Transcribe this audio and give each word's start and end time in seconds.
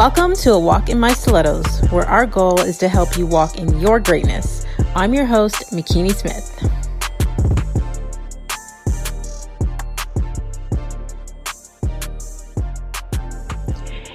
Welcome 0.00 0.34
to 0.36 0.52
A 0.52 0.58
Walk 0.58 0.88
in 0.88 0.98
My 0.98 1.12
Stilettos, 1.12 1.66
where 1.90 2.06
our 2.06 2.24
goal 2.24 2.58
is 2.62 2.78
to 2.78 2.88
help 2.88 3.18
you 3.18 3.26
walk 3.26 3.58
in 3.58 3.78
your 3.80 4.00
greatness. 4.00 4.64
I'm 4.94 5.12
your 5.12 5.26
host, 5.26 5.72
Makini 5.72 6.14
Smith. 6.14 6.56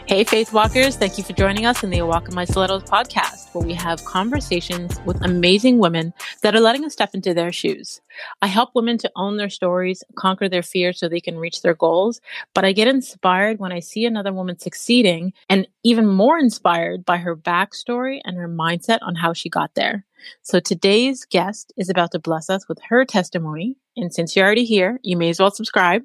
Hey, 0.08 0.24
Faith 0.24 0.52
Walkers, 0.52 0.96
thank 0.96 1.20
you 1.20 1.24
for 1.24 1.34
joining 1.34 1.68
us 1.68 1.84
in 1.84 1.92
the 1.92 2.00
A 2.00 2.06
Walk 2.08 2.30
in 2.30 2.34
My 2.34 2.46
Stilettos 2.46 2.86
podcast, 2.86 3.54
where 3.54 3.64
we 3.64 3.76
have 3.76 4.04
conversations 4.06 5.00
with 5.06 5.24
amazing 5.24 5.78
women 5.78 6.16
that 6.46 6.56
are 6.56 6.60
letting 6.60 6.86
us 6.86 6.94
step 6.94 7.16
into 7.16 7.34
their 7.34 7.52
shoes. 7.52 8.02
I 8.40 8.46
help 8.46 8.76
women 8.76 9.00
to 9.00 9.12
own 9.16 9.38
their 9.38 9.50
stories, 9.50 10.04
conquer 10.14 10.48
their 10.48 10.62
fears 10.62 11.00
so 11.00 11.10
they 11.10 11.20
can 11.20 11.40
reach 11.40 11.64
their 11.64 11.74
goals, 11.74 12.22
but 12.54 12.64
I 12.64 12.72
get 12.72 12.88
inspired 12.88 13.58
when 13.58 13.72
I 13.72 13.80
see 13.80 14.06
another 14.06 14.32
woman 14.32 14.60
succeeding 14.60 15.34
and 15.50 15.68
even 15.84 16.06
more 16.06 16.38
inspired 16.38 17.04
by 17.04 17.18
her 17.18 17.36
backstory 17.36 18.22
and 18.24 18.38
her 18.38 18.48
mindset 18.48 19.00
on 19.02 19.16
how 19.16 19.34
she 19.34 19.50
got 19.50 19.74
there. 19.74 20.06
So 20.44 20.60
today's 20.60 21.26
guest 21.26 21.74
is 21.78 21.90
about 21.90 22.12
to 22.12 22.20
bless 22.20 22.48
us 22.52 22.70
with 22.70 22.78
her 22.90 23.06
testimony. 23.06 23.78
And 23.98 24.14
since 24.14 24.36
you're 24.36 24.46
already 24.46 24.66
here, 24.66 25.00
you 25.02 25.18
may 25.18 25.30
as 25.30 25.40
well 25.40 25.50
subscribe. 25.50 26.04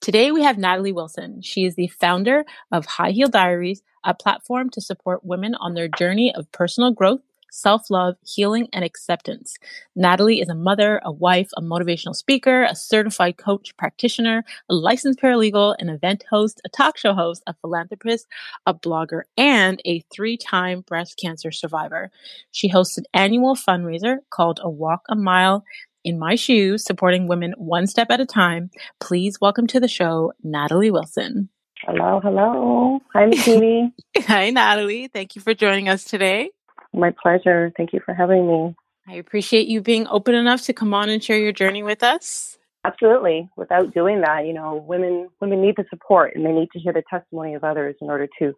Today 0.00 0.32
we 0.32 0.42
have 0.42 0.58
Natalie 0.58 0.90
Wilson. 0.90 1.42
She 1.42 1.64
is 1.64 1.76
the 1.76 1.86
founder 1.86 2.44
of 2.72 2.86
High 2.86 3.12
Heal 3.12 3.28
Diaries, 3.28 3.82
a 4.02 4.14
platform 4.14 4.70
to 4.70 4.80
support 4.80 5.24
women 5.24 5.54
on 5.54 5.74
their 5.74 5.88
journey 5.88 6.34
of 6.34 6.50
personal 6.50 6.90
growth, 6.90 7.20
self 7.54 7.88
love, 7.88 8.16
healing, 8.24 8.68
and 8.72 8.84
acceptance. 8.84 9.56
Natalie 9.94 10.40
is 10.40 10.48
a 10.48 10.54
mother, 10.54 11.00
a 11.04 11.12
wife, 11.12 11.48
a 11.56 11.62
motivational 11.62 12.14
speaker, 12.14 12.64
a 12.64 12.74
certified 12.74 13.36
coach 13.36 13.76
practitioner, 13.76 14.44
a 14.68 14.74
licensed 14.74 15.20
paralegal, 15.20 15.76
an 15.78 15.88
event 15.88 16.24
host, 16.28 16.60
a 16.64 16.68
talk 16.68 16.98
show 16.98 17.14
host, 17.14 17.42
a 17.46 17.54
philanthropist, 17.54 18.26
a 18.66 18.74
blogger, 18.74 19.22
and 19.36 19.80
a 19.84 20.00
three 20.12 20.36
time 20.36 20.80
breast 20.80 21.18
cancer 21.22 21.50
survivor. 21.50 22.10
She 22.50 22.68
hosts 22.68 22.98
an 22.98 23.04
annual 23.14 23.54
fundraiser 23.54 24.18
called 24.30 24.60
A 24.62 24.68
Walk 24.68 25.02
a 25.08 25.14
Mile 25.14 25.64
in 26.04 26.18
my 26.18 26.34
shoes, 26.34 26.84
supporting 26.84 27.28
women 27.28 27.54
one 27.56 27.86
step 27.86 28.10
at 28.10 28.20
a 28.20 28.26
time. 28.26 28.70
Please 29.00 29.40
welcome 29.40 29.66
to 29.68 29.80
the 29.80 29.88
show, 29.88 30.32
Natalie 30.42 30.90
Wilson. 30.90 31.48
Hello, 31.86 32.20
hello. 32.22 33.00
Hi, 33.12 33.26
Makini. 33.26 33.92
Hi, 34.26 34.50
Natalie. 34.50 35.08
Thank 35.08 35.36
you 35.36 35.42
for 35.42 35.54
joining 35.54 35.88
us 35.88 36.04
today. 36.04 36.50
My 36.94 37.12
pleasure. 37.22 37.72
Thank 37.76 37.92
you 37.92 38.00
for 38.04 38.14
having 38.14 38.46
me. 38.46 38.74
I 39.06 39.14
appreciate 39.14 39.66
you 39.66 39.80
being 39.80 40.06
open 40.06 40.34
enough 40.34 40.62
to 40.62 40.72
come 40.72 40.94
on 40.94 41.08
and 41.08 41.22
share 41.22 41.38
your 41.38 41.52
journey 41.52 41.82
with 41.82 42.02
us. 42.02 42.58
Absolutely. 42.84 43.48
Without 43.56 43.92
doing 43.92 44.20
that, 44.20 44.46
you 44.46 44.52
know, 44.52 44.84
women 44.86 45.28
women 45.40 45.60
need 45.60 45.76
the 45.76 45.84
support 45.90 46.34
and 46.34 46.44
they 46.44 46.52
need 46.52 46.68
to 46.72 46.78
hear 46.78 46.92
the 46.92 47.02
testimony 47.10 47.54
of 47.54 47.64
others 47.64 47.96
in 48.00 48.08
order 48.08 48.28
to 48.38 48.54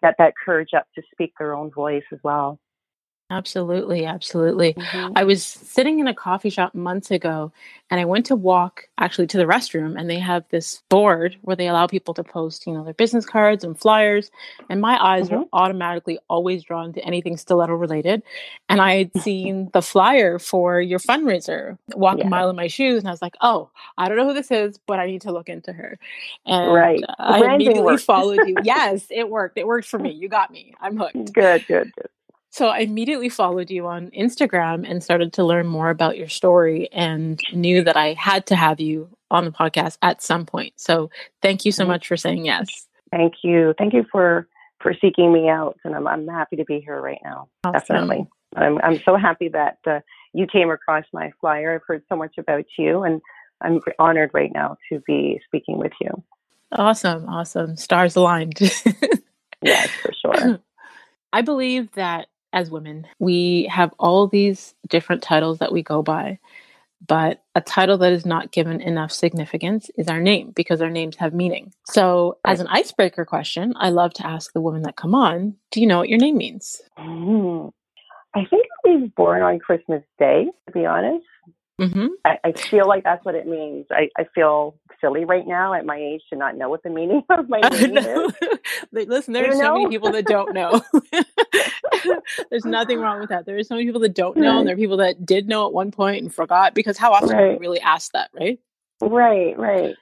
get 0.00 0.14
that 0.18 0.34
courage 0.44 0.70
up 0.76 0.86
to 0.94 1.02
speak 1.12 1.32
their 1.38 1.54
own 1.54 1.70
voice 1.70 2.04
as 2.12 2.18
well. 2.22 2.58
Absolutely, 3.30 4.06
absolutely. 4.06 4.72
Mm-hmm. 4.72 5.12
I 5.14 5.24
was 5.24 5.44
sitting 5.44 5.98
in 5.98 6.06
a 6.06 6.14
coffee 6.14 6.48
shop 6.48 6.74
months 6.74 7.10
ago 7.10 7.52
and 7.90 8.00
I 8.00 8.06
went 8.06 8.24
to 8.26 8.36
walk 8.36 8.88
actually 8.96 9.26
to 9.26 9.36
the 9.36 9.44
restroom 9.44 10.00
and 10.00 10.08
they 10.08 10.18
have 10.18 10.44
this 10.48 10.82
board 10.88 11.36
where 11.42 11.54
they 11.54 11.68
allow 11.68 11.86
people 11.86 12.14
to 12.14 12.24
post, 12.24 12.66
you 12.66 12.72
know, 12.72 12.84
their 12.84 12.94
business 12.94 13.26
cards 13.26 13.64
and 13.64 13.78
flyers. 13.78 14.30
And 14.70 14.80
my 14.80 14.96
eyes 14.98 15.28
mm-hmm. 15.28 15.40
were 15.40 15.44
automatically 15.52 16.18
always 16.30 16.62
drawn 16.62 16.94
to 16.94 17.04
anything 17.04 17.36
stiletto 17.36 17.74
related. 17.74 18.22
And 18.70 18.80
I 18.80 18.96
had 18.96 19.22
seen 19.22 19.68
the 19.74 19.82
flyer 19.82 20.38
for 20.38 20.80
your 20.80 20.98
fundraiser, 20.98 21.76
Walk 21.94 22.18
yeah. 22.18 22.26
a 22.26 22.30
Mile 22.30 22.48
in 22.48 22.56
My 22.56 22.68
Shoes. 22.68 23.00
And 23.00 23.08
I 23.08 23.10
was 23.10 23.20
like, 23.20 23.34
oh, 23.42 23.68
I 23.98 24.08
don't 24.08 24.16
know 24.16 24.26
who 24.26 24.34
this 24.34 24.50
is, 24.50 24.78
but 24.86 25.00
I 25.00 25.06
need 25.06 25.20
to 25.22 25.32
look 25.32 25.50
into 25.50 25.74
her. 25.74 25.98
And 26.46 26.72
right. 26.72 27.04
I 27.18 27.44
immediately 27.44 27.82
worked. 27.82 28.04
followed 28.04 28.40
you. 28.46 28.56
yes, 28.64 29.06
it 29.10 29.28
worked. 29.28 29.58
It 29.58 29.66
worked 29.66 29.86
for 29.86 29.98
me. 29.98 30.12
You 30.12 30.30
got 30.30 30.50
me. 30.50 30.72
I'm 30.80 30.96
hooked. 30.96 31.34
Good, 31.34 31.66
good, 31.66 31.92
good. 31.94 32.08
So 32.58 32.66
I 32.66 32.80
immediately 32.80 33.28
followed 33.28 33.70
you 33.70 33.86
on 33.86 34.10
Instagram 34.10 34.84
and 34.84 35.00
started 35.00 35.32
to 35.34 35.44
learn 35.44 35.68
more 35.68 35.90
about 35.90 36.18
your 36.18 36.26
story 36.26 36.88
and 36.90 37.38
knew 37.52 37.84
that 37.84 37.96
I 37.96 38.14
had 38.14 38.46
to 38.46 38.56
have 38.56 38.80
you 38.80 39.08
on 39.30 39.44
the 39.44 39.52
podcast 39.52 39.96
at 40.02 40.24
some 40.24 40.44
point. 40.44 40.72
So 40.74 41.08
thank 41.40 41.64
you 41.64 41.70
so 41.70 41.84
mm-hmm. 41.84 41.92
much 41.92 42.08
for 42.08 42.16
saying 42.16 42.44
yes. 42.44 42.88
Thank 43.12 43.34
you. 43.44 43.74
Thank 43.78 43.94
you 43.94 44.04
for 44.10 44.48
for 44.80 44.92
seeking 45.00 45.32
me 45.32 45.48
out 45.48 45.78
and 45.84 45.94
I'm 45.94 46.08
I'm 46.08 46.26
happy 46.26 46.56
to 46.56 46.64
be 46.64 46.80
here 46.80 47.00
right 47.00 47.20
now. 47.22 47.48
Awesome. 47.62 47.78
Definitely. 47.78 48.26
I'm 48.56 48.80
I'm 48.82 49.00
so 49.04 49.14
happy 49.14 49.50
that 49.50 49.78
uh, 49.86 50.00
you 50.32 50.48
came 50.48 50.72
across 50.72 51.04
my 51.12 51.30
flyer. 51.40 51.76
I've 51.76 51.86
heard 51.86 52.02
so 52.08 52.16
much 52.16 52.38
about 52.38 52.64
you 52.76 53.04
and 53.04 53.22
I'm 53.60 53.80
honored 54.00 54.32
right 54.34 54.50
now 54.52 54.78
to 54.88 54.98
be 55.06 55.40
speaking 55.46 55.78
with 55.78 55.92
you. 56.00 56.24
Awesome. 56.72 57.28
Awesome. 57.28 57.76
Stars 57.76 58.16
aligned. 58.16 58.58
yes, 59.62 59.90
for 59.90 60.12
sure. 60.12 60.58
I 61.32 61.42
believe 61.42 61.92
that 61.92 62.26
as 62.52 62.70
women. 62.70 63.06
We 63.18 63.68
have 63.70 63.92
all 63.98 64.26
these 64.26 64.74
different 64.88 65.22
titles 65.22 65.58
that 65.58 65.72
we 65.72 65.82
go 65.82 66.02
by, 66.02 66.38
but 67.06 67.42
a 67.54 67.60
title 67.60 67.98
that 67.98 68.12
is 68.12 68.26
not 68.26 68.52
given 68.52 68.80
enough 68.80 69.12
significance 69.12 69.90
is 69.96 70.08
our 70.08 70.20
name 70.20 70.52
because 70.54 70.80
our 70.80 70.90
names 70.90 71.16
have 71.16 71.34
meaning. 71.34 71.72
So, 71.86 72.38
as 72.44 72.60
an 72.60 72.66
icebreaker 72.68 73.24
question, 73.24 73.74
I 73.76 73.90
love 73.90 74.12
to 74.14 74.26
ask 74.26 74.52
the 74.52 74.60
women 74.60 74.82
that 74.82 74.96
come 74.96 75.14
on, 75.14 75.54
do 75.70 75.80
you 75.80 75.86
know 75.86 75.98
what 75.98 76.08
your 76.08 76.18
name 76.18 76.36
means? 76.36 76.80
Mm. 76.98 77.70
I 78.34 78.44
think 78.44 78.66
I 78.86 78.90
was 78.90 79.10
born 79.16 79.42
on 79.42 79.58
Christmas 79.58 80.02
Day, 80.18 80.46
to 80.66 80.72
be 80.72 80.86
honest. 80.86 81.24
Mm-hmm. 81.80 82.06
I, 82.24 82.38
I, 82.44 82.52
feel 82.52 82.88
like 82.88 83.04
that's 83.04 83.24
what 83.24 83.36
it 83.36 83.46
means. 83.46 83.86
I, 83.92 84.08
I, 84.18 84.24
feel 84.34 84.74
silly 85.00 85.24
right 85.24 85.46
now 85.46 85.74
at 85.74 85.86
my 85.86 85.96
age 85.96 86.22
to 86.30 86.36
not 86.36 86.56
know 86.56 86.68
what 86.68 86.82
the 86.82 86.90
meaning 86.90 87.22
of 87.30 87.48
my 87.48 87.60
name 87.60 87.96
is. 87.96 88.32
Listen, 88.92 89.32
there 89.32 89.48
are 89.48 89.54
so 89.54 89.74
many 89.74 89.88
people 89.88 90.10
that 90.10 90.26
don't 90.26 90.54
know. 90.54 90.82
There's 92.50 92.64
nothing 92.64 92.98
wrong 92.98 93.20
with 93.20 93.28
that. 93.28 93.46
There 93.46 93.56
are 93.56 93.62
so 93.62 93.76
many 93.76 93.86
people 93.86 94.00
that 94.00 94.14
don't 94.14 94.36
know, 94.36 94.50
right. 94.50 94.58
and 94.58 94.66
there 94.66 94.74
are 94.74 94.78
people 94.78 94.96
that 94.96 95.24
did 95.24 95.48
know 95.48 95.66
at 95.68 95.72
one 95.72 95.92
point 95.92 96.22
and 96.22 96.34
forgot 96.34 96.74
because 96.74 96.98
how 96.98 97.12
often 97.12 97.30
right. 97.30 97.44
do 97.44 97.50
we 97.52 97.58
really 97.58 97.80
ask 97.80 98.10
that, 98.10 98.30
right? 98.34 98.58
Right, 99.00 99.56
right. 99.56 99.94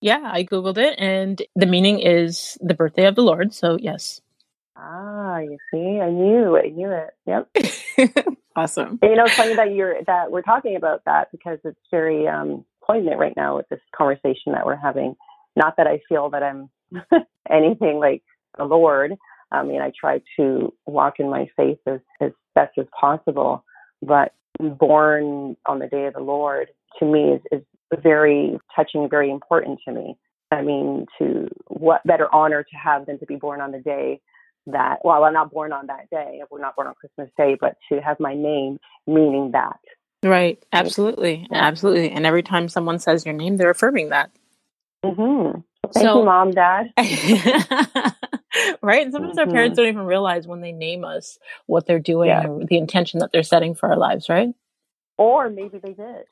Yeah, 0.00 0.22
I 0.24 0.42
Googled 0.42 0.78
it, 0.78 0.96
and 0.98 1.40
the 1.54 1.66
meaning 1.66 2.00
is 2.00 2.58
the 2.60 2.74
birthday 2.74 3.06
of 3.06 3.14
the 3.14 3.22
Lord. 3.22 3.54
So, 3.54 3.78
yes. 3.80 4.20
Ah, 4.82 5.38
you 5.40 5.58
see, 5.72 6.00
I 6.00 6.10
knew, 6.10 6.56
I 6.56 6.68
knew 6.70 6.90
it. 6.90 7.10
Yep. 7.26 8.36
awesome. 8.56 8.98
And, 9.02 9.10
you 9.10 9.16
know, 9.16 9.24
it's 9.24 9.34
funny 9.34 9.54
that 9.54 9.74
you're 9.74 10.02
that 10.06 10.30
we're 10.30 10.42
talking 10.42 10.76
about 10.76 11.02
that 11.04 11.30
because 11.30 11.58
it's 11.64 11.78
very 11.90 12.26
um, 12.26 12.64
poignant 12.82 13.18
right 13.18 13.34
now 13.36 13.56
with 13.56 13.68
this 13.68 13.80
conversation 13.94 14.52
that 14.52 14.64
we're 14.64 14.76
having. 14.76 15.16
Not 15.54 15.76
that 15.76 15.86
I 15.86 16.00
feel 16.08 16.30
that 16.30 16.42
I'm 16.42 16.70
anything 17.50 17.98
like 17.98 18.22
the 18.56 18.64
Lord. 18.64 19.16
I 19.52 19.62
mean, 19.64 19.82
I 19.82 19.92
try 19.98 20.22
to 20.38 20.72
walk 20.86 21.14
in 21.18 21.28
my 21.28 21.50
faith 21.56 21.78
as, 21.86 22.00
as 22.20 22.30
best 22.54 22.78
as 22.78 22.86
possible, 22.98 23.64
but 24.00 24.32
born 24.58 25.56
on 25.66 25.78
the 25.78 25.88
day 25.88 26.06
of 26.06 26.14
the 26.14 26.20
Lord 26.20 26.68
to 27.00 27.04
me 27.04 27.32
is, 27.32 27.40
is 27.52 27.62
very 28.02 28.58
touching, 28.74 29.08
very 29.10 29.30
important 29.30 29.80
to 29.86 29.92
me. 29.92 30.16
I 30.52 30.62
mean, 30.62 31.06
to 31.18 31.48
what 31.68 32.02
better 32.06 32.32
honor 32.34 32.62
to 32.62 32.76
have 32.76 33.06
than 33.06 33.18
to 33.18 33.26
be 33.26 33.36
born 33.36 33.60
on 33.60 33.72
the 33.72 33.78
day 33.78 34.20
that, 34.66 34.98
well, 35.04 35.24
I'm 35.24 35.32
not 35.32 35.50
born 35.52 35.72
on 35.72 35.86
that 35.86 36.08
day. 36.10 36.42
We're 36.50 36.60
not 36.60 36.76
born 36.76 36.88
on 36.88 36.94
Christmas 36.94 37.30
Day, 37.36 37.56
but 37.60 37.76
to 37.90 38.00
have 38.00 38.20
my 38.20 38.34
name 38.34 38.78
meaning 39.06 39.52
that. 39.52 39.78
Right. 40.22 40.62
Absolutely. 40.72 41.46
Yeah. 41.50 41.66
Absolutely. 41.66 42.10
And 42.10 42.26
every 42.26 42.42
time 42.42 42.68
someone 42.68 42.98
says 42.98 43.24
your 43.24 43.34
name, 43.34 43.56
they're 43.56 43.70
affirming 43.70 44.10
that. 44.10 44.30
Mm-hmm. 45.04 45.60
Thank 45.92 46.04
so, 46.04 46.18
you, 46.20 46.24
mom, 46.26 46.50
dad. 46.50 46.92
right. 48.82 49.02
And 49.02 49.12
sometimes 49.12 49.38
mm-hmm. 49.38 49.38
our 49.38 49.46
parents 49.46 49.76
don't 49.76 49.88
even 49.88 50.04
realize 50.04 50.46
when 50.46 50.60
they 50.60 50.72
name 50.72 51.04
us 51.04 51.38
what 51.66 51.86
they're 51.86 51.98
doing 51.98 52.28
yeah. 52.28 52.46
or 52.46 52.64
the 52.66 52.76
intention 52.76 53.20
that 53.20 53.32
they're 53.32 53.42
setting 53.42 53.74
for 53.74 53.88
our 53.88 53.96
lives, 53.96 54.28
right? 54.28 54.50
Or 55.16 55.48
maybe 55.48 55.78
they 55.78 55.94
did. 55.94 56.24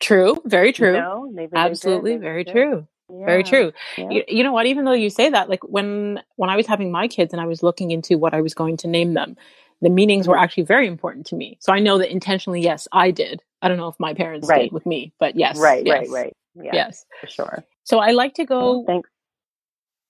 True. 0.00 0.40
Very 0.44 0.72
true. 0.72 0.94
You 0.94 1.00
know, 1.00 1.48
Absolutely. 1.54 2.16
Very 2.16 2.44
true. 2.44 2.86
Yeah, 3.12 3.26
Very 3.26 3.42
true. 3.42 3.72
Yeah. 3.98 4.10
You, 4.10 4.24
you, 4.26 4.44
know 4.44 4.52
what? 4.52 4.66
Even 4.66 4.84
though 4.84 4.92
you 4.92 5.10
say 5.10 5.28
that, 5.28 5.48
like 5.48 5.62
when 5.64 6.22
when 6.36 6.48
I 6.48 6.56
was 6.56 6.66
having 6.66 6.90
my 6.90 7.08
kids 7.08 7.32
and 7.32 7.42
I 7.42 7.46
was 7.46 7.62
looking 7.62 7.90
into 7.90 8.16
what 8.16 8.32
I 8.32 8.40
was 8.40 8.54
going 8.54 8.78
to 8.78 8.88
name 8.88 9.14
them, 9.14 9.36
the 9.82 9.90
meanings 9.90 10.26
were 10.26 10.38
actually 10.38 10.62
very 10.62 10.86
important 10.86 11.26
to 11.26 11.36
me. 11.36 11.58
So 11.60 11.72
I 11.72 11.80
know 11.80 11.98
that 11.98 12.10
intentionally, 12.10 12.62
yes, 12.62 12.88
I 12.92 13.10
did. 13.10 13.42
I 13.60 13.68
don't 13.68 13.76
know 13.76 13.88
if 13.88 13.98
my 13.98 14.14
parents 14.14 14.48
right. 14.48 14.62
did 14.62 14.72
with 14.72 14.86
me, 14.86 15.12
but 15.18 15.36
yes, 15.36 15.58
right, 15.58 15.84
yes. 15.84 16.08
right, 16.08 16.10
right. 16.10 16.36
Yeah, 16.54 16.70
yes, 16.72 17.04
for 17.20 17.26
sure. 17.26 17.64
So 17.84 17.98
I 17.98 18.12
like 18.12 18.34
to 18.34 18.44
go 18.44 18.84
thanks. 18.86 19.10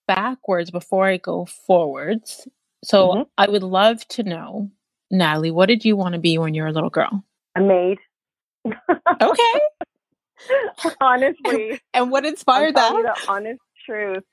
backwards 0.06 0.70
before 0.70 1.06
I 1.06 1.16
go 1.16 1.46
forwards. 1.46 2.46
So 2.84 3.08
mm-hmm. 3.08 3.22
I 3.38 3.48
would 3.48 3.62
love 3.62 4.06
to 4.08 4.22
know, 4.22 4.70
Natalie, 5.10 5.50
what 5.50 5.66
did 5.66 5.84
you 5.84 5.96
want 5.96 6.14
to 6.14 6.20
be 6.20 6.38
when 6.38 6.54
you 6.54 6.62
were 6.62 6.68
a 6.68 6.72
little 6.72 6.90
girl? 6.90 7.24
A 7.56 7.60
maid. 7.60 7.98
okay. 8.66 9.60
Honestly. 11.00 11.80
and 11.94 12.10
what 12.10 12.24
inspired 12.24 12.74
that? 12.74 12.92
The 12.92 13.30
honest 13.30 13.60
truth. 13.86 14.24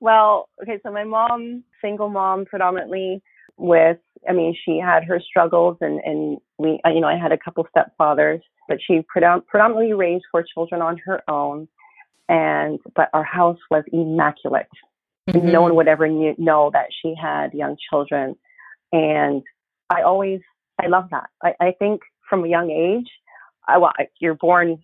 Well, 0.00 0.48
okay, 0.62 0.78
so 0.82 0.90
my 0.90 1.04
mom, 1.04 1.64
single 1.80 2.08
mom 2.08 2.46
predominantly 2.46 3.22
with, 3.56 3.98
I 4.28 4.32
mean, 4.32 4.56
she 4.64 4.78
had 4.78 5.04
her 5.04 5.20
struggles 5.20 5.76
and, 5.80 6.00
and 6.04 6.38
we, 6.58 6.80
you 6.86 7.00
know, 7.00 7.08
I 7.08 7.18
had 7.18 7.32
a 7.32 7.38
couple 7.38 7.66
stepfathers, 7.76 8.40
but 8.68 8.78
she 8.84 9.04
predominantly 9.08 9.92
raised 9.92 10.24
four 10.30 10.42
children 10.42 10.80
on 10.80 10.96
her 11.04 11.22
own. 11.28 11.68
And, 12.28 12.78
but 12.94 13.08
our 13.12 13.24
house 13.24 13.58
was 13.70 13.84
immaculate. 13.92 14.68
Mm-hmm. 15.28 15.50
No 15.50 15.62
one 15.62 15.74
would 15.74 15.88
ever 15.88 16.08
knew, 16.08 16.34
know 16.38 16.70
that 16.72 16.86
she 17.02 17.14
had 17.20 17.52
young 17.52 17.76
children. 17.90 18.36
And 18.92 19.42
I 19.90 20.02
always, 20.02 20.40
I 20.80 20.86
love 20.86 21.08
that. 21.10 21.28
I, 21.42 21.54
I 21.60 21.72
think 21.78 22.00
from 22.28 22.44
a 22.44 22.48
young 22.48 22.70
age, 22.70 23.10
I, 23.66 23.78
well, 23.78 23.92
you're 24.20 24.34
born 24.34 24.82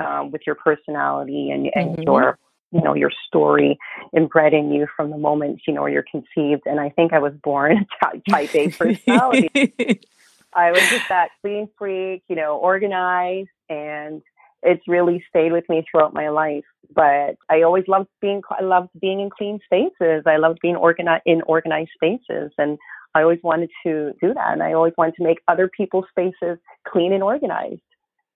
um, 0.00 0.30
with 0.30 0.42
your 0.46 0.56
personality 0.56 1.50
and, 1.50 1.70
and 1.74 1.96
mm-hmm. 1.96 2.02
your 2.02 2.38
you 2.72 2.82
know 2.82 2.94
your 2.94 3.12
story 3.26 3.78
inbred 4.14 4.52
in 4.52 4.72
you 4.72 4.86
from 4.96 5.10
the 5.10 5.18
moment 5.18 5.60
you 5.66 5.74
know 5.74 5.86
you're 5.86 6.04
conceived. 6.10 6.62
And 6.66 6.80
i 6.80 6.88
think 6.90 7.12
i 7.12 7.18
was 7.18 7.32
born 7.42 7.86
a 8.02 8.20
type 8.30 8.54
a 8.54 8.70
personality. 8.70 10.00
I 10.54 10.70
was 10.70 10.80
just 10.88 11.08
that 11.10 11.28
clean 11.40 11.68
freak 11.78 12.22
you 12.28 12.36
know 12.36 12.56
organized 12.56 13.50
and 13.68 14.22
it's 14.62 14.88
really 14.88 15.22
stayed 15.28 15.52
with 15.52 15.68
me 15.68 15.84
throughout 15.88 16.14
my 16.14 16.28
life. 16.28 16.64
But 16.94 17.36
i 17.48 17.62
always 17.62 17.84
loved 17.88 18.08
being 18.20 18.42
i 18.50 18.62
loved 18.62 18.90
being 19.00 19.20
in 19.20 19.30
clean 19.30 19.60
spaces. 19.64 20.24
I 20.26 20.36
loved 20.36 20.58
being 20.60 20.76
organized 20.76 21.22
in 21.24 21.42
organized 21.42 21.90
spaces 21.94 22.52
and 22.58 22.78
i 23.14 23.22
always 23.22 23.40
wanted 23.42 23.70
to 23.84 24.12
do 24.20 24.34
that. 24.34 24.52
And 24.52 24.62
i 24.62 24.72
always 24.72 24.94
wanted 24.98 25.14
to 25.16 25.24
make 25.24 25.38
other 25.46 25.68
people's 25.68 26.06
spaces 26.10 26.58
clean 26.88 27.12
and 27.12 27.22
organized. 27.22 27.80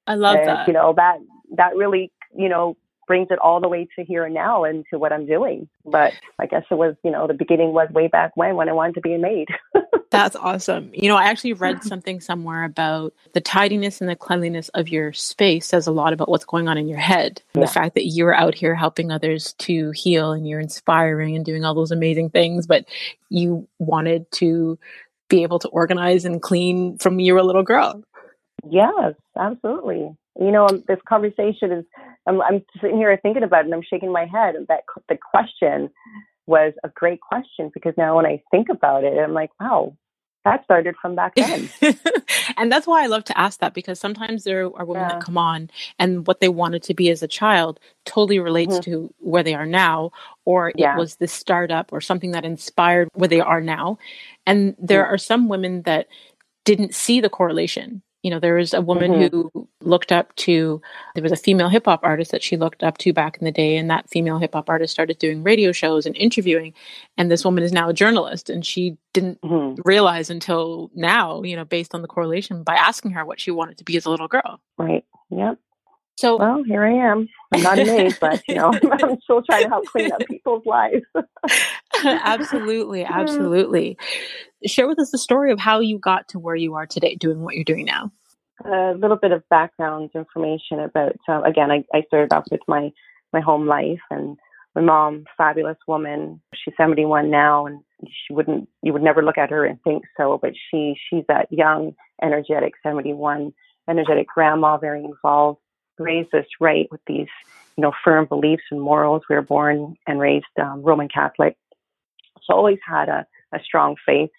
I 0.07 0.15
love 0.15 0.37
and, 0.37 0.49
that. 0.49 0.67
you 0.67 0.73
know 0.73 0.93
that 0.97 1.19
that 1.57 1.77
really 1.77 2.11
you 2.37 2.49
know 2.49 2.77
brings 3.11 3.27
it 3.33 3.41
all 3.41 3.61
the 3.61 3.69
way 3.69 3.89
to 3.97 4.05
here 4.05 4.25
and 4.25 4.33
now 4.33 4.63
and 4.63 4.85
to 4.89 4.97
what 4.97 5.13
I'm 5.13 5.27
doing. 5.27 5.69
But 5.85 6.13
I 6.39 6.47
guess 6.47 6.63
it 6.71 6.77
was, 6.77 6.95
you 7.03 7.11
know, 7.11 7.27
the 7.27 7.35
beginning 7.35 7.73
was 7.73 7.91
way 7.91 8.07
back 8.07 8.37
when 8.37 8.55
when 8.55 8.69
I 8.69 8.73
wanted 8.73 8.95
to 8.95 9.01
be 9.01 9.15
a 9.15 9.19
maid. 9.19 9.49
That's 10.13 10.37
awesome. 10.37 10.93
You 10.95 11.09
know, 11.09 11.17
I 11.17 11.25
actually 11.25 11.55
read 11.55 11.83
something 11.83 12.21
somewhere 12.21 12.63
about 12.63 13.13
the 13.33 13.41
tidiness 13.41 14.01
and 14.01 14.09
the 14.09 14.15
cleanliness 14.15 14.69
of 14.71 14.89
your 14.89 15.13
space 15.13 15.67
says 15.67 15.89
a 15.89 15.93
lot 15.93 16.13
about 16.13 16.29
what's 16.29 16.45
going 16.45 16.69
on 16.69 16.79
in 16.79 16.87
your 16.87 17.01
head. 17.01 17.43
Yeah. 17.53 17.63
The 17.63 17.67
fact 17.67 17.97
that 17.97 18.07
you're 18.07 18.33
out 18.33 18.55
here 18.55 18.77
helping 18.77 19.11
others 19.11 19.55
to 19.55 19.91
heal 19.91 20.31
and 20.31 20.49
you're 20.49 20.61
inspiring 20.61 21.35
and 21.35 21.45
doing 21.45 21.65
all 21.65 21.75
those 21.75 21.91
amazing 21.91 22.31
things, 22.31 22.69
but 22.69 22.85
you 23.29 23.67
wanted 23.81 24.31
to 24.33 24.79
be 25.29 25.43
able 25.43 25.59
to 25.61 25.69
organize 25.69 26.25
and 26.25 26.41
clean 26.41 26.99
from 26.99 27.19
you 27.19 27.35
were 27.35 27.41
a 27.41 27.45
little 27.45 27.65
girl. 27.65 28.05
Yes, 28.69 29.15
absolutely. 29.39 30.15
You 30.39 30.51
know, 30.51 30.67
um, 30.67 30.85
this 30.87 30.99
conversation 31.09 31.73
is, 31.73 31.85
I'm, 32.27 32.41
I'm 32.43 32.65
sitting 32.81 32.97
here 32.97 33.19
thinking 33.23 33.43
about 33.43 33.61
it 33.61 33.65
and 33.67 33.75
I'm 33.75 33.83
shaking 33.83 34.13
my 34.13 34.27
head. 34.27 34.55
That 34.69 34.85
the 35.09 35.17
question 35.17 35.91
was 36.47 36.73
a 36.85 36.89
great 36.89 37.21
question 37.21 37.71
because 37.73 37.95
now 37.97 38.17
when 38.17 38.27
I 38.27 38.43
think 38.51 38.69
about 38.69 39.05
it, 39.05 39.19
I'm 39.19 39.33
like, 39.33 39.51
wow, 39.61 39.97
that 40.45 40.65
started 40.65 40.95
from 41.01 41.15
back 41.15 41.35
then. 41.35 41.69
and 42.57 42.73
that's 42.73 42.87
why 42.87 43.03
I 43.05 43.07
love 43.07 43.25
to 43.25 43.39
ask 43.39 43.61
that 43.61 43.75
because 43.75 44.01
sometimes 44.01 44.45
there 44.45 44.65
are 44.65 44.85
women 44.85 45.03
yeah. 45.03 45.09
that 45.11 45.23
come 45.23 45.37
on 45.37 45.71
and 45.99 46.27
what 46.27 46.41
they 46.41 46.49
wanted 46.49 46.83
to 46.85 46.95
be 46.95 47.11
as 47.11 47.23
a 47.23 47.29
child 47.29 47.79
totally 48.07 48.39
relates 48.39 48.75
mm-hmm. 48.75 48.91
to 48.91 49.15
where 49.19 49.43
they 49.43 49.55
are 49.55 49.67
now, 49.67 50.13
or 50.45 50.73
yeah. 50.77 50.95
it 50.95 50.99
was 50.99 51.17
the 51.17 51.29
startup 51.29 51.93
or 51.93 52.01
something 52.01 52.31
that 52.31 52.45
inspired 52.45 53.09
where 53.13 53.29
they 53.29 53.41
are 53.41 53.61
now. 53.61 53.99
And 54.47 54.75
there 54.79 55.03
mm-hmm. 55.03 55.15
are 55.15 55.19
some 55.19 55.49
women 55.49 55.83
that 55.83 56.09
didn't 56.65 56.95
see 56.95 57.21
the 57.21 57.31
correlation 57.31 58.03
you 58.23 58.31
know 58.31 58.39
there 58.39 58.55
was 58.55 58.75
a 58.75 58.81
woman 58.81 59.13
mm-hmm. 59.13 59.37
who 59.37 59.69
looked 59.81 60.13
up 60.13 60.35
to 60.37 60.81
there 61.15 61.23
was 61.23 61.33
a 61.33 61.37
female 61.37 61.69
hip 61.69 61.87
hop 61.87 62.01
artist 62.03 62.31
that 62.31 62.43
she 62.43 62.57
looked 62.57 62.83
up 62.83 62.99
to 62.99 63.13
back 63.13 63.37
in 63.39 63.45
the 63.45 63.53
day 63.53 63.77
and 63.77 63.89
that 63.91 64.09
female 64.09 64.39
hip 64.39 64.55
hop 64.55 64.69
artist 64.69 64.93
started 64.93 65.19
doing 65.19 65.43
radio 65.43 65.73
shows 65.73 66.07
and 66.07 66.17
interviewing 66.17 66.75
and 67.17 67.31
this 67.31 67.45
woman 67.45 67.65
is 67.65 67.73
now 67.73 67.89
a 67.89 67.95
journalist 67.95 68.51
and 68.51 68.65
she 68.67 68.97
didn't 69.13 69.41
mm-hmm. 69.41 69.81
realize 69.85 70.31
until 70.31 70.91
now 70.95 71.43
you 71.43 71.57
know 71.57 71.65
based 71.65 71.95
on 71.95 72.03
the 72.03 72.09
correlation 72.09 72.63
by 72.63 72.75
asking 72.75 73.11
her 73.11 73.25
what 73.25 73.41
she 73.41 73.51
wanted 73.51 73.79
to 73.79 73.85
be 73.85 73.97
as 73.97 74.05
a 74.05 74.11
little 74.11 74.29
girl 74.29 74.61
right 74.79 75.05
yep 75.31 75.59
so 76.21 76.37
well 76.37 76.63
here 76.65 76.85
i 76.85 76.93
am 76.93 77.29
i'm 77.53 77.63
not 77.63 77.79
an 77.79 77.89
amazed 77.89 78.21
but 78.21 78.43
you 78.47 78.55
know 78.55 78.73
i'm 78.93 79.21
still 79.23 79.43
trying 79.43 79.63
to 79.63 79.69
help 79.69 79.87
clean 79.87 80.13
up 80.13 80.21
people's 80.29 80.65
lives 80.67 81.05
absolutely 82.05 83.05
absolutely 83.21 83.97
share 84.67 84.89
with 84.89 84.99
us 84.99 85.11
the 85.11 85.19
story 85.19 85.53
of 85.53 85.59
how 85.59 85.81
you 85.81 85.99
got 85.99 86.29
to 86.29 86.39
where 86.39 86.55
you 86.55 86.75
are 86.75 86.87
today 86.87 87.15
doing 87.15 87.41
what 87.41 87.55
you're 87.55 87.65
doing 87.65 87.85
now. 87.85 88.11
A 88.65 88.95
little 88.95 89.17
bit 89.17 89.33
of 89.33 89.49
background 89.49 90.11
information 90.15 90.81
about, 90.81 91.17
uh, 91.29 91.43
again, 91.43 91.71
I, 91.71 91.85
I 91.95 92.03
started 92.03 92.33
off 92.33 92.45
with 92.51 92.61
my, 92.69 92.91
my 93.33 93.41
home 93.41 93.67
life 93.67 94.01
and 94.11 94.37
my 94.75 94.83
mom, 94.83 95.25
fabulous 95.39 95.79
woman. 95.89 96.43
She's 96.55 96.75
71 96.77 97.31
now 97.31 97.67
and 97.67 97.81
she 98.05 98.35
wouldn't, 98.35 98.69
you 98.83 98.93
would 98.93 99.03
never 99.03 99.23
look 99.23 99.39
at 99.39 99.51
her 99.51 99.65
and 99.65 99.83
think 99.83 100.05
so, 100.17 100.39
but 100.41 100.53
she, 100.71 100.95
she's 101.09 101.25
that 101.29 101.51
young, 101.51 101.95
energetic 102.23 102.75
71, 102.83 103.53
energetic 103.89 104.27
grandma, 104.29 104.77
very 104.77 105.05
involved, 105.05 105.61
raised 106.01 106.35
us 106.35 106.47
right 106.61 106.89
with 106.91 107.01
these, 107.07 107.29
you 107.77 107.83
know, 107.83 107.93
firm 108.05 108.27
beliefs 108.27 108.65
and 108.71 108.81
morals. 108.81 109.23
We 109.29 109.37
were 109.37 109.43
born 109.43 109.97
and 110.07 110.19
raised 110.19 110.47
um, 110.61 110.83
Roman 110.83 111.09
Catholic. 111.09 111.57
So 112.43 112.55
always 112.55 112.79
had 112.87 113.09
a, 113.09 113.27
a 113.53 113.61
strong 113.63 113.97
faith 114.05 114.31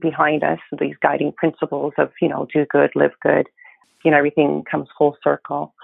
behind 0.00 0.42
us, 0.42 0.58
these 0.78 0.96
guiding 1.00 1.32
principles 1.32 1.94
of, 1.98 2.10
you 2.20 2.28
know, 2.28 2.46
do 2.52 2.66
good, 2.66 2.90
live 2.94 3.12
good, 3.22 3.46
you 4.04 4.10
know, 4.10 4.16
everything 4.16 4.64
comes 4.68 4.88
full 4.98 5.16
circle. 5.22 5.74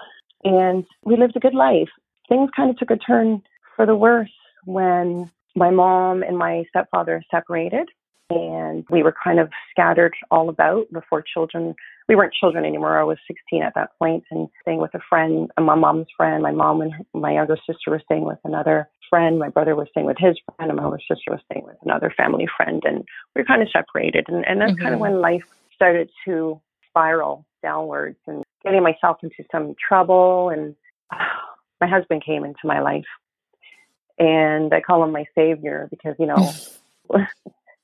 And 0.43 0.85
we 1.03 1.15
lived 1.15 1.35
a 1.35 1.39
good 1.39 1.53
life. 1.53 1.89
Things 2.27 2.49
kind 2.55 2.69
of 2.69 2.77
took 2.77 2.91
a 2.91 2.97
turn 2.97 3.41
for 3.75 3.85
the 3.85 3.95
worse 3.95 4.31
when 4.65 5.31
my 5.55 5.69
mom 5.69 6.23
and 6.23 6.37
my 6.37 6.65
stepfather 6.69 7.23
separated 7.31 7.87
and 8.31 8.85
we 8.89 9.03
were 9.03 9.13
kind 9.23 9.39
of 9.39 9.49
scattered 9.69 10.13
all 10.29 10.49
about 10.49 10.91
before 10.91 11.21
children. 11.21 11.75
We 12.07 12.15
weren't 12.15 12.33
children 12.33 12.65
anymore. 12.65 12.99
I 12.99 13.03
was 13.03 13.17
16 13.27 13.63
at 13.63 13.73
that 13.75 13.97
point 13.99 14.23
and 14.31 14.47
staying 14.61 14.79
with 14.79 14.93
a 14.93 14.99
friend, 15.09 15.51
my 15.59 15.75
mom's 15.75 16.07
friend. 16.15 16.41
My 16.41 16.51
mom 16.51 16.81
and 16.81 16.93
my 17.13 17.33
younger 17.33 17.57
sister 17.57 17.91
were 17.91 18.01
staying 18.03 18.25
with 18.25 18.39
another 18.43 18.89
friend. 19.09 19.37
My 19.37 19.49
brother 19.49 19.75
was 19.75 19.87
staying 19.91 20.07
with 20.07 20.17
his 20.17 20.37
friend, 20.45 20.71
and 20.71 20.79
my 20.79 20.85
older 20.85 20.99
sister 20.99 21.31
was 21.31 21.41
staying 21.51 21.65
with 21.65 21.77
another 21.83 22.13
family 22.15 22.47
friend. 22.57 22.81
And 22.85 23.03
we 23.35 23.41
were 23.41 23.45
kind 23.45 23.61
of 23.61 23.69
separated. 23.69 24.25
And, 24.27 24.45
and 24.47 24.61
that's 24.61 24.71
mm-hmm. 24.71 24.81
kind 24.81 24.95
of 24.95 24.99
when 25.01 25.21
life 25.21 25.43
started 25.75 26.09
to 26.25 26.59
spiral 26.89 27.45
downwards 27.61 28.17
and 28.27 28.43
getting 28.63 28.83
myself 28.83 29.17
into 29.21 29.43
some 29.51 29.75
trouble. 29.87 30.49
And 30.49 30.75
uh, 31.11 31.17
my 31.81 31.87
husband 31.87 32.23
came 32.25 32.43
into 32.43 32.65
my 32.65 32.79
life. 32.79 33.05
And 34.17 34.73
I 34.73 34.81
call 34.81 35.03
him 35.03 35.11
my 35.11 35.25
savior 35.33 35.87
because, 35.89 36.15
you 36.19 36.27
know, 36.27 36.51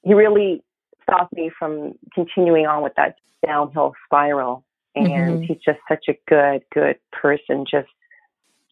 he 0.07 0.13
really 0.13 0.63
stopped 1.03 1.33
me 1.33 1.51
from 1.57 1.93
continuing 2.13 2.65
on 2.65 2.83
with 2.83 2.93
that 2.97 3.15
downhill 3.45 3.93
spiral. 4.05 4.63
And 4.95 5.07
mm-hmm. 5.07 5.41
he's 5.43 5.57
just 5.63 5.79
such 5.87 6.05
a 6.09 6.17
good, 6.27 6.63
good 6.73 6.97
person. 7.11 7.65
Just 7.69 7.87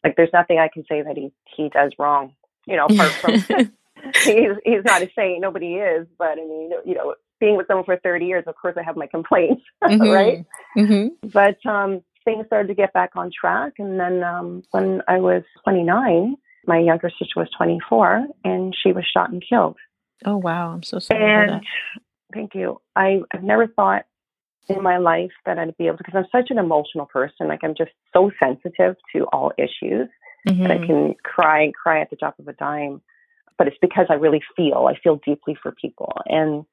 like 0.04 0.16
there's 0.16 0.34
nothing 0.34 0.58
I 0.58 0.70
can 0.74 0.84
say 0.90 1.04
that 1.04 1.16
he 1.16 1.32
he 1.56 1.70
does 1.70 1.92
wrong 2.00 2.34
you 2.66 2.76
know, 2.76 2.86
apart 2.86 3.12
from 3.12 3.34
he's 4.24 4.52
he's 4.64 4.84
not 4.84 5.02
a 5.02 5.10
saint, 5.16 5.42
nobody 5.42 5.76
is, 5.76 6.08
but 6.18 6.32
I 6.32 6.36
mean, 6.36 6.72
you 6.86 6.96
know, 6.96 7.16
being 7.40 7.58
with 7.58 7.68
someone 7.68 7.86
for 7.86 7.98
30 7.98 8.26
years, 8.26 8.44
of 8.48 8.56
course 8.56 8.76
I 8.78 8.84
have 8.84 8.96
my 8.96 9.08
complaints, 9.08 9.64
mm-hmm. 9.84 10.10
right? 10.10 10.46
Mm-hmm. 10.78 11.30
But 11.30 11.64
um, 11.70 12.02
things 12.24 12.46
started 12.48 12.68
to 12.70 12.76
get 12.76 12.94
back 12.94 13.12
on 13.16 13.32
track. 13.38 13.74
And 13.78 14.00
then 14.00 14.24
um, 14.24 14.64
when 14.72 15.02
I 15.08 15.20
was 15.20 15.44
29, 15.64 16.36
my 16.68 16.80
younger 16.80 17.10
sister 17.10 17.34
was 17.38 17.50
24 17.58 18.26
and 18.44 18.76
she 18.82 18.92
was 18.92 19.06
shot 19.06 19.32
and 19.32 19.44
killed. 19.48 19.78
Oh, 20.24 20.38
wow. 20.38 20.72
I'm 20.72 20.84
so 20.84 21.00
sorry. 21.00 21.24
And 21.24 21.64
thank 22.34 22.56
you. 22.56 22.80
I, 22.96 23.22
I've 23.34 23.44
never 23.44 23.68
thought 23.68 24.06
in 24.68 24.82
my 24.82 24.98
life 24.98 25.32
that 25.46 25.60
I'd 25.60 25.78
be 25.78 25.88
able 25.88 25.98
to, 25.98 26.04
because 26.04 26.18
I'm 26.18 26.40
such 26.40 26.50
an 26.50 26.58
emotional 26.58 27.06
person. 27.06 27.48
Like 27.48 27.64
I'm 27.64 27.76
just 27.76 27.92
so 28.14 28.32
sensitive 28.40 28.96
to 29.14 29.26
all 29.26 29.52
issues 29.58 30.08
mm-hmm. 30.48 30.62
that 30.64 30.72
I 30.72 30.78
mm-hmm. 30.78 30.86
can 30.86 31.16
cry 31.24 31.64
and 31.64 31.74
cry 31.74 32.02
at 32.02 32.10
the 32.10 32.16
drop 32.16 32.40
of 32.40 32.48
a 32.48 32.54
dime. 32.54 33.02
But 33.58 33.68
it's 33.68 33.78
because 33.82 34.08
I 34.10 34.16
really 34.16 34.42
feel, 34.56 34.88
I 34.90 34.98
feel 35.00 35.20
deeply 35.26 35.56
for 35.62 35.72
people. 35.72 36.12
And 36.26 36.66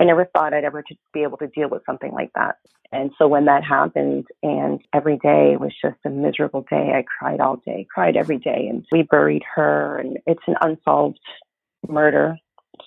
I 0.00 0.04
never 0.04 0.24
thought 0.24 0.54
I'd 0.54 0.64
ever 0.64 0.82
to 0.82 0.94
be 1.12 1.22
able 1.22 1.38
to 1.38 1.46
deal 1.48 1.68
with 1.68 1.82
something 1.86 2.12
like 2.12 2.32
that. 2.34 2.56
And 2.92 3.10
so 3.18 3.26
when 3.26 3.46
that 3.46 3.64
happened 3.64 4.26
and 4.42 4.80
every 4.92 5.18
day 5.18 5.56
was 5.56 5.72
just 5.82 5.96
a 6.04 6.10
miserable 6.10 6.64
day, 6.70 6.92
I 6.94 7.02
cried 7.02 7.40
all 7.40 7.56
day, 7.56 7.86
cried 7.92 8.16
every 8.16 8.38
day. 8.38 8.68
And 8.70 8.86
we 8.92 9.02
buried 9.02 9.42
her 9.54 9.98
and 9.98 10.18
it's 10.26 10.42
an 10.46 10.54
unsolved 10.60 11.18
murder. 11.88 12.38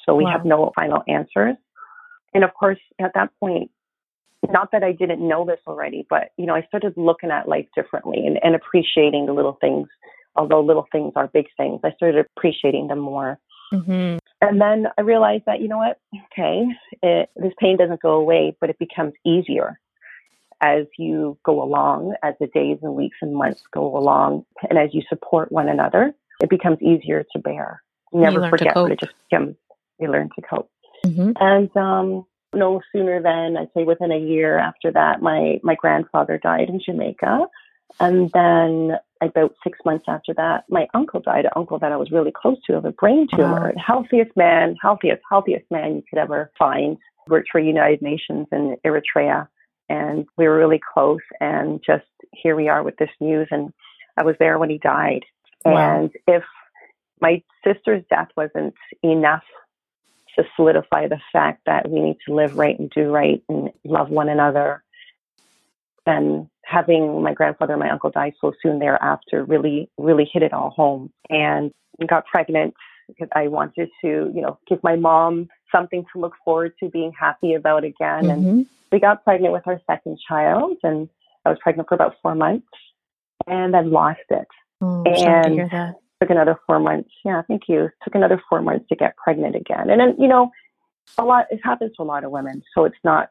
So 0.05 0.15
we 0.15 0.23
wow. 0.25 0.31
have 0.31 0.45
no 0.45 0.71
final 0.75 1.03
answers. 1.07 1.55
And 2.33 2.43
of 2.43 2.53
course, 2.53 2.79
at 2.99 3.11
that 3.15 3.31
point, 3.39 3.71
not 4.49 4.71
that 4.71 4.83
I 4.83 4.91
didn't 4.91 5.25
know 5.25 5.45
this 5.45 5.59
already, 5.65 6.05
but 6.09 6.29
you 6.37 6.45
know, 6.45 6.55
I 6.55 6.61
started 6.63 6.93
looking 6.95 7.31
at 7.31 7.47
life 7.47 7.67
differently 7.75 8.25
and, 8.25 8.39
and 8.43 8.55
appreciating 8.55 9.25
the 9.25 9.33
little 9.33 9.57
things 9.59 9.87
although 10.37 10.61
little 10.61 10.87
things 10.91 11.13
are 11.15 11.27
big 11.27 11.47
things, 11.57 11.81
I 11.83 11.91
started 11.91 12.25
appreciating 12.37 12.87
them 12.87 12.99
more. 12.99 13.39
Mm-hmm. 13.73 14.17
And 14.39 14.61
then 14.61 14.87
I 14.97 15.01
realized 15.01 15.43
that, 15.47 15.59
you 15.59 15.67
know 15.67 15.79
what? 15.79 15.99
Okay, 16.31 16.65
it, 17.01 17.29
this 17.35 17.53
pain 17.59 17.77
doesn't 17.77 18.01
go 18.01 18.13
away, 18.13 18.55
but 18.61 18.69
it 18.69 18.79
becomes 18.79 19.13
easier 19.25 19.79
as 20.61 20.85
you 20.97 21.37
go 21.43 21.61
along, 21.61 22.15
as 22.23 22.35
the 22.39 22.47
days 22.47 22.77
and 22.81 22.95
weeks 22.95 23.17
and 23.21 23.35
months 23.35 23.61
go 23.73 23.97
along, 23.97 24.45
and 24.69 24.79
as 24.79 24.89
you 24.93 25.01
support 25.09 25.51
one 25.51 25.69
another, 25.69 26.13
it 26.41 26.49
becomes 26.49 26.81
easier 26.81 27.25
to 27.31 27.39
bear. 27.39 27.81
Never 28.13 28.49
forget, 28.49 28.73
but 28.73 28.91
it 28.91 28.99
just 28.99 29.13
becomes, 29.29 29.55
you 29.99 30.11
learn 30.11 30.29
to 30.35 30.41
cope. 30.41 30.69
Mm-hmm. 31.05 31.31
And 31.39 31.77
um, 31.77 32.25
no 32.53 32.81
sooner 32.91 33.21
than, 33.21 33.57
I'd 33.57 33.69
say 33.75 33.83
within 33.83 34.11
a 34.11 34.17
year 34.17 34.57
after 34.57 34.91
that, 34.91 35.21
my, 35.21 35.59
my 35.63 35.75
grandfather 35.75 36.37
died 36.37 36.69
in 36.69 36.79
Jamaica 36.79 37.47
And 37.99 38.29
then 38.33 38.97
about 39.21 39.55
six 39.63 39.79
months 39.85 40.05
after 40.07 40.33
that, 40.35 40.65
my 40.69 40.87
uncle 40.93 41.19
died, 41.19 41.45
an 41.45 41.51
uncle 41.55 41.79
that 41.79 41.91
I 41.91 41.97
was 41.97 42.11
really 42.11 42.31
close 42.31 42.57
to 42.67 42.77
of 42.77 42.85
a 42.85 42.91
brain 42.91 43.27
tumor. 43.33 43.73
Wow. 43.75 43.83
Healthiest 43.85 44.35
man, 44.35 44.75
healthiest, 44.81 45.21
healthiest 45.29 45.65
man 45.71 45.95
you 45.95 46.03
could 46.09 46.19
ever 46.19 46.51
find. 46.57 46.97
Worked 47.27 47.49
for 47.51 47.59
United 47.59 48.01
Nations 48.01 48.47
in 48.51 48.77
Eritrea. 48.85 49.47
And 49.89 50.25
we 50.37 50.47
were 50.47 50.57
really 50.57 50.79
close. 50.93 51.21
And 51.39 51.81
just 51.85 52.05
here 52.33 52.55
we 52.55 52.69
are 52.69 52.83
with 52.83 52.97
this 52.97 53.09
news. 53.19 53.47
And 53.51 53.73
I 54.17 54.23
was 54.23 54.35
there 54.39 54.59
when 54.59 54.69
he 54.69 54.77
died. 54.77 55.23
Wow. 55.65 55.97
And 55.97 56.11
if 56.27 56.43
my 57.19 57.41
sister's 57.65 58.03
death 58.09 58.29
wasn't 58.37 58.75
enough 59.03 59.43
to 60.37 60.45
solidify 60.55 61.07
the 61.07 61.19
fact 61.33 61.61
that 61.65 61.89
we 61.89 61.99
need 61.99 62.17
to 62.27 62.33
live 62.33 62.57
right 62.57 62.77
and 62.77 62.89
do 62.91 63.09
right 63.09 63.43
and 63.49 63.71
love 63.83 64.09
one 64.09 64.29
another, 64.29 64.83
And 66.05 66.49
having 66.63 67.21
my 67.21 67.33
grandfather 67.33 67.73
and 67.73 67.81
my 67.81 67.89
uncle 67.89 68.09
die 68.09 68.33
so 68.39 68.53
soon 68.61 68.79
thereafter 68.79 69.43
really, 69.43 69.89
really 69.97 70.29
hit 70.31 70.43
it 70.43 70.53
all 70.53 70.69
home. 70.69 71.11
And 71.29 71.71
got 72.07 72.25
pregnant 72.25 72.73
because 73.07 73.29
I 73.33 73.47
wanted 73.47 73.89
to, 74.01 74.31
you 74.33 74.41
know, 74.41 74.59
give 74.67 74.81
my 74.83 74.95
mom 74.95 75.49
something 75.71 76.05
to 76.13 76.19
look 76.19 76.33
forward 76.45 76.73
to 76.79 76.89
being 76.89 77.11
happy 77.17 77.53
about 77.53 77.83
again. 77.83 78.25
Mm-hmm. 78.25 78.49
And 78.49 78.65
we 78.91 78.99
got 78.99 79.23
pregnant 79.23 79.53
with 79.53 79.67
our 79.67 79.81
second 79.89 80.19
child, 80.27 80.77
and 80.83 81.09
I 81.45 81.49
was 81.49 81.57
pregnant 81.61 81.89
for 81.89 81.95
about 81.95 82.15
four 82.21 82.35
months, 82.35 82.67
and 83.47 83.73
then 83.73 83.91
lost 83.91 84.19
it. 84.29 84.47
Oh, 84.81 85.03
and 85.03 85.95
took 86.21 86.29
another 86.29 86.59
four 86.65 86.79
months. 86.79 87.09
Yeah, 87.23 87.41
thank 87.47 87.63
you. 87.67 87.89
Took 88.03 88.15
another 88.15 88.41
four 88.49 88.61
months 88.61 88.85
to 88.89 88.95
get 88.95 89.15
pregnant 89.17 89.55
again. 89.55 89.89
And 89.89 89.99
then, 89.99 90.15
you 90.19 90.27
know, 90.27 90.51
a 91.17 91.23
lot, 91.23 91.45
it 91.51 91.59
happens 91.63 91.95
to 91.95 92.03
a 92.03 92.05
lot 92.05 92.23
of 92.23 92.31
women. 92.31 92.63
So 92.73 92.85
it's 92.85 92.97
not 93.03 93.29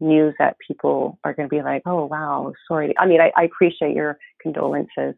news 0.00 0.34
that 0.38 0.56
people 0.66 1.18
are 1.24 1.34
going 1.34 1.48
to 1.48 1.54
be 1.54 1.62
like, 1.62 1.82
oh, 1.86 2.06
wow, 2.06 2.52
sorry. 2.68 2.94
I 2.98 3.06
mean, 3.06 3.20
I, 3.20 3.32
I 3.36 3.44
appreciate 3.44 3.96
your 3.96 4.18
condolences, 4.40 5.14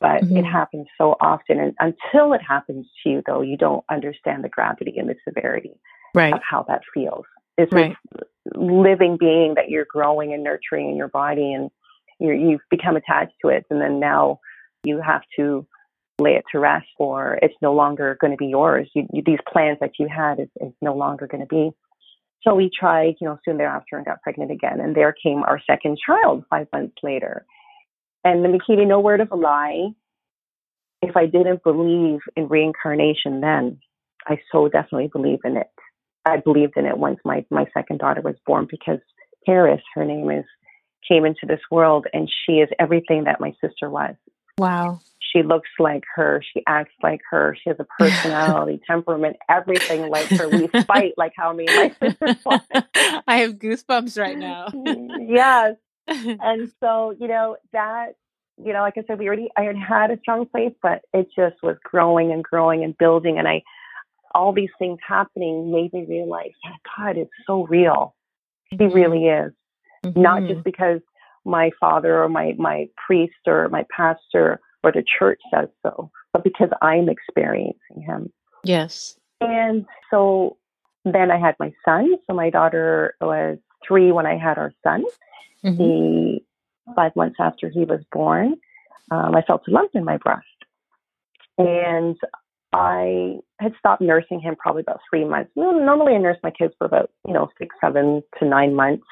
but 0.00 0.22
mm-hmm. 0.22 0.38
it 0.38 0.44
happens 0.44 0.86
so 0.98 1.16
often. 1.20 1.60
And 1.60 1.74
until 1.78 2.32
it 2.32 2.40
happens 2.42 2.86
to 3.02 3.10
you, 3.10 3.22
though, 3.26 3.42
you 3.42 3.56
don't 3.56 3.84
understand 3.90 4.42
the 4.42 4.48
gravity 4.48 4.94
and 4.96 5.08
the 5.08 5.16
severity 5.26 5.78
right. 6.14 6.32
of 6.32 6.40
how 6.48 6.64
that 6.68 6.82
feels. 6.94 7.24
It's 7.58 7.72
right. 7.72 7.96
this 8.12 8.22
living 8.54 9.16
being 9.18 9.54
that 9.54 9.68
you're 9.68 9.86
growing 9.90 10.32
and 10.32 10.44
nurturing 10.44 10.90
in 10.90 10.96
your 10.96 11.08
body, 11.08 11.52
and 11.54 11.70
you 12.18 12.32
you've 12.32 12.60
become 12.70 12.96
attached 12.96 13.32
to 13.42 13.48
it. 13.48 13.64
And 13.70 13.80
then 13.80 13.98
now 13.98 14.40
you 14.84 15.00
have 15.00 15.22
to 15.36 15.66
lay 16.18 16.32
it 16.32 16.44
to 16.52 16.58
rest 16.58 16.86
or 16.98 17.38
it's 17.42 17.54
no 17.60 17.74
longer 17.74 18.16
going 18.20 18.30
to 18.30 18.36
be 18.36 18.46
yours. 18.46 18.88
You, 18.94 19.06
you, 19.12 19.22
these 19.24 19.38
plans 19.50 19.78
that 19.80 19.92
you 19.98 20.08
had 20.08 20.40
is, 20.40 20.48
is 20.60 20.72
no 20.80 20.94
longer 20.94 21.26
going 21.26 21.42
to 21.42 21.46
be. 21.46 21.70
So 22.42 22.54
we 22.54 22.70
tried, 22.78 23.16
you 23.20 23.26
know, 23.26 23.38
soon 23.44 23.58
thereafter 23.58 23.96
and 23.96 24.06
got 24.06 24.22
pregnant 24.22 24.50
again. 24.50 24.80
And 24.80 24.94
there 24.94 25.12
came 25.12 25.42
our 25.42 25.60
second 25.66 25.98
child 26.04 26.44
five 26.48 26.68
months 26.72 26.96
later. 27.02 27.44
And 28.24 28.44
the 28.44 28.48
Makini, 28.48 28.86
no 28.86 29.00
word 29.00 29.20
of 29.20 29.30
a 29.30 29.36
lie. 29.36 29.88
If 31.02 31.16
I 31.16 31.26
didn't 31.26 31.62
believe 31.62 32.20
in 32.36 32.48
reincarnation 32.48 33.40
then, 33.40 33.78
I 34.26 34.38
so 34.50 34.68
definitely 34.68 35.08
believe 35.12 35.40
in 35.44 35.56
it. 35.56 35.68
I 36.24 36.38
believed 36.38 36.74
in 36.76 36.86
it 36.86 36.98
once 36.98 37.18
my, 37.24 37.44
my 37.50 37.66
second 37.74 37.98
daughter 37.98 38.20
was 38.20 38.34
born 38.46 38.66
because 38.70 38.98
Paris, 39.44 39.82
her 39.94 40.04
name 40.04 40.30
is, 40.30 40.44
came 41.08 41.24
into 41.24 41.46
this 41.46 41.60
world 41.70 42.06
and 42.12 42.28
she 42.28 42.54
is 42.54 42.68
everything 42.80 43.24
that 43.24 43.40
my 43.40 43.52
sister 43.60 43.88
was. 43.88 44.16
Wow 44.58 45.00
she 45.36 45.42
looks 45.42 45.68
like 45.78 46.04
her, 46.14 46.42
she 46.52 46.62
acts 46.66 46.94
like 47.02 47.20
her, 47.30 47.56
she 47.62 47.70
has 47.70 47.78
a 47.78 47.86
personality, 47.98 48.80
temperament, 48.86 49.36
everything 49.48 50.08
like 50.08 50.26
her. 50.28 50.48
We 50.48 50.68
fight 50.84 51.14
like 51.16 51.32
how 51.36 51.52
me 51.52 51.66
my 51.66 51.94
sisters 52.00 52.36
I 53.26 53.38
have 53.38 53.54
goosebumps 53.54 54.18
right 54.18 54.38
now. 54.38 54.68
yes. 55.18 55.76
And 56.08 56.70
so, 56.78 57.16
you 57.18 57.26
know, 57.26 57.56
that 57.72 58.14
you 58.64 58.72
know, 58.72 58.80
like 58.80 58.94
I 58.96 59.02
said, 59.06 59.18
we 59.18 59.26
already 59.26 59.48
I 59.56 59.62
had 59.62 59.76
had 59.76 60.10
a 60.12 60.18
strong 60.20 60.46
place, 60.46 60.72
but 60.80 61.02
it 61.12 61.28
just 61.36 61.60
was 61.64 61.76
growing 61.82 62.30
and 62.30 62.44
growing 62.44 62.84
and 62.84 62.96
building 62.96 63.38
and 63.38 63.48
I 63.48 63.62
all 64.32 64.52
these 64.52 64.70
things 64.78 64.98
happening 65.06 65.72
made 65.72 65.92
me 65.92 66.06
realize 66.08 66.52
God 66.96 67.16
it's 67.16 67.30
so 67.46 67.66
real. 67.66 68.14
He 68.70 68.76
mm-hmm. 68.76 68.94
really 68.94 69.24
is. 69.24 69.52
Mm-hmm. 70.04 70.22
Not 70.22 70.42
just 70.44 70.62
because 70.62 71.00
my 71.46 71.70
father 71.80 72.22
or 72.22 72.28
my 72.28 72.54
my 72.58 72.88
priest 73.06 73.34
or 73.46 73.68
my 73.68 73.84
pastor 73.94 74.60
or 74.82 74.92
the 74.92 75.04
church 75.18 75.40
says 75.52 75.68
so, 75.82 76.10
but 76.32 76.44
because 76.44 76.68
I'm 76.82 77.08
experiencing 77.08 78.02
him. 78.06 78.32
Yes. 78.64 79.18
And 79.40 79.86
so 80.10 80.56
then 81.04 81.30
I 81.30 81.38
had 81.38 81.54
my 81.58 81.72
son. 81.84 82.14
So 82.26 82.34
my 82.34 82.50
daughter 82.50 83.14
was 83.20 83.58
three 83.86 84.12
when 84.12 84.26
I 84.26 84.36
had 84.36 84.58
our 84.58 84.72
son. 84.82 85.04
Mm-hmm. 85.64 85.82
He, 85.82 86.44
five 86.94 87.14
months 87.16 87.36
after 87.40 87.68
he 87.68 87.80
was 87.80 88.00
born, 88.12 88.56
um, 89.10 89.34
I 89.34 89.42
felt 89.42 89.62
a 89.68 89.70
lump 89.70 89.92
in 89.94 90.04
my 90.04 90.16
breast. 90.18 90.46
And 91.58 92.16
I 92.72 93.38
had 93.58 93.72
stopped 93.78 94.02
nursing 94.02 94.40
him 94.40 94.56
probably 94.56 94.82
about 94.82 95.00
three 95.08 95.24
months. 95.24 95.50
Normally, 95.56 96.14
I 96.14 96.18
nurse 96.18 96.38
my 96.42 96.50
kids 96.50 96.74
for 96.78 96.86
about, 96.86 97.10
you 97.26 97.32
know, 97.32 97.48
six, 97.58 97.74
seven 97.80 98.22
to 98.38 98.44
nine 98.44 98.74
months. 98.74 99.06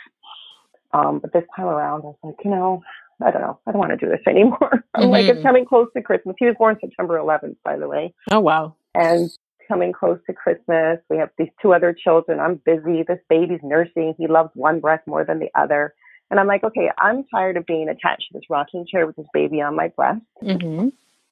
Um, 0.95 1.19
but 1.19 1.33
this 1.33 1.45
time 1.57 1.67
around, 1.67 2.03
I 2.03 2.07
was 2.07 2.17
like, 2.23 2.37
you 2.45 2.51
know, 2.51 2.83
I 3.23 3.31
don't 3.31 3.43
know. 3.43 3.59
I 3.67 3.73
don't 3.73 3.81
want 3.81 3.91
to 3.91 3.97
do 3.97 4.11
this 4.11 4.21
anymore. 4.27 4.85
I'm 4.95 5.03
mm-hmm. 5.03 5.11
like, 5.11 5.27
it's 5.27 5.39
mm-hmm. 5.39 5.47
coming 5.47 5.65
close 5.67 5.89
to 5.97 6.03
Christmas. 6.03 6.37
He 6.39 6.47
was 6.47 6.55
born 6.59 6.77
September 6.81 7.19
11th, 7.19 7.57
by 7.65 7.77
the 7.77 7.89
way. 7.89 8.15
Oh, 8.31 8.41
wow. 8.41 8.77
And 8.95 9.31
coming 9.69 9.93
close 9.93 10.19
to 10.27 10.33
Christmas, 10.33 10.99
we 11.11 11.17
have 11.19 11.31
these 11.37 11.49
two 11.61 11.75
other 11.75 11.93
children. 11.93 12.39
I'm 12.39 12.61
busy. 12.65 13.03
This 13.03 13.19
baby's 13.29 13.61
nursing. 13.63 14.15
He 14.17 14.29
loves 14.29 14.51
one 14.55 14.81
breast 14.81 15.07
more 15.07 15.25
than 15.25 15.41
the 15.41 15.51
other. 15.55 15.95
And 16.31 16.41
I'm 16.41 16.47
like, 16.47 16.65
okay, 16.65 16.91
I'm 16.99 17.25
tired 17.25 17.57
of 17.57 17.67
being 17.67 17.89
attached 17.89 18.29
to 18.33 18.39
this 18.39 18.45
rocking 18.49 18.87
chair 18.87 19.07
with 19.07 19.17
this 19.17 19.27
baby 19.33 19.61
on 19.61 19.77
my 19.77 19.89
breast. 19.89 20.23
Mm-hmm. 20.43 20.89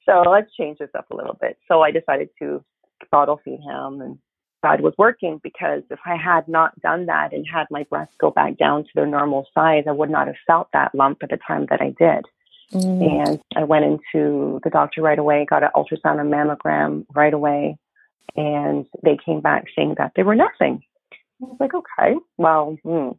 So 0.07 0.23
let's 0.29 0.53
change 0.55 0.79
this 0.79 0.91
up 0.97 1.11
a 1.11 1.17
little 1.17 1.37
bit. 1.41 1.57
So 1.69 1.83
I 1.83 1.91
decided 1.91 2.29
to 2.41 2.65
bottle 3.11 3.41
feed 3.45 3.61
him 3.61 4.01
and 4.01 4.19
God 4.63 4.81
was 4.81 4.95
working 4.97 5.41
because 5.43 5.83
if 5.91 5.99
I 6.05 6.17
had 6.17 6.47
not 6.49 6.79
done 6.81 7.07
that 7.07 7.33
and 7.33 7.47
had 7.47 7.67
my 7.71 7.85
breasts 7.85 8.15
go 8.19 8.31
back 8.31 8.57
down 8.57 8.85
to 8.85 8.91
their 8.95 9.07
normal 9.07 9.47
size, 9.55 9.85
I 9.89 9.93
would 9.93 10.11
not 10.11 10.29
have 10.29 10.37
felt 10.47 10.69
that 10.73 10.95
lump 10.95 11.19
at 11.23 11.31
the 11.31 11.39
time 11.47 11.67
that 11.71 11.81
I 11.81 11.95
did. 11.99 12.27
Mm. 12.73 13.29
And 13.29 13.41
I 13.57 13.65
went 13.65 13.85
into 13.85 14.61
the 14.65 14.71
doctor 14.71 15.03
right 15.03 15.19
away, 15.19 15.47
got 15.49 15.63
an 15.63 15.71
ultrasound 15.77 16.21
and 16.21 16.33
mammogram 16.33 17.05
right 17.15 17.35
away, 17.35 17.77
and 18.37 18.87
they 19.03 19.19
came 19.25 19.41
back 19.41 19.67
saying 19.77 19.97
that 19.99 20.13
they 20.17 20.23
were 20.23 20.35
nothing. 20.35 20.83
I 21.13 21.47
was 21.47 21.57
like, 21.61 21.75
okay, 21.75 22.15
well, 22.39 22.79
hmm, 22.83 23.11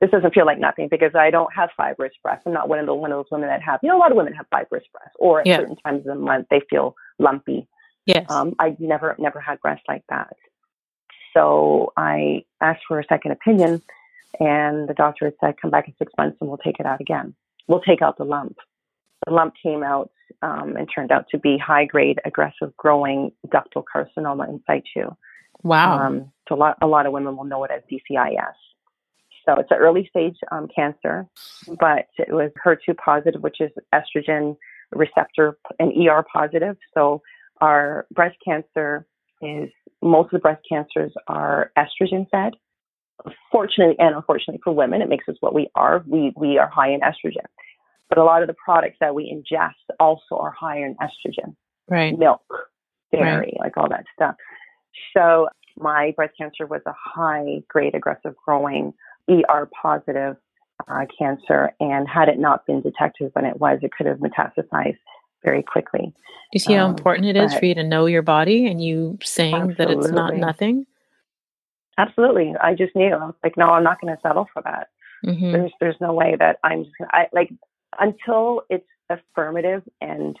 this 0.00 0.10
doesn't 0.10 0.34
feel 0.34 0.46
like 0.46 0.58
nothing 0.58 0.88
because 0.90 1.14
I 1.14 1.30
don't 1.30 1.52
have 1.54 1.70
fibrous 1.76 2.12
breasts. 2.22 2.42
I'm 2.46 2.52
not 2.52 2.68
one 2.68 2.78
of 2.78 2.86
the 2.86 2.94
one 2.94 3.12
of 3.12 3.18
those 3.18 3.30
women 3.30 3.48
that 3.48 3.62
have, 3.62 3.80
you 3.82 3.88
know, 3.88 3.96
a 3.96 4.00
lot 4.00 4.10
of 4.10 4.16
women 4.16 4.34
have 4.34 4.46
fibrous 4.50 4.84
breasts, 4.92 5.16
or 5.18 5.40
at 5.40 5.46
yeah. 5.46 5.58
certain 5.58 5.76
times 5.76 6.00
of 6.00 6.04
the 6.06 6.14
month 6.16 6.46
they 6.50 6.60
feel 6.68 6.94
lumpy. 7.18 7.66
Yes. 8.04 8.26
Um, 8.30 8.54
I 8.58 8.76
never 8.78 9.16
never 9.18 9.40
had 9.40 9.60
breasts 9.60 9.84
like 9.88 10.04
that. 10.08 10.36
So 11.34 11.92
I 11.96 12.44
asked 12.60 12.82
for 12.88 12.98
a 13.00 13.04
second 13.04 13.32
opinion, 13.32 13.82
and 14.40 14.88
the 14.88 14.94
doctor 14.94 15.26
had 15.26 15.34
said, 15.40 15.54
come 15.60 15.70
back 15.70 15.88
in 15.88 15.94
six 15.98 16.12
months 16.18 16.36
and 16.40 16.48
we'll 16.48 16.58
take 16.58 16.80
it 16.80 16.86
out 16.86 17.00
again. 17.00 17.34
We'll 17.66 17.80
take 17.80 18.02
out 18.02 18.18
the 18.18 18.24
lump. 18.24 18.56
The 19.26 19.32
lump 19.32 19.54
came 19.62 19.82
out 19.82 20.10
um, 20.42 20.76
and 20.76 20.88
turned 20.92 21.10
out 21.10 21.26
to 21.30 21.38
be 21.38 21.58
high 21.58 21.84
grade, 21.84 22.20
aggressive 22.24 22.76
growing 22.76 23.32
ductal 23.48 23.84
carcinoma 23.84 24.48
in 24.48 24.62
situ. 24.66 25.10
Wow. 25.62 25.98
Um, 25.98 26.32
so 26.48 26.54
a 26.54 26.56
lot, 26.56 26.78
a 26.80 26.86
lot 26.86 27.06
of 27.06 27.12
women 27.12 27.36
will 27.36 27.44
know 27.44 27.64
it 27.64 27.70
as 27.70 27.82
DCIS. 27.90 28.54
So 29.44 29.54
it's 29.54 29.70
an 29.70 29.78
early 29.78 30.06
stage 30.10 30.36
um, 30.52 30.68
cancer, 30.74 31.26
but 31.80 32.06
it 32.18 32.32
was 32.32 32.50
HER2 32.64 32.96
positive, 32.96 33.42
which 33.42 33.60
is 33.60 33.70
estrogen 33.94 34.56
receptor, 34.92 35.58
and 35.78 35.92
ER 35.92 36.24
positive. 36.32 36.76
So 36.94 37.22
our 37.60 38.06
breast 38.12 38.36
cancer 38.44 39.06
is 39.40 39.70
most 40.02 40.26
of 40.26 40.30
the 40.32 40.38
breast 40.38 40.62
cancers 40.68 41.12
are 41.26 41.72
estrogen 41.76 42.28
fed. 42.30 42.54
Fortunately 43.50 43.96
and 43.98 44.14
unfortunately 44.14 44.60
for 44.62 44.72
women, 44.72 45.02
it 45.02 45.08
makes 45.08 45.28
us 45.28 45.36
what 45.40 45.54
we 45.54 45.68
are. 45.74 46.04
We 46.06 46.32
we 46.36 46.58
are 46.58 46.68
high 46.68 46.90
in 46.90 47.00
estrogen. 47.00 47.46
But 48.08 48.18
a 48.18 48.24
lot 48.24 48.42
of 48.42 48.48
the 48.48 48.54
products 48.54 48.96
that 49.00 49.14
we 49.14 49.24
ingest 49.24 49.74
also 49.98 50.36
are 50.36 50.52
higher 50.52 50.86
in 50.86 50.96
estrogen. 50.96 51.56
Right. 51.90 52.16
Milk, 52.16 52.42
dairy, 53.12 53.36
right. 53.36 53.56
like 53.58 53.76
all 53.76 53.88
that 53.88 54.04
stuff. 54.14 54.36
So 55.16 55.48
my 55.76 56.12
breast 56.16 56.34
cancer 56.38 56.66
was 56.66 56.80
a 56.86 56.94
high 56.96 57.62
grade 57.68 57.94
aggressive 57.94 58.34
growing 58.44 58.94
ER 59.28 59.68
positive 59.82 60.36
uh, 60.88 61.06
cancer. 61.18 61.72
And 61.80 62.08
had 62.08 62.28
it 62.28 62.38
not 62.38 62.66
been 62.66 62.80
detected 62.80 63.30
when 63.34 63.44
it 63.44 63.60
was, 63.60 63.78
it 63.82 63.92
could 63.96 64.06
have 64.06 64.18
metastasized 64.18 64.98
very 65.44 65.62
quickly. 65.62 66.12
You 66.52 66.60
see 66.60 66.74
how 66.74 66.84
um, 66.84 66.90
important 66.90 67.26
it 67.26 67.36
is 67.36 67.54
for 67.54 67.64
you 67.64 67.74
to 67.74 67.84
know 67.84 68.06
your 68.06 68.22
body 68.22 68.66
and 68.66 68.82
you 68.82 69.18
saying 69.22 69.54
absolutely. 69.54 69.84
that 69.84 69.90
it's 69.92 70.10
not 70.10 70.36
nothing? 70.36 70.86
Absolutely. 71.98 72.54
I 72.60 72.74
just 72.74 72.94
knew. 72.96 73.12
I 73.12 73.26
was 73.26 73.34
like, 73.42 73.56
no, 73.56 73.70
I'm 73.70 73.84
not 73.84 74.00
going 74.00 74.14
to 74.14 74.20
settle 74.22 74.48
for 74.52 74.62
that. 74.62 74.88
Mm-hmm. 75.26 75.52
There's 75.52 75.72
there's 75.80 75.96
no 76.00 76.12
way 76.12 76.36
that 76.38 76.58
I'm 76.62 76.84
just 76.84 76.96
gonna, 76.96 77.10
I 77.12 77.26
like 77.32 77.50
until 77.98 78.62
it's 78.70 78.86
affirmative 79.10 79.82
and 80.00 80.36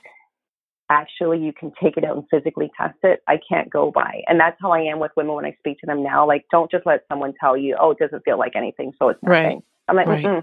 actually 0.90 1.40
you 1.40 1.52
can 1.52 1.72
take 1.82 1.96
it 1.96 2.04
out 2.04 2.16
and 2.16 2.24
physically 2.30 2.70
test 2.76 2.96
it. 3.02 3.20
I 3.26 3.40
can't 3.48 3.68
go 3.70 3.90
by, 3.90 4.22
and 4.26 4.38
that's 4.38 4.56
how 4.60 4.70
I 4.72 4.80
am 4.82 5.00
with 5.00 5.12
women 5.16 5.34
when 5.34 5.44
I 5.44 5.56
speak 5.58 5.80
to 5.80 5.86
them 5.86 6.02
now. 6.02 6.26
Like, 6.26 6.44
don't 6.50 6.70
just 6.70 6.86
let 6.86 7.04
someone 7.08 7.34
tell 7.40 7.56
you, 7.56 7.76
oh, 7.78 7.90
it 7.90 7.98
doesn't 7.98 8.24
feel 8.24 8.38
like 8.38 8.54
anything, 8.54 8.92
so 8.98 9.08
it's 9.08 9.22
nothing. 9.22 9.44
Right. 9.44 9.58
I'm 9.88 9.96
like, 9.96 10.06
right. 10.06 10.24
I'm 10.24 10.42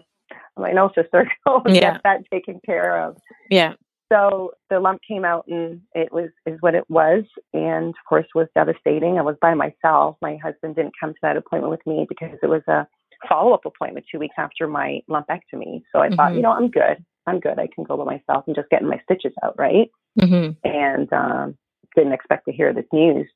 like, 0.64 0.74
no, 0.74 0.92
sister, 0.96 1.32
go 1.48 1.62
Yeah. 1.66 1.94
get 1.94 2.04
that 2.04 2.22
taken 2.32 2.60
care 2.66 3.02
of. 3.04 3.18
Yeah. 3.50 3.74
So 4.12 4.52
the 4.70 4.80
lump 4.80 5.02
came 5.08 5.26
out 5.26 5.46
and 5.48 5.82
it 5.94 6.12
was 6.14 6.30
is 6.46 6.58
what 6.62 6.76
it 6.76 6.88
was 6.90 7.24
and 7.54 7.90
of 7.90 7.96
course 8.08 8.28
was 8.36 8.48
devastating. 8.56 9.18
I 9.18 9.24
was 9.24 9.36
by 9.42 9.54
myself. 9.54 10.18
My 10.22 10.38
husband 10.38 10.76
didn't 10.76 10.94
come 11.00 11.14
to 11.14 11.20
that 11.24 11.38
appointment 11.38 11.72
with 11.72 11.86
me 11.88 12.06
because 12.08 12.38
it 12.44 12.48
was 12.48 12.62
a 12.68 12.88
follow 13.28 13.54
up 13.54 13.66
appointment 13.66 14.06
two 14.12 14.20
weeks 14.20 14.36
after 14.38 14.68
my 14.68 15.00
lumpectomy. 15.10 15.82
So 15.92 16.00
I 16.00 16.10
thought, 16.10 16.34
Mhm. 16.34 16.36
you 16.36 16.42
know, 16.44 16.52
I'm 16.52 16.70
good. 16.70 17.04
I'm 17.26 17.40
good. 17.40 17.58
I 17.58 17.68
can 17.74 17.84
go 17.84 17.98
by 17.98 18.04
myself 18.04 18.44
and 18.46 18.56
just 18.56 18.70
getting 18.70 18.88
my 18.88 19.00
stitches 19.04 19.34
out, 19.44 19.58
right? 19.58 19.90
hmm 20.20 20.50
And 20.64 21.12
um, 21.12 21.58
didn't 21.96 22.14
expect 22.14 22.46
to 22.46 22.52
hear 22.52 22.74
this 22.74 22.86
news. 22.94 23.28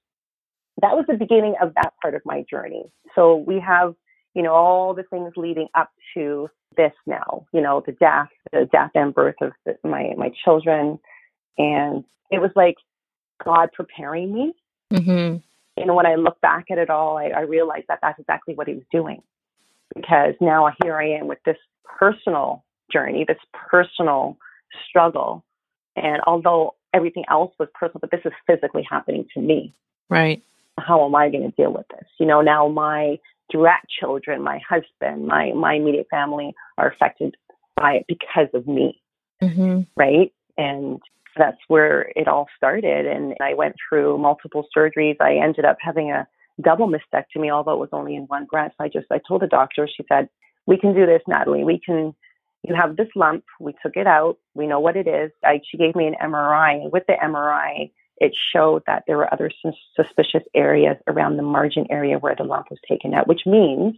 That 0.82 0.96
was 0.96 1.06
the 1.08 1.16
beginning 1.16 1.56
of 1.62 1.74
that 1.76 1.94
part 2.02 2.14
of 2.14 2.22
my 2.26 2.44
journey. 2.50 2.84
So 3.16 3.36
we 3.36 3.60
have, 3.60 3.96
you 4.34 4.42
know, 4.42 4.54
all 4.54 4.94
the 4.94 5.04
things 5.04 5.34
leading 5.36 5.68
up 5.76 5.92
to 6.14 6.50
this 6.78 6.94
now, 7.06 7.46
you 7.52 7.62
know, 7.62 7.84
the 7.86 7.92
death, 7.94 8.30
the 8.52 8.70
death 8.72 8.92
and 8.96 9.14
birth 9.14 9.36
of 9.42 9.52
the, 9.66 9.78
my, 9.84 10.14
my 10.18 10.32
children. 10.44 11.00
And 11.58 12.04
it 12.32 12.40
was 12.40 12.52
like 12.56 12.76
God 13.44 13.70
preparing 13.74 14.34
me. 14.34 14.54
Mm-hmm. 14.94 15.38
And 15.82 15.96
when 15.96 16.06
I 16.06 16.16
look 16.16 16.40
back 16.42 16.66
at 16.72 16.78
it 16.78 16.90
all, 16.90 17.18
I, 17.18 17.28
I 17.28 17.42
realized 17.42 17.86
that 17.88 18.00
that's 18.02 18.20
exactly 18.20 18.54
what 18.54 18.68
he 18.68 18.76
was 18.76 18.84
doing. 18.92 19.22
Because 19.96 20.36
now 20.40 20.70
here 20.84 20.98
I 20.98 21.10
am 21.12 21.28
with 21.28 21.40
this 21.46 21.58
personal 21.84 22.64
journey, 22.92 23.26
this 23.28 23.38
personal 23.54 24.38
struggle. 24.88 25.44
And 25.96 26.22
although 26.28 26.76
everything 26.94 27.26
else 27.30 27.54
was 27.60 27.70
personal, 27.74 28.00
but 28.02 28.12
this 28.12 28.22
is 28.26 28.34
physically 28.46 28.86
happening 28.90 29.28
to 29.34 29.42
me. 29.42 29.74
Right. 30.10 30.44
How 30.78 31.06
am 31.06 31.16
I 31.16 31.30
going 31.30 31.50
to 31.50 31.56
deal 31.56 31.74
with 31.74 31.88
this? 31.90 32.08
You 32.20 32.26
know, 32.26 32.42
now 32.42 32.68
my 32.68 33.20
direct 33.50 33.88
children, 33.90 34.42
my 34.44 34.60
husband, 34.68 35.28
my, 35.28 35.52
my 35.54 35.74
immediate 35.74 36.08
family 36.10 36.54
are 36.78 36.90
affected 36.90 37.36
by 37.76 37.94
it 37.94 38.06
because 38.08 38.50
of 38.54 38.68
me 38.68 39.02
hmm 39.42 39.82
right? 39.96 40.32
And 40.58 41.00
that's 41.38 41.58
where 41.68 42.12
it 42.16 42.28
all 42.28 42.48
started. 42.58 43.06
And 43.06 43.36
I 43.42 43.54
went 43.54 43.76
through 43.88 44.18
multiple 44.18 44.66
surgeries. 44.76 45.18
I 45.22 45.36
ended 45.36 45.66
up 45.66 45.78
having 45.80 46.12
a 46.12 46.28
double 46.62 46.92
mastectomy, 46.92 47.52
although 47.52 47.74
it 47.74 47.80
was 47.80 47.90
only 47.94 48.16
in 48.16 48.24
one 48.24 48.46
breast. 48.46 48.76
I 48.80 48.90
just, 48.90 49.08
I 49.12 49.20
told 49.26 49.42
the 49.42 49.48
doctor, 49.48 49.88
she 49.88 50.04
said, 50.10 50.28
we 50.66 50.78
can 50.78 50.94
do 50.94 51.06
this, 51.06 51.22
Natalie. 51.28 51.64
We 51.64 51.80
can, 51.80 52.14
you 52.64 52.76
have 52.76 52.98
this 52.98 53.08
lump. 53.16 53.46
We 53.60 53.74
took 53.82 53.96
it 53.96 54.08
out. 54.08 54.38
We 54.54 54.68
know 54.68 54.80
what 54.80 54.98
it 54.98 55.08
is. 55.08 55.32
I, 55.44 55.62
she 55.70 55.78
gave 55.78 55.96
me 55.96 56.08
an 56.08 56.16
MRI. 56.22 56.82
And 56.82 56.92
with 56.92 57.04
the 57.08 57.14
MRI, 57.14 57.92
it 58.20 58.34
showed 58.54 58.84
that 58.88 59.04
there 59.08 59.18
were 59.18 59.34
other 59.34 59.52
sus- 59.62 59.76
suspicious 59.96 60.44
areas 60.54 60.98
around 61.08 61.38
the 61.38 61.44
margin 61.44 61.86
area 61.90 62.18
where 62.18 62.36
the 62.36 62.44
lump 62.44 62.68
was 62.70 62.80
taken 62.88 63.14
out, 63.14 63.28
which 63.28 63.46
means 63.46 63.96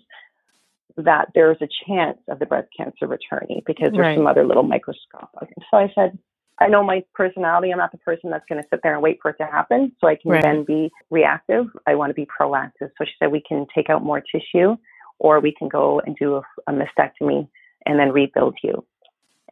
that 0.98 1.30
there's 1.34 1.58
a 1.62 1.68
chance 1.88 2.18
of 2.30 2.40
the 2.40 2.46
breast 2.46 2.68
cancer 2.76 3.08
returning 3.08 3.62
because 3.66 3.92
there's 3.92 4.06
Right. 4.06 4.16
some 4.16 4.28
other 4.28 4.46
little 4.46 4.64
microscopic. 4.64 5.50
So 5.70 5.78
I 5.78 5.92
said, 5.96 6.18
I 6.60 6.68
know 6.68 6.84
my 6.84 7.04
personality. 7.14 7.72
I'm 7.72 7.80
not 7.80 7.92
the 7.92 7.98
person 8.00 8.30
that's 8.30 8.46
going 8.48 8.62
to 8.62 8.68
sit 8.70 8.82
there 8.84 8.94
and 8.94 9.02
wait 9.02 9.20
for 9.22 9.32
it 9.32 9.38
to 9.38 9.46
happen. 9.46 9.94
So 10.00 10.08
I 10.08 10.16
can 10.16 10.32
Right. 10.32 10.44
then 10.44 10.64
be 10.64 10.92
reactive. 11.10 11.66
I 11.88 11.96
want 11.96 12.12
to 12.12 12.14
be 12.14 12.28
proactive. 12.28 12.92
So 12.98 13.06
she 13.06 13.14
said, 13.18 13.32
we 13.32 13.42
can 13.42 13.66
take 13.74 13.90
out 13.90 14.04
more 14.04 14.22
tissue 14.22 14.78
or 15.18 15.40
we 15.40 15.54
can 15.54 15.70
go 15.70 16.02
and 16.02 16.16
do 16.18 16.36
a, 16.36 16.44
a 16.68 16.72
mastectomy 16.72 17.48
and 17.86 17.98
then 17.98 18.12
rebuild 18.12 18.58
you. 18.62 18.86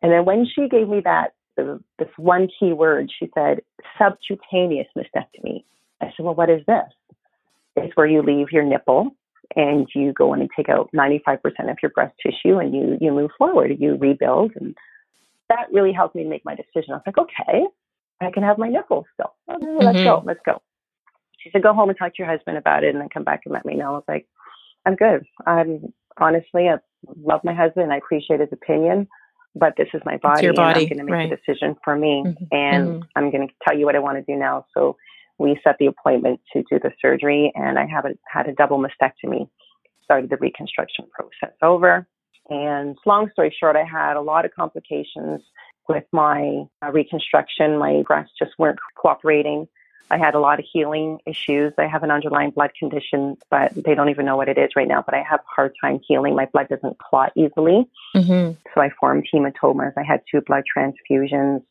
And 0.01 0.11
then 0.11 0.25
when 0.25 0.45
she 0.45 0.67
gave 0.69 0.87
me 0.87 1.01
that, 1.01 1.33
the, 1.63 1.83
this 1.97 2.09
one 2.17 2.47
key 2.59 2.73
word, 2.73 3.09
she 3.19 3.29
said, 3.33 3.61
subcutaneous 3.97 4.87
mastectomy. 4.97 5.63
I 6.01 6.07
said, 6.07 6.23
well, 6.25 6.35
what 6.35 6.49
is 6.49 6.61
this? 6.67 6.85
It's 7.75 7.95
where 7.95 8.07
you 8.07 8.21
leave 8.21 8.51
your 8.51 8.63
nipple 8.63 9.11
and 9.55 9.87
you 9.95 10.13
go 10.13 10.33
in 10.33 10.41
and 10.41 10.49
take 10.55 10.69
out 10.69 10.89
95% 10.93 11.39
of 11.69 11.77
your 11.81 11.91
breast 11.91 12.13
tissue 12.21 12.57
and 12.57 12.73
you, 12.73 12.97
you 13.01 13.11
move 13.11 13.31
forward, 13.37 13.71
you 13.79 13.95
rebuild. 13.95 14.51
And 14.55 14.75
that 15.49 15.67
really 15.71 15.91
helped 15.91 16.15
me 16.15 16.23
make 16.23 16.45
my 16.45 16.55
decision. 16.55 16.93
I 16.93 16.97
was 16.97 17.03
like, 17.05 17.17
okay, 17.17 17.65
I 18.21 18.31
can 18.31 18.43
have 18.43 18.57
my 18.57 18.67
nipple 18.67 19.05
still. 19.13 19.33
Okay, 19.49 19.85
let's 19.85 19.99
Mhm. 19.99 20.03
go, 20.03 20.23
let's 20.25 20.41
go. 20.45 20.61
She 21.39 21.49
said, 21.51 21.63
go 21.63 21.73
home 21.73 21.89
and 21.89 21.97
talk 21.97 22.13
to 22.15 22.19
your 22.19 22.27
husband 22.27 22.57
about 22.57 22.83
it 22.83 22.89
and 22.89 23.01
then 23.01 23.09
come 23.09 23.23
back 23.23 23.41
and 23.45 23.53
let 23.53 23.65
me 23.65 23.75
know. 23.75 23.93
I 23.93 23.95
was 23.95 24.03
like, 24.07 24.27
I'm 24.85 24.95
good. 24.95 25.25
I'm 25.45 25.93
honestly, 26.17 26.67
I 26.69 26.77
love 27.23 27.41
my 27.43 27.53
husband. 27.53 27.93
I 27.93 27.97
appreciate 27.97 28.41
his 28.41 28.51
opinion, 28.51 29.07
but 29.59 29.75
this 29.77 29.89
is 29.93 30.01
my 30.05 30.17
body, 30.17 30.47
and 30.47 30.55
body, 30.55 30.81
I'm 30.81 30.87
going 30.87 30.97
to 30.97 31.03
make 31.03 31.13
right. 31.13 31.31
a 31.31 31.35
decision 31.35 31.75
for 31.83 31.95
me, 31.95 32.23
Mhm, 32.25 32.47
and 32.51 32.87
mhm. 32.87 33.07
I'm 33.15 33.29
going 33.31 33.47
to 33.47 33.53
tell 33.67 33.77
you 33.77 33.85
what 33.85 33.95
I 33.95 33.99
want 33.99 34.17
to 34.17 34.23
do 34.23 34.37
now. 34.39 34.65
So 34.73 34.95
we 35.37 35.59
set 35.63 35.77
the 35.79 35.87
appointment 35.87 36.41
to 36.53 36.63
do 36.69 36.79
the 36.79 36.91
surgery, 37.01 37.51
and 37.55 37.77
I 37.77 37.85
haven't 37.85 38.19
had 38.27 38.47
a 38.47 38.53
double 38.53 38.79
mastectomy. 38.79 39.49
Started 40.03 40.29
the 40.29 40.37
reconstruction 40.37 41.05
process 41.11 41.55
over, 41.61 42.07
and 42.49 42.97
long 43.05 43.29
story 43.31 43.55
short, 43.57 43.75
I 43.75 43.83
had 43.83 44.15
a 44.15 44.21
lot 44.21 44.45
of 44.45 44.51
complications 44.55 45.41
with 45.87 46.03
my 46.11 46.63
uh, 46.83 46.91
reconstruction. 46.91 47.77
My 47.77 48.03
breasts 48.07 48.33
just 48.37 48.51
weren't 48.57 48.79
cooperating. 48.95 49.67
I 50.11 50.17
had 50.17 50.33
a 50.33 50.39
lot 50.39 50.59
of 50.59 50.65
healing 50.71 51.19
issues. 51.25 51.73
I 51.77 51.87
have 51.87 52.03
an 52.03 52.11
underlying 52.11 52.51
blood 52.51 52.71
condition, 52.77 53.37
but 53.51 53.73
they 53.75 53.93
don't 53.93 54.09
even 54.09 54.25
know 54.25 54.37
what 54.37 54.49
it 54.49 54.57
is 54.57 54.71
right 54.75 54.87
now. 54.87 55.03
But 55.05 55.13
I 55.13 55.21
have 55.21 55.39
a 55.39 55.53
hard 55.55 55.73
time 55.81 55.99
healing. 56.07 56.35
My 56.35 56.45
blood 56.45 56.67
doesn't 56.69 56.97
clot 56.97 57.31
easily. 57.35 57.87
hmm 58.13 58.51
So 58.73 58.81
I 58.81 58.89
formed 58.99 59.27
hematomas. 59.33 59.93
I 59.97 60.03
had 60.03 60.21
two 60.29 60.41
blood 60.41 60.63
transfusions. 60.75 61.61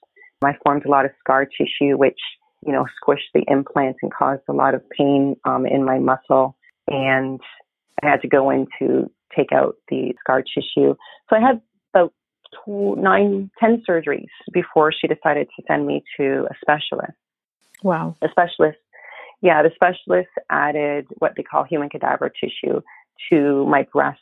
I 0.44 0.57
formed 0.64 0.85
a 0.85 0.90
lot 0.90 1.05
of 1.05 1.11
scar 1.18 1.46
tissue, 1.46 1.96
which, 1.96 2.20
you 2.64 2.72
know, 2.72 2.87
squished 3.03 3.31
the 3.35 3.44
implants 3.48 3.98
and 4.03 4.12
caused 4.12 4.42
a 4.48 4.53
lot 4.53 4.74
of 4.74 4.88
pain 4.90 5.35
um, 5.44 5.66
in 5.66 5.85
my 5.85 5.98
muscle. 5.98 6.57
And 6.87 7.40
I 8.03 8.11
had 8.11 8.22
to 8.22 8.29
go 8.29 8.51
in 8.51 8.68
to 8.79 9.11
take 9.37 9.53
out 9.53 9.77
the 9.88 10.14
scar 10.20 10.42
tissue. 10.42 10.94
So 11.29 11.37
I 11.37 11.40
had 11.40 11.61
about 11.92 12.12
two, 12.64 12.94
nine, 12.96 13.51
ten 13.59 13.83
surgeries 13.88 14.29
before 14.53 14.92
she 14.92 15.09
decided 15.09 15.48
to 15.57 15.62
send 15.66 15.87
me 15.88 16.05
to 16.18 16.46
a 16.48 16.55
specialist 16.61 17.18
Wow. 17.83 18.17
the 18.21 18.29
specialist, 18.31 18.79
yeah, 19.41 19.62
the 19.62 19.71
specialist 19.75 20.29
added 20.51 21.07
what 21.19 21.35
they 21.37 21.43
call 21.43 21.64
human 21.64 21.88
cadaver 21.88 22.29
tissue 22.29 22.81
to 23.31 23.67
my 23.67 23.87
breast 23.93 24.21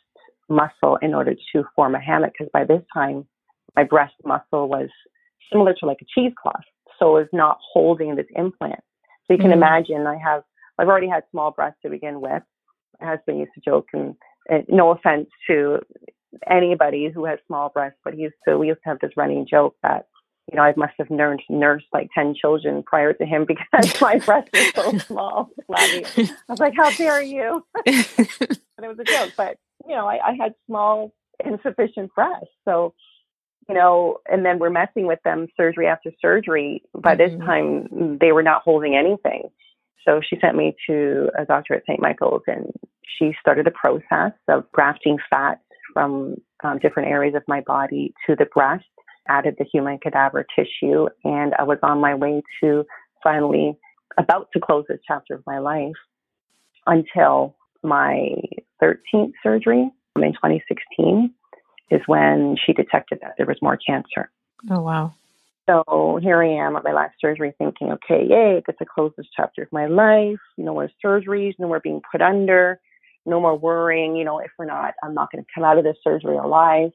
muscle 0.49 0.97
in 1.01 1.13
order 1.13 1.35
to 1.53 1.63
form 1.75 1.95
a 1.95 1.99
hammock. 1.99 2.33
Because 2.37 2.51
by 2.53 2.63
this 2.63 2.81
time, 2.93 3.27
my 3.75 3.83
breast 3.83 4.13
muscle 4.23 4.67
was 4.69 4.89
similar 5.51 5.73
to 5.79 5.85
like 5.85 5.97
a 6.01 6.05
cheesecloth, 6.13 6.63
so 6.99 7.17
it 7.17 7.21
was 7.21 7.29
not 7.33 7.57
holding 7.73 8.15
this 8.15 8.27
implant. 8.35 8.79
So 9.25 9.33
you 9.33 9.39
can 9.39 9.51
Mhm. 9.51 9.53
imagine, 9.53 10.07
I 10.07 10.17
have, 10.17 10.43
I've 10.77 10.87
already 10.87 11.07
had 11.07 11.23
small 11.31 11.51
breasts 11.51 11.81
to 11.81 11.89
begin 11.89 12.21
with. 12.21 12.43
My 13.01 13.07
husband 13.07 13.39
used 13.39 13.53
to 13.55 13.61
joke, 13.61 13.87
and, 13.93 14.15
and 14.49 14.65
no 14.69 14.91
offense 14.91 15.29
to 15.47 15.81
anybody 16.47 17.09
who 17.09 17.25
has 17.25 17.39
small 17.47 17.69
breasts, 17.69 17.99
but 18.03 18.13
he 18.13 18.21
used 18.21 18.35
to, 18.47 18.57
we 18.57 18.67
used 18.67 18.81
to 18.83 18.89
have 18.89 18.99
this 18.99 19.17
running 19.17 19.45
joke 19.45 19.75
that 19.83 20.07
you 20.51 20.55
know, 20.55 20.63
I 20.63 20.73
must 20.77 20.93
have 20.97 21.09
nursed, 21.09 21.43
nursed 21.49 21.87
like 21.91 22.09
10 22.15 22.35
children 22.39 22.83
prior 22.83 23.13
to 23.13 23.25
him 23.25 23.45
because 23.47 24.01
my 24.01 24.17
breasts 24.19 24.49
were 24.53 24.83
so 24.83 24.97
small. 25.07 25.49
Flabby. 25.65 26.05
I 26.17 26.29
was 26.47 26.59
like, 26.59 26.73
how 26.75 26.89
dare 26.91 27.21
you? 27.21 27.65
and 27.85 27.95
it 27.95 28.87
was 28.87 28.99
a 28.99 29.03
joke, 29.03 29.33
but, 29.35 29.57
you 29.87 29.95
know, 29.95 30.07
I, 30.07 30.19
I 30.29 30.33
had 30.39 30.53
small, 30.65 31.13
insufficient 31.43 32.13
breasts. 32.15 32.47
So, 32.65 32.93
you 33.67 33.75
know, 33.75 34.19
and 34.31 34.45
then 34.45 34.59
we're 34.59 34.69
messing 34.69 35.07
with 35.07 35.19
them 35.25 35.47
surgery 35.57 35.87
after 35.87 36.11
surgery. 36.21 36.83
By 36.95 37.15
this 37.15 37.37
time, 37.45 38.17
they 38.19 38.31
were 38.31 38.43
not 38.43 38.61
holding 38.63 38.95
anything. 38.95 39.49
So 40.05 40.21
she 40.27 40.39
sent 40.39 40.55
me 40.55 40.73
to 40.87 41.29
a 41.37 41.43
doctor 41.43 41.73
at 41.73 41.83
St. 41.85 41.99
Michael's 41.99 42.43
and 42.47 42.71
she 43.03 43.33
started 43.41 43.67
a 43.67 43.71
process 43.71 44.31
of 44.47 44.71
grafting 44.71 45.17
fat 45.29 45.59
from 45.93 46.35
um, 46.63 46.79
different 46.79 47.09
areas 47.09 47.35
of 47.35 47.43
my 47.47 47.61
body 47.61 48.13
to 48.25 48.35
the 48.35 48.45
breast 48.45 48.85
added 49.29 49.55
the 49.57 49.65
human 49.65 49.97
cadaver 49.97 50.45
tissue, 50.55 51.07
and 51.23 51.53
I 51.57 51.63
was 51.63 51.77
on 51.83 51.99
my 51.99 52.15
way 52.15 52.41
to 52.61 52.85
finally 53.23 53.77
about 54.17 54.49
to 54.53 54.59
close 54.59 54.85
this 54.87 54.99
chapter 55.07 55.35
of 55.35 55.43
my 55.45 55.59
life 55.59 55.95
until 56.85 57.55
my 57.83 58.29
13th 58.81 59.33
surgery 59.43 59.91
in 60.15 60.33
2016 60.33 61.33
is 61.91 62.01
when 62.07 62.55
she 62.65 62.73
detected 62.73 63.19
that 63.21 63.33
there 63.37 63.45
was 63.45 63.57
more 63.61 63.77
cancer. 63.77 64.29
oh 64.71 64.81
wow. 64.81 65.13
So 65.69 66.17
here 66.21 66.41
I 66.41 66.65
am 66.65 66.77
at 66.77 66.85
my 66.85 66.93
last 66.93 67.15
surgery 67.19 67.53
thinking, 67.57 67.91
okay, 67.91 68.25
yay, 68.25 68.57
I 68.57 68.63
get 68.65 68.79
to 68.79 68.85
close 68.85 69.11
this 69.17 69.27
chapter 69.35 69.63
of 69.63 69.71
my 69.73 69.87
life. 69.87 70.39
No 70.57 70.73
more 70.73 70.89
surgeries, 71.03 71.55
no 71.59 71.67
more 71.67 71.81
being 71.81 72.01
put 72.09 72.21
under, 72.21 72.79
no 73.25 73.41
more 73.41 73.57
worrying, 73.57 74.15
you 74.15 74.23
know, 74.23 74.39
if 74.39 74.51
we're 74.57 74.63
not, 74.63 74.93
I'm 75.03 75.13
not 75.13 75.29
going 75.29 75.43
to 75.43 75.49
come 75.53 75.65
out 75.65 75.77
of 75.77 75.83
this 75.83 75.97
surgery 76.01 76.37
alive 76.37 76.91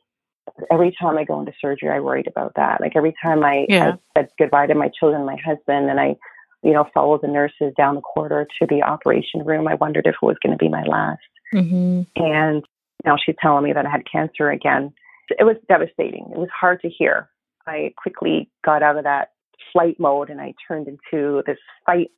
every 0.70 0.94
time 1.00 1.18
I 1.18 1.24
go 1.24 1.38
into 1.40 1.52
surgery, 1.60 1.90
I 1.90 2.00
worried 2.00 2.26
about 2.26 2.52
that. 2.56 2.80
Like 2.80 2.92
every 2.96 3.14
time 3.22 3.44
I, 3.44 3.66
Yeah. 3.68 3.94
I 4.16 4.20
said 4.20 4.28
goodbye 4.38 4.66
to 4.66 4.74
my 4.74 4.90
children, 4.98 5.24
my 5.24 5.36
husband, 5.44 5.90
and 5.90 6.00
I, 6.00 6.16
you 6.62 6.72
know, 6.72 6.88
followed 6.94 7.22
the 7.22 7.28
nurses 7.28 7.72
down 7.76 7.94
the 7.94 8.00
corridor 8.00 8.46
to 8.60 8.66
the 8.66 8.82
operation 8.82 9.44
room, 9.44 9.66
I 9.68 9.74
wondered 9.74 10.06
if 10.06 10.14
it 10.20 10.26
was 10.26 10.36
going 10.42 10.56
to 10.56 10.62
be 10.62 10.68
my 10.68 10.82
last. 10.84 11.20
hmm 11.52 12.02
And 12.16 12.64
now 13.04 13.16
she's 13.24 13.36
telling 13.40 13.64
me 13.64 13.72
that 13.72 13.86
I 13.86 13.90
had 13.90 14.02
cancer 14.10 14.50
again. 14.50 14.92
It 15.38 15.44
was 15.44 15.56
devastating. 15.68 16.26
It 16.32 16.38
was 16.38 16.50
hard 16.58 16.80
to 16.82 16.88
hear. 16.88 17.28
I 17.66 17.92
quickly 17.96 18.50
got 18.64 18.82
out 18.82 18.96
of 18.96 19.04
that 19.04 19.30
flight 19.72 19.98
mode 19.98 20.30
and 20.30 20.40
I 20.40 20.54
turned 20.68 20.88
into 20.88 21.42
this 21.46 21.58
fight, 21.86 22.10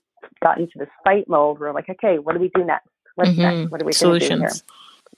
got 0.42 0.58
into 0.58 0.78
this 0.78 0.88
fight 1.04 1.28
mode 1.28 1.60
where 1.60 1.68
I'm 1.68 1.74
like, 1.74 1.88
okay, 1.90 2.18
what 2.18 2.34
do 2.34 2.40
we 2.40 2.50
do 2.54 2.64
next? 2.64 2.88
What's 3.14 3.30
Mhm. 3.32 3.38
next? 3.38 3.70
What 3.70 3.80
are 3.80 3.84
we 3.84 3.92
going 3.92 4.20
to 4.20 4.28
do 4.28 4.36
here? 4.38 4.50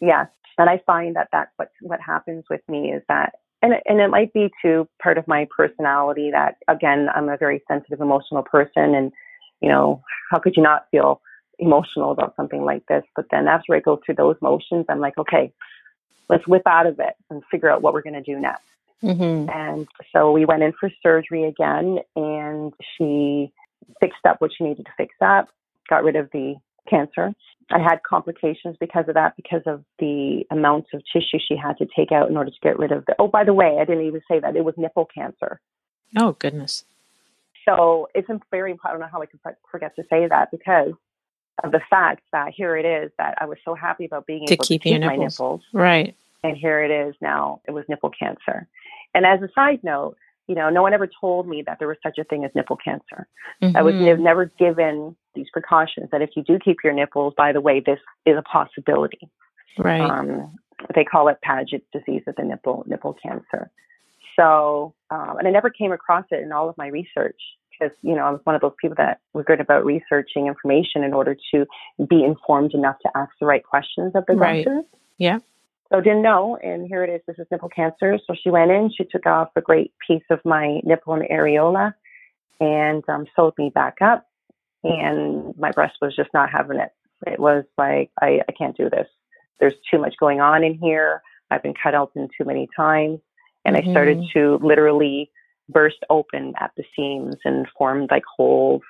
Yes. 0.01 0.29
And 0.59 0.71
I 0.71 0.81
find 0.87 1.17
that 1.17 1.29
that's 1.33 1.51
what, 1.57 1.71
what 1.81 2.01
happens 2.01 2.45
with 2.49 2.63
me 2.69 2.93
is 2.93 3.03
that 3.09 3.35
and 3.63 3.75
and 3.87 4.01
it 4.01 4.09
might 4.09 4.33
be 4.33 4.51
too 4.63 4.89
part 5.03 5.19
of 5.19 5.27
my 5.27 5.47
personality 5.57 6.31
that 6.31 6.57
again 6.69 7.09
I'm 7.15 7.29
a 7.29 7.37
very 7.37 7.63
sensitive, 7.69 8.01
emotional 8.01 8.43
person, 8.43 8.95
and 8.95 9.13
you 9.61 9.69
know 9.69 10.03
how 10.31 10.39
could 10.39 10.57
you 10.57 10.63
not 10.63 10.87
feel 10.91 11.21
emotional 11.59 12.11
about 12.11 12.35
something 12.37 12.65
like 12.65 12.85
this? 12.87 13.05
But 13.15 13.27
then 13.31 13.49
after 13.49 13.75
I 13.75 13.81
go 13.81 13.99
through 14.05 14.17
those 14.17 14.37
motions, 14.43 14.87
I'm 14.89 15.01
like, 15.01 15.17
okay, 15.19 15.53
let's 16.29 16.47
whip 16.47 16.67
out 16.67 16.87
of 16.87 16.99
it 17.01 17.15
and 17.31 17.43
figure 17.51 17.71
out 17.71 17.83
what 17.83 17.95
we're 17.95 18.03
going 18.03 18.15
to 18.15 18.23
do 18.23 18.39
next. 18.39 18.63
Mm-hmm. 19.03 19.51
And 19.51 19.89
so 20.13 20.33
we 20.33 20.45
went 20.45 20.63
in 20.63 20.73
for 20.79 20.91
surgery 21.03 21.45
again, 21.45 21.99
and 22.15 22.73
she 22.97 23.53
fixed 24.01 24.25
up 24.27 24.41
what 24.41 24.51
she 24.57 24.65
needed 24.65 24.87
to 24.87 24.93
fix 24.97 25.15
up, 25.21 25.49
got 25.89 26.05
rid 26.05 26.17
of 26.17 26.29
the 26.33 26.57
cancer. 26.89 27.35
I 27.71 27.81
had 27.81 28.03
complications 28.09 28.77
because 28.79 29.07
of 29.09 29.15
that, 29.15 29.35
because 29.37 29.63
of 29.67 29.85
the 29.99 30.45
amounts 30.51 30.91
of 30.95 31.03
tissue 31.13 31.39
she 31.39 31.57
had 31.57 31.77
to 31.79 31.87
take 31.97 32.13
out 32.13 32.31
in 32.31 32.37
order 32.37 32.51
to 32.51 32.57
get 32.63 32.79
rid 32.79 32.93
of 32.93 33.05
the. 33.07 33.17
Oh, 33.19 33.29
by 33.29 33.45
the 33.45 33.55
way, 33.55 33.79
I 33.81 33.85
didn't 33.85 34.07
even 34.07 34.21
say 34.31 34.39
that 34.39 34.57
it 34.57 34.65
was 34.65 34.75
nipple 34.77 35.07
cancer. 35.07 35.61
Oh 36.17 36.33
goodness. 36.39 36.85
So 37.69 38.09
it's 38.15 38.29
very. 38.51 38.79
I 38.85 38.91
don't 38.91 39.01
know 39.01 39.09
how 39.11 39.21
I 39.21 39.27
can 39.27 39.41
forget 39.71 39.97
to 39.97 40.05
say 40.09 40.29
that 40.29 40.51
because 40.53 40.93
of 41.65 41.73
the 41.73 41.81
fact 41.91 42.23
that 42.33 42.53
here 42.55 42.77
it 42.77 42.85
is 42.85 43.11
that 43.19 43.35
I 43.41 43.47
was 43.47 43.59
so 43.65 43.75
happy 43.75 44.05
about 44.05 44.27
being 44.27 44.47
to 44.47 44.55
able 44.55 44.65
keep 44.65 44.83
to 44.83 44.89
keep 44.89 45.01
nipples. 45.01 45.19
my 45.19 45.25
nipples, 45.25 45.63
right? 45.73 46.17
And 46.45 46.57
here 46.57 46.83
it 46.85 46.91
is 46.91 47.15
now. 47.21 47.61
It 47.67 47.73
was 47.73 47.85
nipple 47.89 48.11
cancer. 48.11 48.69
And 49.15 49.27
as 49.27 49.41
a 49.43 49.49
side 49.55 49.83
note, 49.83 50.17
you 50.47 50.55
know, 50.55 50.71
no 50.71 50.83
one 50.83 50.93
ever 50.93 51.09
told 51.21 51.49
me 51.49 51.63
that 51.63 51.79
there 51.79 51.89
was 51.89 51.97
such 52.03 52.19
a 52.19 52.25
thing 52.25 52.45
as 52.45 52.51
nipple 52.55 52.77
cancer. 52.77 53.27
Mm-hmm. 53.63 53.77
I 53.77 53.83
was 53.83 53.95
mm-hmm. 53.95 54.23
never 54.23 54.45
given 54.59 55.17
these 55.37 55.47
precautions 55.53 56.09
that 56.11 56.23
if 56.23 56.31
you 56.35 56.43
do 56.43 56.59
keep 56.59 56.79
your 56.83 56.93
nipples, 56.93 57.35
by 57.37 57.53
the 57.53 57.61
way, 57.61 57.81
this 57.81 58.01
is 58.25 58.37
a 58.37 58.43
possibility. 58.43 59.29
Right. 59.79 60.01
Um, 60.01 60.57
they 60.95 61.05
call 61.05 61.29
it 61.29 61.39
Paget's 61.43 61.85
disease 61.93 62.23
of 62.27 62.35
the 62.37 62.43
nipple 62.43 62.85
nipple 62.87 63.15
cancer. 63.23 63.71
So, 64.39 64.95
um, 65.11 65.39
and 65.39 65.49
I 65.49 65.51
never 65.51 65.71
came 65.71 65.93
across 65.93 66.25
it 66.31 66.43
in 66.43 66.53
all 66.53 66.69
of 66.69 66.77
my 66.77 66.89
research 66.89 67.41
because 67.71 67.97
you 68.03 68.15
know 68.15 68.25
I 68.25 68.31
was 68.31 68.41
one 68.45 68.55
of 68.55 68.61
those 68.61 68.75
people 68.81 68.97
that 68.99 69.21
were 69.33 69.45
good 69.45 69.61
about 69.61 69.85
researching 69.85 70.47
information 70.47 71.05
in 71.05 71.13
order 71.13 71.37
to 71.53 71.67
be 72.09 72.25
informed 72.25 72.75
enough 72.75 72.97
to 73.01 73.11
ask 73.15 73.33
the 73.41 73.47
right 73.47 73.65
questions 73.65 74.13
of 74.15 74.25
the 74.27 74.35
right. 74.35 74.65
doctors. 74.65 74.85
Yeah. 75.19 75.39
So 75.93 76.01
didn't 76.01 76.23
know, 76.23 76.57
and 76.57 76.89
here 76.89 77.05
it 77.05 77.11
is. 77.11 77.21
This 77.27 77.39
is 77.39 77.47
nipple 77.51 77.69
cancer. 77.69 78.19
So 78.27 78.35
she 78.35 78.51
went 78.51 78.73
in. 78.73 78.91
She 78.91 79.05
took 79.05 79.25
off 79.25 79.51
a 79.55 79.61
great 79.61 79.93
piece 80.07 80.25
of 80.31 80.41
my 80.45 80.81
nipple 80.83 81.15
and 81.15 81.23
areola, 81.29 81.95
and 82.61 83.05
um, 83.09 83.27
sewed 83.37 83.55
me 83.57 83.71
back 83.71 83.99
up. 84.01 84.27
And 84.89 85.55
my 85.59 85.71
breast 85.73 85.97
was 86.01 86.15
just 86.15 86.31
not 86.35 86.51
having 86.51 86.79
it. 86.79 86.91
It 87.27 87.39
was 87.39 87.65
like 87.79 88.11
I, 88.21 88.41
I 88.49 88.53
can't 88.53 88.77
do 88.77 88.91
this. 88.91 89.09
There's 89.59 89.75
too 89.91 89.99
much 89.99 90.15
going 90.19 90.41
on 90.41 90.65
in 90.65 90.75
here. 90.75 91.23
I've 91.51 91.63
been 91.63 91.75
cut 91.75 91.95
open 91.95 92.29
too 92.37 92.45
many 92.45 92.69
times, 92.77 93.21
and 93.65 93.77
mm-hmm. 93.77 93.89
I 93.89 93.93
started 93.93 94.19
mm-hmm. 94.19 94.39
to 94.39 94.67
literally 94.67 95.31
burst 95.69 95.99
open 96.11 96.55
at 96.61 96.73
the 96.77 96.85
seams 96.95 97.37
and 97.45 97.67
formed 97.77 98.11
like 98.11 98.25
holes. 98.25 98.83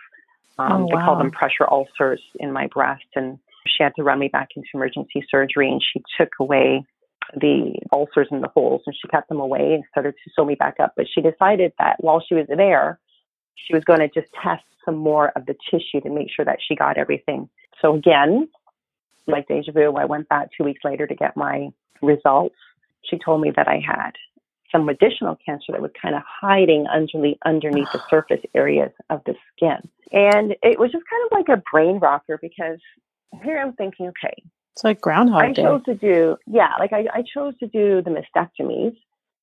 Um, 0.59 0.73
oh, 0.73 0.79
wow. 0.79 0.87
They 0.87 1.05
call 1.05 1.19
them 1.19 1.31
pressure 1.31 1.71
ulcers 1.71 2.21
in 2.41 2.53
my 2.53 2.67
breast, 2.67 3.05
and 3.15 3.39
she 3.67 3.83
had 3.83 3.95
to 3.97 4.03
run 4.03 4.19
me 4.19 4.29
back 4.29 4.51
into 4.57 4.69
emergency 4.75 5.25
surgery 5.31 5.71
and 5.71 5.83
she 5.83 6.03
took 6.19 6.31
away 6.41 6.85
the 7.35 7.75
ulcers 7.93 8.29
and 8.31 8.43
the 8.43 8.49
holes 8.49 8.83
and 8.87 8.95
she 8.95 9.09
cut 9.09 9.29
them 9.29 9.41
away 9.41 9.75
and 9.75 9.85
started 9.91 10.15
to 10.25 10.31
sew 10.35 10.45
me 10.45 10.55
back 10.55 10.77
up. 10.81 10.93
But 10.97 11.07
she 11.13 11.21
decided 11.21 11.73
that 11.79 11.97
while 11.99 12.23
she 12.27 12.35
was 12.35 12.47
there, 12.49 12.99
she 13.55 13.75
was 13.75 13.85
going 13.85 14.01
to 14.01 14.09
just 14.09 14.33
test 14.43 14.65
some 14.87 14.97
more 14.97 15.33
of 15.37 15.45
the 15.45 15.55
tissue 15.71 16.01
to 16.01 16.09
make 16.09 16.29
sure 16.35 16.47
that 16.47 16.59
she 16.67 16.75
got 16.75 16.97
everything. 16.97 17.51
So 17.83 17.95
again, 17.95 18.49
like 19.27 19.49
deja 19.49 19.73
vu, 19.73 19.95
I 19.97 20.07
went 20.07 20.29
back 20.29 20.49
two 20.57 20.65
weeks 20.65 20.81
later 20.85 21.07
to 21.07 21.15
get 21.15 21.37
my 21.37 21.69
results. 22.01 22.57
She 23.05 23.19
told 23.19 23.43
me 23.43 23.53
that 23.55 23.69
I 23.69 23.81
had 23.87 24.13
some 24.73 24.89
additional 24.89 25.37
cancer 25.45 25.73
that 25.73 25.83
was 25.83 25.91
kind 26.01 26.15
of 26.15 26.23
hiding 26.25 26.87
underneath 26.87 27.39
underneath 27.45 27.89
the 27.93 28.03
surface 28.11 28.41
areas 28.55 28.93
of 29.11 29.21
the 29.27 29.35
skin. 29.55 29.79
And 30.13 30.55
it 30.63 30.79
was 30.79 30.91
just 30.93 31.05
kind 31.11 31.23
of 31.27 31.39
like 31.39 31.59
a 31.59 31.63
brain 31.71 31.99
rocker 31.99 32.39
because 32.41 32.79
here 33.43 33.59
I'm 33.59 33.75
thinking, 33.75 34.09
okay. 34.09 34.43
It's 34.73 34.85
like 34.85 35.01
Groundhog 35.01 35.43
I 35.43 35.53
Day. 35.53 35.63
chose 35.63 35.83
to 35.85 35.95
do, 35.95 36.37
yeah, 36.47 36.75
like 36.79 36.93
I, 36.93 37.07
I 37.13 37.23
chose 37.23 37.55
to 37.59 37.67
do 37.67 38.03
the 38.03 38.11
mastectomies 38.11 38.95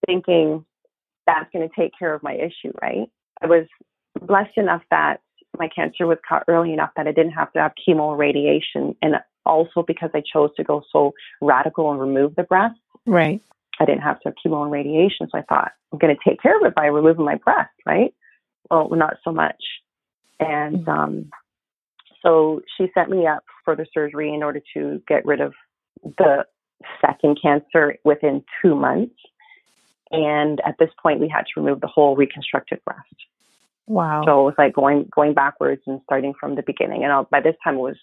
thinking 0.05 0.63
that's 1.25 1.49
going 1.51 1.67
to 1.67 1.75
take 1.75 1.91
care 1.97 2.13
of 2.13 2.21
my 2.21 2.33
issue, 2.33 2.71
right? 2.81 3.09
I 3.41 3.47
was 3.47 3.65
blessed 4.21 4.57
enough 4.57 4.83
that 4.91 5.21
my 5.57 5.67
cancer 5.67 6.07
was 6.07 6.17
caught 6.27 6.43
early 6.47 6.73
enough 6.73 6.91
that 6.95 7.07
I 7.07 7.11
didn't 7.11 7.33
have 7.33 7.51
to 7.53 7.59
have 7.59 7.73
chemo 7.87 8.01
or 8.01 8.15
radiation. 8.15 8.95
And 9.01 9.15
also 9.45 9.83
because 9.85 10.09
I 10.13 10.21
chose 10.21 10.49
to 10.57 10.63
go 10.63 10.83
so 10.91 11.13
radical 11.41 11.91
and 11.91 11.99
remove 11.99 12.35
the 12.35 12.43
breast. 12.43 12.79
Right. 13.05 13.41
I 13.79 13.85
didn't 13.85 14.01
have 14.01 14.19
to 14.21 14.29
have 14.29 14.35
chemo 14.45 14.63
and 14.63 14.71
radiation. 14.71 15.27
So 15.31 15.37
I 15.37 15.41
thought, 15.41 15.71
I'm 15.91 15.99
going 15.99 16.15
to 16.15 16.29
take 16.29 16.41
care 16.41 16.57
of 16.57 16.65
it 16.65 16.75
by 16.75 16.85
removing 16.85 17.25
my 17.25 17.35
breast, 17.35 17.73
right? 17.85 18.13
Well, 18.69 18.89
not 18.91 19.17
so 19.23 19.31
much. 19.31 19.61
And 20.39 20.85
mm-hmm. 20.85 20.89
um, 20.89 21.31
so 22.21 22.61
she 22.77 22.87
sent 22.93 23.09
me 23.09 23.27
up 23.27 23.43
for 23.65 23.75
the 23.75 23.85
surgery 23.93 24.33
in 24.33 24.43
order 24.43 24.61
to 24.75 25.01
get 25.07 25.25
rid 25.25 25.41
of 25.41 25.53
the 26.03 26.45
second 27.01 27.39
cancer 27.41 27.95
within 28.03 28.43
two 28.61 28.75
months. 28.75 29.15
And 30.11 30.61
at 30.65 30.75
this 30.79 30.89
point, 31.01 31.19
we 31.19 31.27
had 31.27 31.45
to 31.53 31.61
remove 31.61 31.81
the 31.81 31.87
whole 31.87 32.15
reconstructed 32.15 32.79
breast. 32.85 33.15
Wow. 33.87 34.23
So 34.25 34.41
it 34.41 34.43
was 34.43 34.55
like 34.57 34.73
going 34.73 35.09
going 35.13 35.33
backwards 35.33 35.81
and 35.87 36.01
starting 36.05 36.33
from 36.39 36.55
the 36.55 36.63
beginning. 36.63 37.03
And 37.03 37.11
I'll, 37.11 37.25
by 37.25 37.41
this 37.41 37.55
time, 37.63 37.75
it 37.75 37.79
was 37.79 37.97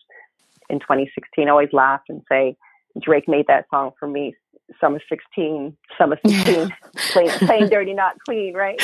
in 0.68 0.80
2016. 0.80 1.48
I 1.48 1.50
always 1.50 1.72
laugh 1.72 2.02
and 2.08 2.22
say 2.28 2.56
Drake 3.00 3.28
made 3.28 3.46
that 3.48 3.66
song 3.70 3.92
for 3.98 4.08
me. 4.08 4.34
Summer 4.80 5.00
16, 5.08 5.76
summer 5.98 6.16
16, 6.26 6.72
playing, 7.12 7.30
plain 7.30 7.68
dirty, 7.68 7.92
not 7.92 8.14
clean, 8.24 8.54
right? 8.54 8.80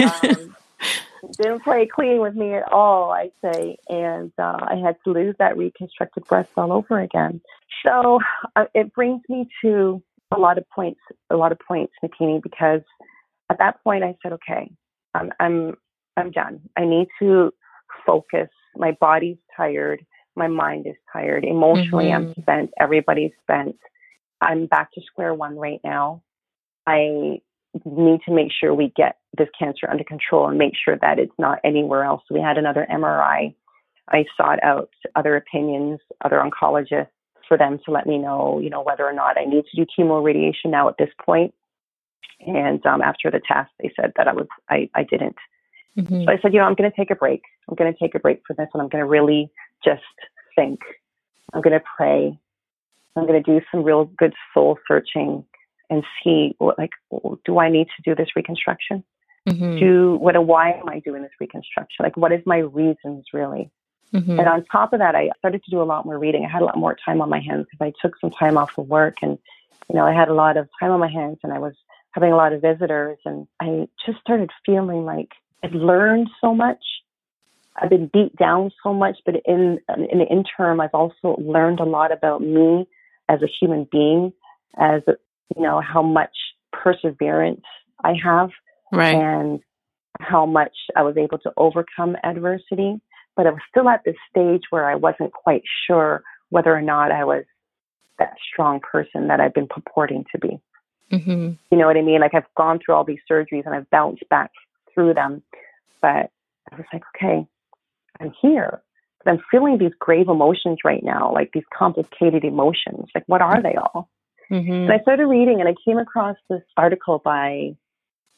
Um, 0.00 0.56
didn't 1.38 1.62
play 1.62 1.86
clean 1.86 2.20
with 2.20 2.34
me 2.34 2.54
at 2.54 2.70
all, 2.72 3.10
I'd 3.10 3.32
say. 3.42 3.76
And 3.88 4.32
uh, 4.38 4.58
I 4.62 4.76
had 4.76 4.96
to 5.04 5.12
lose 5.12 5.34
that 5.38 5.56
reconstructed 5.56 6.24
breast 6.24 6.50
all 6.56 6.72
over 6.72 7.00
again. 7.00 7.40
So 7.84 8.20
uh, 8.54 8.66
it 8.74 8.94
brings 8.94 9.22
me 9.28 9.48
to 9.62 10.02
a 10.30 10.38
lot 10.38 10.58
of 10.58 10.68
points, 10.70 11.00
a 11.30 11.36
lot 11.36 11.52
of 11.52 11.58
points, 11.58 11.92
Makini, 12.04 12.42
because 12.42 12.82
at 13.50 13.58
that 13.58 13.82
point 13.84 14.04
I 14.04 14.16
said, 14.22 14.32
okay, 14.34 14.70
I'm, 15.14 15.32
I'm, 15.38 15.76
I'm 16.16 16.30
done. 16.30 16.60
I 16.76 16.84
need 16.84 17.08
to 17.20 17.52
focus. 18.04 18.48
My 18.76 18.92
body's 19.00 19.38
tired. 19.56 20.04
My 20.34 20.48
mind 20.48 20.86
is 20.86 20.96
tired. 21.12 21.44
Emotionally, 21.44 22.06
mm-hmm. 22.06 22.28
I'm 22.28 22.42
spent. 22.42 22.70
Everybody's 22.78 23.32
spent. 23.42 23.76
I'm 24.40 24.66
back 24.66 24.92
to 24.92 25.00
square 25.06 25.34
one 25.34 25.56
right 25.56 25.80
now. 25.82 26.22
I 26.86 27.40
need 27.84 28.20
to 28.26 28.32
make 28.32 28.48
sure 28.58 28.74
we 28.74 28.92
get 28.96 29.16
this 29.36 29.48
cancer 29.58 29.88
under 29.90 30.04
control 30.04 30.48
and 30.48 30.58
make 30.58 30.74
sure 30.82 30.96
that 31.00 31.18
it's 31.18 31.32
not 31.38 31.58
anywhere 31.64 32.04
else. 32.04 32.22
We 32.30 32.40
had 32.40 32.58
another 32.58 32.86
MRI. 32.90 33.54
I 34.08 34.24
sought 34.36 34.62
out 34.62 34.90
other 35.14 35.36
opinions, 35.36 36.00
other 36.24 36.40
oncologists 36.40 37.08
for 37.48 37.58
them 37.58 37.78
to 37.84 37.90
let 37.90 38.06
me 38.06 38.18
know, 38.18 38.60
you 38.62 38.70
know, 38.70 38.82
whether 38.82 39.04
or 39.04 39.12
not 39.12 39.38
I 39.38 39.44
need 39.44 39.64
to 39.70 39.76
do 39.76 39.86
chemo 39.98 40.22
radiation 40.22 40.70
now 40.70 40.88
at 40.88 40.96
this 40.98 41.10
point. 41.24 41.54
And 42.40 42.84
um, 42.86 43.02
after 43.02 43.30
the 43.30 43.40
test, 43.40 43.70
they 43.80 43.92
said 44.00 44.12
that 44.16 44.28
I 44.28 44.32
was 44.32 44.46
I, 44.68 44.90
I 44.94 45.02
didn't. 45.02 45.36
Mm-hmm. 45.96 46.24
So 46.24 46.30
I 46.30 46.38
said, 46.40 46.52
you 46.52 46.60
know, 46.60 46.66
I'm 46.66 46.74
going 46.74 46.90
to 46.90 46.96
take 46.96 47.10
a 47.10 47.14
break. 47.14 47.42
I'm 47.68 47.74
going 47.74 47.92
to 47.92 47.98
take 47.98 48.14
a 48.14 48.18
break 48.18 48.42
for 48.46 48.54
this, 48.54 48.68
and 48.74 48.82
I'm 48.82 48.88
going 48.88 49.02
to 49.02 49.08
really 49.08 49.50
just 49.84 50.02
think. 50.54 50.80
I'm 51.52 51.62
going 51.62 51.78
to 51.78 51.84
pray. 51.96 52.38
I'm 53.16 53.26
going 53.26 53.42
to 53.42 53.50
do 53.50 53.64
some 53.72 53.82
real 53.82 54.04
good 54.04 54.34
soul 54.52 54.78
searching 54.86 55.44
and 55.88 56.04
see 56.22 56.54
what, 56.58 56.78
like, 56.78 56.90
do 57.44 57.58
I 57.58 57.70
need 57.70 57.86
to 57.96 58.02
do 58.04 58.14
this 58.14 58.28
reconstruction? 58.36 59.04
Mm-hmm. 59.48 59.78
Do 59.78 60.16
what? 60.16 60.44
Why 60.44 60.72
am 60.72 60.88
I 60.88 60.98
doing 61.00 61.22
this 61.22 61.30
reconstruction? 61.40 62.02
Like, 62.02 62.16
what 62.16 62.32
is 62.32 62.42
my 62.44 62.58
reasons 62.58 63.26
really? 63.32 63.70
Mm-hmm. 64.12 64.38
And 64.38 64.48
on 64.48 64.64
top 64.64 64.92
of 64.92 64.98
that, 64.98 65.14
I 65.14 65.30
started 65.38 65.62
to 65.64 65.70
do 65.70 65.80
a 65.80 65.84
lot 65.84 66.04
more 66.04 66.18
reading. 66.18 66.44
I 66.44 66.48
had 66.48 66.62
a 66.62 66.64
lot 66.64 66.76
more 66.76 66.96
time 67.04 67.20
on 67.20 67.30
my 67.30 67.40
hands 67.40 67.66
because 67.70 67.84
I 67.84 67.92
took 68.02 68.18
some 68.20 68.30
time 68.30 68.58
off 68.58 68.76
of 68.76 68.88
work, 68.88 69.18
and 69.22 69.38
you 69.88 69.94
know, 69.94 70.04
I 70.04 70.12
had 70.12 70.28
a 70.28 70.34
lot 70.34 70.56
of 70.56 70.68
time 70.80 70.90
on 70.90 71.00
my 71.00 71.10
hands, 71.10 71.38
and 71.42 71.52
I 71.52 71.58
was 71.58 71.74
having 72.10 72.32
a 72.32 72.36
lot 72.36 72.52
of 72.52 72.60
visitors, 72.60 73.18
and 73.24 73.46
I 73.60 73.88
just 74.04 74.18
started 74.20 74.50
feeling 74.64 75.04
like 75.04 75.30
I'd 75.62 75.72
learned 75.72 76.28
so 76.40 76.54
much. 76.54 76.82
I've 77.80 77.90
been 77.90 78.10
beat 78.12 78.34
down 78.36 78.70
so 78.82 78.94
much, 78.94 79.18
but 79.24 79.34
in 79.44 79.78
in 79.96 80.18
the 80.18 80.26
interim, 80.30 80.80
I've 80.80 80.94
also 80.94 81.36
learned 81.38 81.80
a 81.80 81.84
lot 81.84 82.12
about 82.12 82.40
me 82.40 82.88
as 83.28 83.42
a 83.42 83.48
human 83.60 83.86
being, 83.90 84.32
as 84.78 85.02
you 85.54 85.62
know, 85.62 85.80
how 85.80 86.02
much 86.02 86.34
perseverance 86.72 87.64
I 88.04 88.14
have 88.22 88.50
right. 88.92 89.14
and 89.14 89.60
how 90.20 90.46
much 90.46 90.74
I 90.96 91.02
was 91.02 91.16
able 91.16 91.38
to 91.38 91.52
overcome 91.56 92.16
adversity. 92.24 93.00
But 93.36 93.46
I 93.46 93.50
was 93.50 93.60
still 93.68 93.88
at 93.88 94.02
this 94.04 94.16
stage 94.30 94.62
where 94.70 94.88
I 94.88 94.94
wasn't 94.94 95.32
quite 95.32 95.62
sure 95.86 96.22
whether 96.48 96.74
or 96.74 96.82
not 96.82 97.12
I 97.12 97.24
was 97.24 97.44
that 98.18 98.34
strong 98.50 98.80
person 98.80 99.28
that 99.28 99.40
I've 99.40 99.52
been 99.52 99.68
purporting 99.68 100.24
to 100.32 100.38
be. 100.38 100.58
Mm-hmm. 101.12 101.52
You 101.70 101.78
know 101.78 101.86
what 101.86 101.96
I 101.96 102.02
mean? 102.02 102.20
Like 102.20 102.34
I've 102.34 102.52
gone 102.56 102.78
through 102.84 102.94
all 102.94 103.04
these 103.04 103.18
surgeries 103.30 103.66
and 103.66 103.74
I've 103.74 103.90
bounced 103.90 104.26
back 104.30 104.50
through 104.96 105.14
them. 105.14 105.42
But 106.02 106.30
I 106.72 106.76
was 106.76 106.86
like, 106.92 107.02
okay, 107.14 107.46
I'm 108.20 108.32
here. 108.42 108.82
But 109.24 109.30
I'm 109.30 109.42
feeling 109.50 109.78
these 109.78 109.92
grave 110.00 110.28
emotions 110.28 110.78
right 110.84 111.04
now, 111.04 111.32
like 111.32 111.50
these 111.52 111.64
complicated 111.72 112.44
emotions. 112.44 113.10
Like, 113.14 113.24
what 113.26 113.42
are 113.42 113.62
they 113.62 113.76
all? 113.76 114.10
Mm-hmm. 114.50 114.72
And 114.72 114.92
I 114.92 114.98
started 115.00 115.26
reading, 115.26 115.60
and 115.60 115.68
I 115.68 115.74
came 115.84 115.98
across 115.98 116.36
this 116.50 116.62
article 116.76 117.20
by 117.24 117.76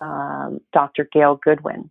um, 0.00 0.60
Dr. 0.72 1.08
Gail 1.12 1.38
Goodwin, 1.42 1.90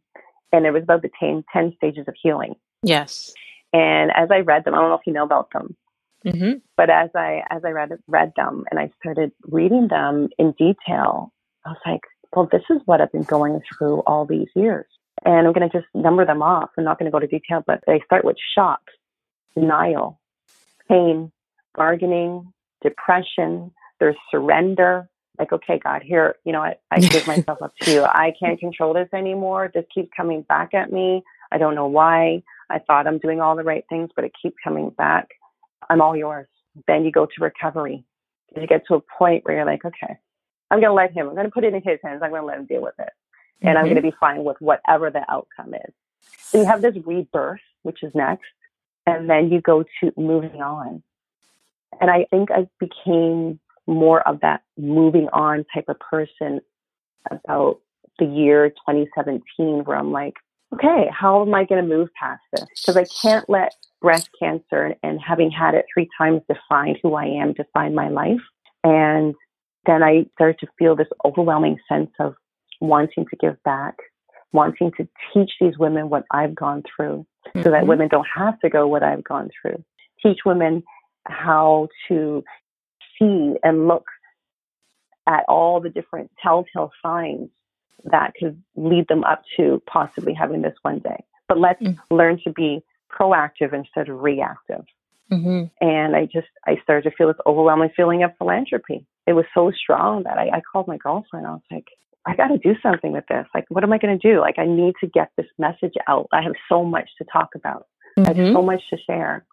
and 0.51 0.65
it 0.65 0.71
was 0.71 0.83
about 0.83 1.01
the 1.01 1.11
10, 1.19 1.43
10 1.53 1.73
stages 1.77 2.07
of 2.07 2.15
healing. 2.21 2.55
Yes. 2.83 3.33
And 3.73 4.11
as 4.15 4.29
I 4.31 4.39
read 4.39 4.65
them, 4.65 4.73
I 4.73 4.77
don't 4.77 4.89
know 4.89 4.95
if 4.95 5.05
you 5.05 5.13
know 5.13 5.23
about 5.23 5.51
them, 5.51 5.75
mm-hmm. 6.25 6.59
but 6.75 6.89
as 6.89 7.09
I 7.15 7.43
as 7.49 7.63
I 7.65 7.71
read 7.71 7.91
read 8.07 8.31
them 8.35 8.63
and 8.71 8.79
I 8.79 8.89
started 8.99 9.31
reading 9.43 9.87
them 9.89 10.29
in 10.39 10.53
detail, 10.53 11.33
I 11.65 11.69
was 11.69 11.77
like, 11.85 12.01
well, 12.33 12.47
this 12.51 12.63
is 12.69 12.81
what 12.85 13.01
I've 13.01 13.11
been 13.11 13.23
going 13.23 13.61
through 13.77 13.99
all 14.01 14.25
these 14.25 14.47
years. 14.55 14.85
And 15.25 15.47
I'm 15.47 15.53
going 15.53 15.67
to 15.67 15.77
just 15.77 15.87
number 15.95 16.25
them 16.25 16.41
off. 16.41 16.69
I'm 16.77 16.83
not 16.83 16.99
going 16.99 17.09
to 17.09 17.11
go 17.11 17.19
to 17.19 17.27
detail, 17.27 17.63
but 17.65 17.81
they 17.87 18.01
start 18.05 18.23
with 18.23 18.37
shock, 18.55 18.81
denial, 19.55 20.19
pain, 20.87 21.31
bargaining, 21.75 22.53
depression. 22.83 23.71
There's 23.99 24.15
surrender. 24.29 25.09
Like, 25.39 25.51
okay, 25.51 25.79
God, 25.83 26.01
here, 26.03 26.35
you 26.45 26.51
know, 26.51 26.61
I, 26.61 26.75
I 26.91 26.99
give 26.99 27.25
myself 27.27 27.61
up 27.61 27.73
to 27.81 27.91
you. 27.91 28.03
I 28.03 28.33
can't 28.39 28.59
control 28.59 28.93
this 28.93 29.09
anymore. 29.13 29.71
This 29.73 29.85
keeps 29.93 30.09
coming 30.15 30.43
back 30.43 30.73
at 30.73 30.91
me. 30.91 31.23
I 31.51 31.57
don't 31.57 31.75
know 31.75 31.87
why. 31.87 32.43
I 32.69 32.79
thought 32.79 33.07
I'm 33.07 33.19
doing 33.19 33.39
all 33.39 33.55
the 33.55 33.63
right 33.63 33.85
things, 33.89 34.09
but 34.15 34.25
it 34.25 34.31
keeps 34.39 34.57
coming 34.63 34.89
back. 34.91 35.29
I'm 35.89 36.01
all 36.01 36.15
yours. 36.15 36.47
Then 36.87 37.05
you 37.05 37.11
go 37.11 37.25
to 37.25 37.43
recovery. 37.43 38.03
You 38.55 38.67
get 38.67 38.83
to 38.87 38.95
a 38.95 39.01
point 39.17 39.45
where 39.45 39.55
you're 39.55 39.65
like, 39.65 39.85
okay, 39.85 40.17
I'm 40.69 40.79
going 40.79 40.89
to 40.89 40.93
let 40.93 41.13
him, 41.13 41.29
I'm 41.29 41.35
going 41.35 41.47
to 41.47 41.51
put 41.51 41.63
it 41.63 41.73
in 41.73 41.81
his 41.81 41.99
hands. 42.03 42.21
I'm 42.23 42.29
going 42.29 42.41
to 42.41 42.45
let 42.45 42.57
him 42.57 42.65
deal 42.65 42.81
with 42.81 42.95
it. 42.99 43.09
And 43.61 43.69
mm-hmm. 43.69 43.77
I'm 43.77 43.85
going 43.85 43.95
to 43.95 44.01
be 44.01 44.13
fine 44.19 44.43
with 44.43 44.57
whatever 44.59 45.09
the 45.09 45.23
outcome 45.29 45.73
is. 45.73 45.93
So 46.39 46.59
you 46.59 46.65
have 46.65 46.81
this 46.81 46.95
rebirth, 47.05 47.61
which 47.83 48.03
is 48.03 48.13
next. 48.13 48.45
And 49.05 49.29
then 49.29 49.49
you 49.49 49.61
go 49.61 49.83
to 50.01 50.11
moving 50.17 50.61
on. 50.61 51.01
And 52.01 52.11
I 52.11 52.25
think 52.29 52.51
I 52.51 52.67
became 52.79 53.59
more 53.87 54.27
of 54.27 54.41
that 54.41 54.63
moving 54.77 55.29
on 55.29 55.65
type 55.73 55.85
of 55.87 55.97
person 55.99 56.59
about 57.31 57.79
the 58.19 58.25
year 58.25 58.69
2017, 58.69 59.83
where 59.85 59.97
I'm 59.97 60.11
like, 60.11 60.35
okay, 60.73 61.09
how 61.11 61.41
am 61.41 61.53
I 61.53 61.63
going 61.63 61.81
to 61.81 61.95
move 61.95 62.09
past 62.19 62.41
this? 62.51 62.65
Because 62.81 62.97
I 62.97 63.05
can't 63.21 63.49
let 63.49 63.73
breast 64.01 64.29
cancer 64.37 64.95
and 65.03 65.19
having 65.21 65.49
had 65.49 65.73
it 65.73 65.85
three 65.93 66.09
times 66.17 66.41
define 66.49 66.97
who 67.01 67.15
I 67.15 67.25
am, 67.25 67.53
define 67.53 67.95
my 67.95 68.09
life. 68.09 68.41
And 68.83 69.35
then 69.87 70.03
I 70.03 70.25
started 70.33 70.59
to 70.59 70.67
feel 70.77 70.95
this 70.95 71.07
overwhelming 71.25 71.79
sense 71.89 72.11
of 72.19 72.35
wanting 72.79 73.25
to 73.25 73.35
give 73.37 73.61
back, 73.63 73.95
wanting 74.51 74.91
to 74.97 75.07
teach 75.33 75.51
these 75.59 75.77
women 75.77 76.09
what 76.09 76.25
I've 76.31 76.53
gone 76.53 76.83
through 76.83 77.25
mm-hmm. 77.47 77.63
so 77.63 77.71
that 77.71 77.79
mm-hmm. 77.79 77.89
women 77.89 78.07
don't 78.09 78.27
have 78.35 78.59
to 78.59 78.69
go 78.69 78.87
what 78.87 79.03
I've 79.03 79.23
gone 79.23 79.49
through. 79.59 79.83
Teach 80.21 80.39
women 80.45 80.83
how 81.25 81.87
to 82.07 82.43
see 83.17 83.55
and 83.63 83.87
look 83.87 84.05
at 85.27 85.43
all 85.47 85.81
the 85.81 85.89
different 85.89 86.31
telltale 86.41 86.91
signs 87.03 87.49
that 88.05 88.33
could 88.39 88.61
lead 88.75 89.07
them 89.07 89.23
up 89.23 89.43
to 89.57 89.81
possibly 89.87 90.33
having 90.33 90.61
this 90.61 90.75
one 90.83 90.99
day. 90.99 91.23
But 91.47 91.59
let's 91.59 91.81
mm-hmm. 91.81 92.15
learn 92.15 92.39
to 92.43 92.51
be 92.51 92.83
proactive 93.11 93.73
instead 93.73 94.09
of 94.09 94.21
reactive. 94.21 94.85
Mm-hmm. 95.31 95.65
And 95.85 96.15
I 96.15 96.25
just, 96.25 96.47
I 96.65 96.77
started 96.83 97.09
to 97.09 97.15
feel 97.15 97.27
this 97.27 97.37
overwhelming 97.45 97.89
feeling 97.95 98.23
of 98.23 98.31
philanthropy. 98.37 99.05
It 99.27 99.33
was 99.33 99.45
so 99.53 99.71
strong 99.71 100.23
that 100.23 100.37
I, 100.37 100.57
I 100.57 100.61
called 100.61 100.87
my 100.87 100.97
girlfriend. 100.97 101.45
I 101.45 101.51
was 101.51 101.61
like, 101.69 101.87
I 102.25 102.35
got 102.35 102.47
to 102.47 102.57
do 102.57 102.75
something 102.81 103.11
with 103.11 103.25
this. 103.29 103.45
Like, 103.53 103.65
what 103.69 103.83
am 103.83 103.93
I 103.93 103.97
going 103.97 104.17
to 104.17 104.33
do? 104.33 104.39
Like, 104.39 104.57
I 104.57 104.65
need 104.65 104.93
to 105.01 105.07
get 105.07 105.31
this 105.37 105.47
message 105.57 105.93
out. 106.07 106.27
I 106.33 106.41
have 106.41 106.53
so 106.69 106.83
much 106.83 107.09
to 107.17 107.25
talk 107.31 107.49
about. 107.55 107.87
Mm-hmm. 108.17 108.21
I 108.21 108.27
have 108.27 108.37
mm-hmm. 108.37 108.55
so 108.55 108.61
much 108.61 108.81
to 108.89 108.97
share. 109.05 109.45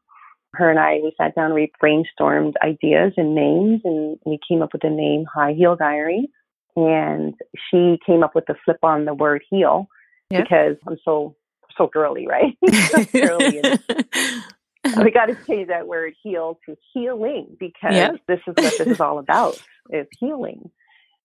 Her 0.55 0.71
and 0.71 0.79
I, 0.79 1.01
we 1.03 1.13
sat 1.19 1.35
down, 1.35 1.53
we 1.53 1.73
brainstormed 1.83 2.55
ideas 2.63 3.13
and 3.17 3.35
names, 3.35 3.81
and 3.85 4.17
we 4.25 4.39
came 4.49 4.63
up 4.63 4.73
with 4.73 4.83
the 4.83 4.91
name 4.91 5.25
High 5.33 5.53
Heal 5.53 5.75
Diary. 5.77 6.29
And 6.77 7.35
she 7.71 7.99
came 8.07 8.23
up 8.23 8.35
with 8.35 8.47
the 8.47 8.55
flip 8.65 8.79
on 8.83 9.05
the 9.05 9.15
word 9.15 9.43
heel 9.51 9.89
yep. 10.31 10.45
because 10.45 10.77
I'm 10.89 10.99
so 11.05 11.37
so 11.77 11.89
girly, 11.89 12.27
right? 12.27 12.57
so 12.91 13.05
girly 13.13 13.63
we 15.03 15.11
got 15.11 15.27
to 15.27 15.37
change 15.47 15.68
that 15.68 15.87
word 15.87 16.14
heal 16.23 16.59
to 16.66 16.77
healing 16.92 17.57
because 17.59 17.94
yep. 17.94 18.16
this 18.29 18.40
is 18.47 18.55
what 18.57 18.79
this 18.79 18.87
is 18.87 19.01
all 19.01 19.18
about 19.18 19.57
is 19.90 20.07
healing 20.18 20.70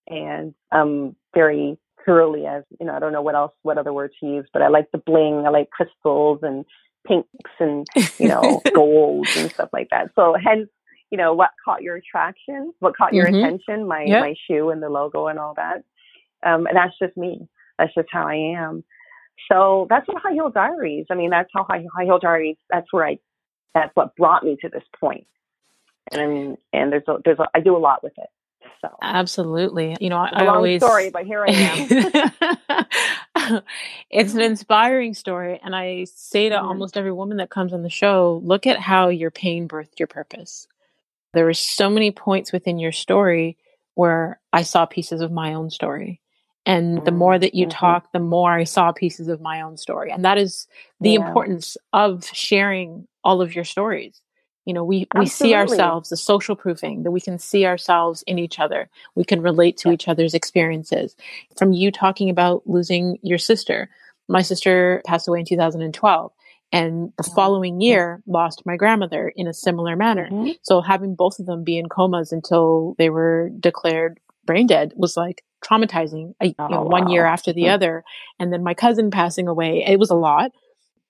and 0.08 0.54
i'm 0.72 1.16
very 1.34 1.78
girly 2.06 2.46
as 2.46 2.64
you 2.80 2.86
know 2.86 2.94
i 2.94 3.00
don't 3.00 3.12
know 3.12 3.22
what 3.22 3.36
else 3.36 3.52
what 3.64 3.78
other 3.78 3.94
words 3.94 4.14
to 4.20 4.26
use 4.26 4.48
but 4.54 4.62
i 4.62 4.68
like 4.68 4.90
the 4.92 4.98
bling 4.98 5.46
i 5.46 5.50
like 5.50 5.70
crystals 5.72 6.40
and 6.42 6.66
pinks 7.06 7.28
and 7.60 7.88
you 8.18 8.28
know 8.28 8.62
golds 8.74 9.36
and 9.36 9.52
stuff 9.52 9.70
like 9.74 9.88
that 9.90 10.10
so 10.16 10.36
hence 10.42 10.70
you 11.12 11.18
know 11.18 11.34
what 11.34 11.50
caught 11.64 11.82
your 11.82 11.96
attraction 11.96 12.74
what 12.80 12.96
caught 12.96 13.14
your 13.14 13.26
mm-hmm. 13.26 13.36
attention 13.36 13.88
my 13.88 14.04
yep. 14.04 14.22
my 14.22 14.36
shoe 14.50 14.70
and 14.70 14.82
the 14.82 14.90
logo 14.90 15.28
and 15.28 15.40
all 15.40 15.54
that 15.56 15.84
um 16.46 16.66
and 16.68 16.76
that's 16.76 16.98
just 17.02 17.16
me 17.18 17.40
that's 17.78 17.94
just 17.94 18.08
how 18.12 18.28
i 18.28 18.36
am 18.36 18.84
so 19.52 19.88
that's 19.90 20.08
what 20.08 20.22
high 20.22 20.34
heal 20.34 20.50
diaries 20.50 21.06
i 21.10 21.16
mean 21.16 21.30
that's 21.30 21.50
how 21.54 21.64
high, 21.64 21.84
high 21.96 22.06
heal 22.06 22.20
diaries 22.20 22.58
that's 22.70 22.92
where 22.92 23.06
i 23.06 23.18
that's 23.74 23.96
what 23.96 24.16
brought 24.16 24.44
me 24.44 24.58
to 24.62 24.70
this 24.70 24.84
point 25.00 25.28
and 26.12 26.58
and 26.74 26.92
there's 26.92 27.04
a, 27.08 27.18
there's 27.24 27.40
a, 27.40 27.48
I 27.54 27.60
do 27.60 27.76
a 27.76 27.80
lot 27.80 28.04
with 28.04 28.14
it 28.18 28.30
so 28.82 28.96
absolutely, 29.02 29.98
you 30.00 30.10
know, 30.10 30.18
I, 30.18 30.30
I 30.34 30.48
always 30.48 30.82
story, 30.82 31.10
but 31.10 31.26
here 31.26 31.46
I 31.46 31.52
am. 31.52 32.82
it's 34.10 34.34
an 34.34 34.42
inspiring 34.42 35.14
story, 35.14 35.60
and 35.62 35.76
I 35.76 36.06
say 36.06 36.50
to 36.50 36.56
mm-hmm. 36.56 36.66
almost 36.66 36.96
every 36.96 37.12
woman 37.12 37.38
that 37.38 37.50
comes 37.50 37.74
on 37.74 37.84
the 37.84 37.90
show, 37.90 38.42
look 38.44 38.68
at 38.68 38.80
how 38.80 39.10
your 39.10 39.32
pain 39.32 39.68
birthed 39.68 40.00
your 40.00 40.08
purpose. 40.08 40.68
There 41.34 41.46
were 41.46 41.54
so 41.54 41.90
many 41.90 42.12
points 42.12 42.54
within 42.54 42.80
your 42.80 42.92
story 42.92 43.58
where 43.96 44.40
I 44.54 44.64
saw 44.64 44.86
pieces 44.86 45.22
of 45.22 45.32
my 45.32 45.54
own 45.54 45.70
story. 45.70 46.22
And 46.66 47.04
the 47.04 47.12
more 47.12 47.40
that 47.40 47.56
you 47.56 47.66
mm-hmm. 47.66 47.78
talk, 47.78 48.12
the 48.12 48.20
more 48.20 48.52
I 48.52 48.64
saw 48.64 48.92
pieces 48.92 49.28
of 49.28 49.42
my 49.42 49.62
own 49.62 49.78
story. 49.78 50.12
And 50.12 50.24
that 50.24 50.38
is 50.38 50.68
the 51.02 51.12
yeah. 51.12 51.26
importance 51.26 51.78
of 51.94 52.26
sharing 52.26 53.08
all 53.24 53.42
of 53.42 53.56
your 53.56 53.64
stories 53.64 54.22
you 54.70 54.74
know 54.74 54.84
we 54.84 55.08
we 55.16 55.26
see 55.26 55.56
ourselves 55.56 56.10
the 56.10 56.18
social 56.18 56.56
proofing 56.56 57.02
that 57.02 57.12
we 57.12 57.20
can 57.20 57.40
see 57.40 57.66
ourselves 57.66 58.24
in 58.28 58.38
each 58.38 58.60
other 58.60 58.88
we 59.16 59.24
can 59.24 59.42
relate 59.42 59.78
to 59.78 59.90
yeah. 59.90 59.94
each 59.94 60.08
other's 60.08 60.36
experiences 60.36 61.16
from 61.58 61.74
you 61.74 61.92
talking 61.92 62.30
about 62.30 62.62
losing 62.68 63.18
your 63.24 63.40
sister 63.40 63.90
my 64.28 64.44
sister 64.44 65.02
passed 65.08 65.28
away 65.28 65.40
in 65.40 65.46
2012 65.46 66.32
and 66.72 67.12
the 67.18 67.24
following 67.24 67.82
year 67.82 68.22
lost 68.28 68.64
my 68.64 68.78
grandmother 68.78 69.30
in 69.36 69.48
a 69.48 69.54
similar 69.54 69.96
manner 69.96 70.30
mm-hmm. 70.30 70.52
so 70.62 70.82
having 70.82 71.16
both 71.16 71.40
of 71.40 71.48
them 71.48 71.64
be 71.64 71.80
in 71.80 71.90
comas 71.90 72.32
until 72.32 72.96
they 73.00 73.10
were 73.10 73.50
declared 73.60 74.20
brain 74.50 74.66
dead 74.66 74.92
was 74.96 75.16
like 75.16 75.44
traumatizing 75.64 76.34
you 76.42 76.56
know, 76.58 76.68
oh, 76.72 76.84
one 76.84 77.10
year 77.10 77.26
after 77.26 77.54
the 77.54 77.64
mm-hmm. 77.64 77.74
other 77.74 78.04
and 78.40 78.52
then 78.52 78.64
my 78.64 78.74
cousin 78.74 79.12
passing 79.12 79.48
away 79.48 79.84
it 79.86 80.00
was 80.00 80.10
a 80.10 80.16
lot 80.16 80.52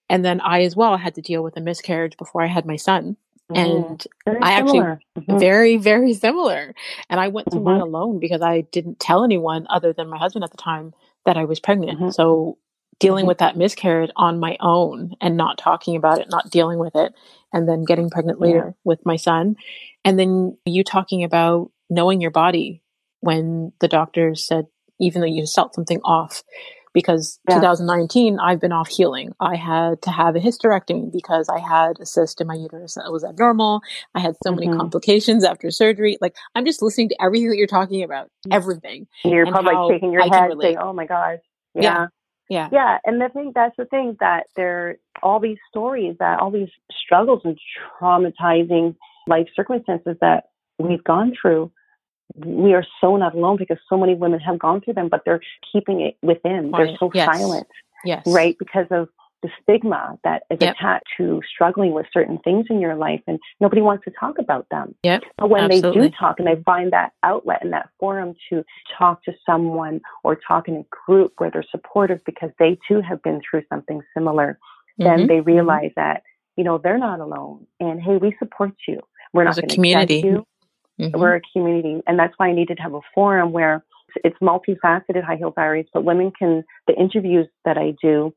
and 0.10 0.26
then 0.26 0.42
i 0.42 0.64
as 0.64 0.76
well 0.76 0.98
had 0.98 1.16
to 1.16 1.22
deal 1.22 1.42
with 1.42 1.56
a 1.56 1.62
miscarriage 1.62 2.18
before 2.18 2.42
i 2.42 2.48
had 2.48 2.66
my 2.66 2.76
son 2.76 3.16
Mm-hmm. 3.52 3.88
And 3.88 4.08
very 4.26 4.42
I 4.42 4.52
actually 4.52 4.80
mm-hmm. 4.80 5.40
very, 5.40 5.78
very 5.78 6.14
similar. 6.14 6.76
And 7.10 7.20
I 7.20 7.30
went 7.30 7.50
through 7.50 7.62
mm-hmm. 7.62 7.80
mine 7.80 7.82
alone 7.82 8.20
because 8.20 8.42
I 8.42 8.62
didn't 8.62 9.00
tell 9.00 9.24
anyone 9.24 9.66
other 9.70 9.92
than 9.92 10.08
my 10.08 10.18
husband 10.18 10.44
at 10.44 10.52
the 10.52 10.58
time 10.58 10.94
that 11.26 11.38
I 11.38 11.46
was 11.46 11.60
pregnant. 11.60 12.00
Mm-hmm. 12.00 12.10
So 12.12 12.58
dealing 13.00 13.24
mm-hmm. 13.24 13.30
with 13.30 13.38
that 13.40 13.58
miscarriage 13.58 14.12
on 14.16 14.40
my 14.40 14.56
own 14.60 15.16
and 15.20 15.36
not 15.36 15.58
talking 15.58 15.96
about 15.96 16.20
it, 16.20 16.28
not 16.30 16.52
dealing 16.52 16.78
with 16.78 16.96
it, 16.96 17.14
and 17.52 17.68
then 17.68 17.86
getting 17.86 18.10
pregnant 18.10 18.40
later 18.40 18.66
yeah. 18.68 18.82
with 18.84 19.06
my 19.06 19.16
son. 19.16 19.56
And 20.06 20.20
then 20.20 20.58
you 20.66 20.84
talking 20.84 21.24
about 21.24 21.72
knowing 21.90 22.22
your 22.22 22.32
body 22.32 22.84
when 23.22 23.72
the 23.80 23.88
doctors 23.88 24.46
said, 24.46 24.66
even 25.00 25.22
though 25.22 25.28
you 25.28 25.46
felt 25.46 25.76
something 25.76 26.00
off, 26.04 26.44
because 26.94 27.40
yeah. 27.48 27.56
2019 27.56 28.40
I've 28.40 28.60
been 28.60 28.72
off 28.72 28.90
healing. 28.90 29.34
I 29.40 29.56
had 29.56 30.02
to 30.04 30.12
have 30.12 30.36
a 30.36 30.40
hysterectomy 30.40 31.12
because 31.12 31.48
I 31.50 31.60
had 31.60 32.00
a 32.00 32.06
cyst 32.06 32.42
in 32.42 32.48
my 32.48 32.56
uterus 32.56 32.96
that 32.96 33.12
was 33.12 33.24
abnormal. 33.24 33.82
I 34.16 34.20
had 34.20 34.36
so 34.44 34.52
mm-hmm. 34.52 34.60
many 34.60 34.78
complications 34.78 35.44
after 35.44 35.72
surgery. 35.72 36.18
Like 36.22 36.36
I'm 36.56 36.66
just 36.66 36.82
listening 36.82 37.10
to 37.10 37.22
everything 37.22 37.50
that 37.50 37.58
you're 37.58 37.68
talking 37.68 38.04
about, 38.04 38.30
everything. 38.52 39.08
You're 39.24 39.46
probably 39.46 39.94
shaking 39.94 40.12
your 40.12 40.24
I 40.24 40.36
head 40.36 40.52
saying, 40.60 40.78
"Oh 40.78 40.94
my 40.94 41.06
gosh." 41.06 41.40
Yeah. 41.76 41.82
yeah. 41.82 42.06
Yeah. 42.50 42.70
Yeah. 42.72 42.98
And 43.06 43.22
the 43.22 43.30
thing 43.30 43.52
that's 43.54 43.76
the 43.78 43.86
thing 43.86 44.18
that 44.20 44.48
there 44.56 44.88
are 44.88 44.96
all 45.22 45.40
these 45.40 45.60
stories 45.70 46.16
that 46.20 46.40
all 46.40 46.50
these 46.50 46.70
struggles 47.06 47.42
and 47.44 47.58
traumatizing 48.02 48.96
life 49.28 49.48
circumstances 49.56 50.18
that 50.22 50.46
we've 50.80 51.04
gone 51.04 51.34
through 51.40 51.72
we 52.36 52.74
are 52.74 52.86
so 53.02 53.16
not 53.18 53.36
alone 53.36 53.58
because 53.58 53.78
so 53.90 53.98
many 53.98 54.16
women 54.16 54.40
have 54.40 54.60
gone 54.60 54.82
through 54.82 54.94
them, 54.94 55.10
but 55.10 55.24
they're 55.26 55.42
keeping 55.72 56.02
it 56.02 56.18
within. 56.22 56.70
Quiet. 56.70 56.88
They're 56.88 56.98
so 56.98 57.12
yes. 57.14 57.38
silent. 57.38 57.68
Yes. 58.06 58.24
Right? 58.26 58.56
Because 58.58 58.88
of 58.92 59.10
the 59.42 59.50
stigma 59.62 60.18
that 60.24 60.44
is 60.50 60.58
yep. 60.60 60.76
attached 60.76 61.06
to 61.18 61.42
struggling 61.54 61.94
with 61.94 62.06
certain 62.12 62.38
things 62.40 62.66
in 62.70 62.80
your 62.80 62.96
life 62.96 63.22
and 63.28 63.40
nobody 63.60 63.82
wants 63.82 64.04
to 64.06 64.12
talk 64.12 64.38
about 64.38 64.68
them. 64.70 64.96
Yep. 65.04 65.24
But 65.38 65.50
when 65.50 65.64
Absolutely. 65.64 66.02
they 66.02 66.08
do 66.10 66.16
talk 66.18 66.40
and 66.40 66.48
they 66.48 66.62
find 66.64 66.92
that 66.92 67.14
outlet 67.24 67.60
and 67.62 67.72
that 67.74 67.90
forum 68.00 68.36
to 68.50 68.64
talk 68.98 69.24
to 69.24 69.34
someone 69.46 70.02
or 70.24 70.36
talk 70.36 70.68
in 70.68 70.76
a 70.76 70.86
group 71.06 71.34
where 71.38 71.50
they're 71.52 71.66
supportive 71.72 72.24
because 72.26 72.52
they 72.60 72.78
too 72.88 73.02
have 73.02 73.22
been 73.24 73.42
through 73.50 73.64
something 73.70 74.02
similar, 74.14 74.60
mm-hmm. 75.00 75.04
then 75.04 75.28
they 75.28 75.38
mm-hmm. 75.38 75.48
realize 75.48 75.92
that, 75.96 76.24
you 76.58 76.64
know, 76.64 76.78
they're 76.78 76.98
not 76.98 77.22
alone. 77.22 77.66
And 77.80 78.02
hey, 78.02 78.18
we 78.18 78.36
support 78.40 78.74
you. 78.88 79.00
We're 79.32 79.46
There's 79.46 79.58
not 79.58 79.62
going 79.62 79.70
to 79.70 79.76
community. 79.76 80.22
you. 80.26 80.46
Mm-hmm. 81.00 81.20
We're 81.20 81.36
a 81.36 81.42
community, 81.54 82.02
and 82.08 82.20
that's 82.20 82.34
why 82.38 82.50
I 82.50 82.54
needed 82.54 82.78
to 82.78 82.84
have 82.84 82.94
a 82.94 83.02
forum 83.14 83.52
where 83.52 83.84
it's 84.24 84.38
multifaceted 84.42 85.24
high 85.24 85.38
heal 85.38 85.52
diaries, 85.52 85.86
but 85.94 86.04
women 86.04 86.32
can, 86.38 86.64
the 86.88 86.96
interviews 86.96 87.48
that 87.66 87.78
I 87.78 87.94
do 88.02 88.34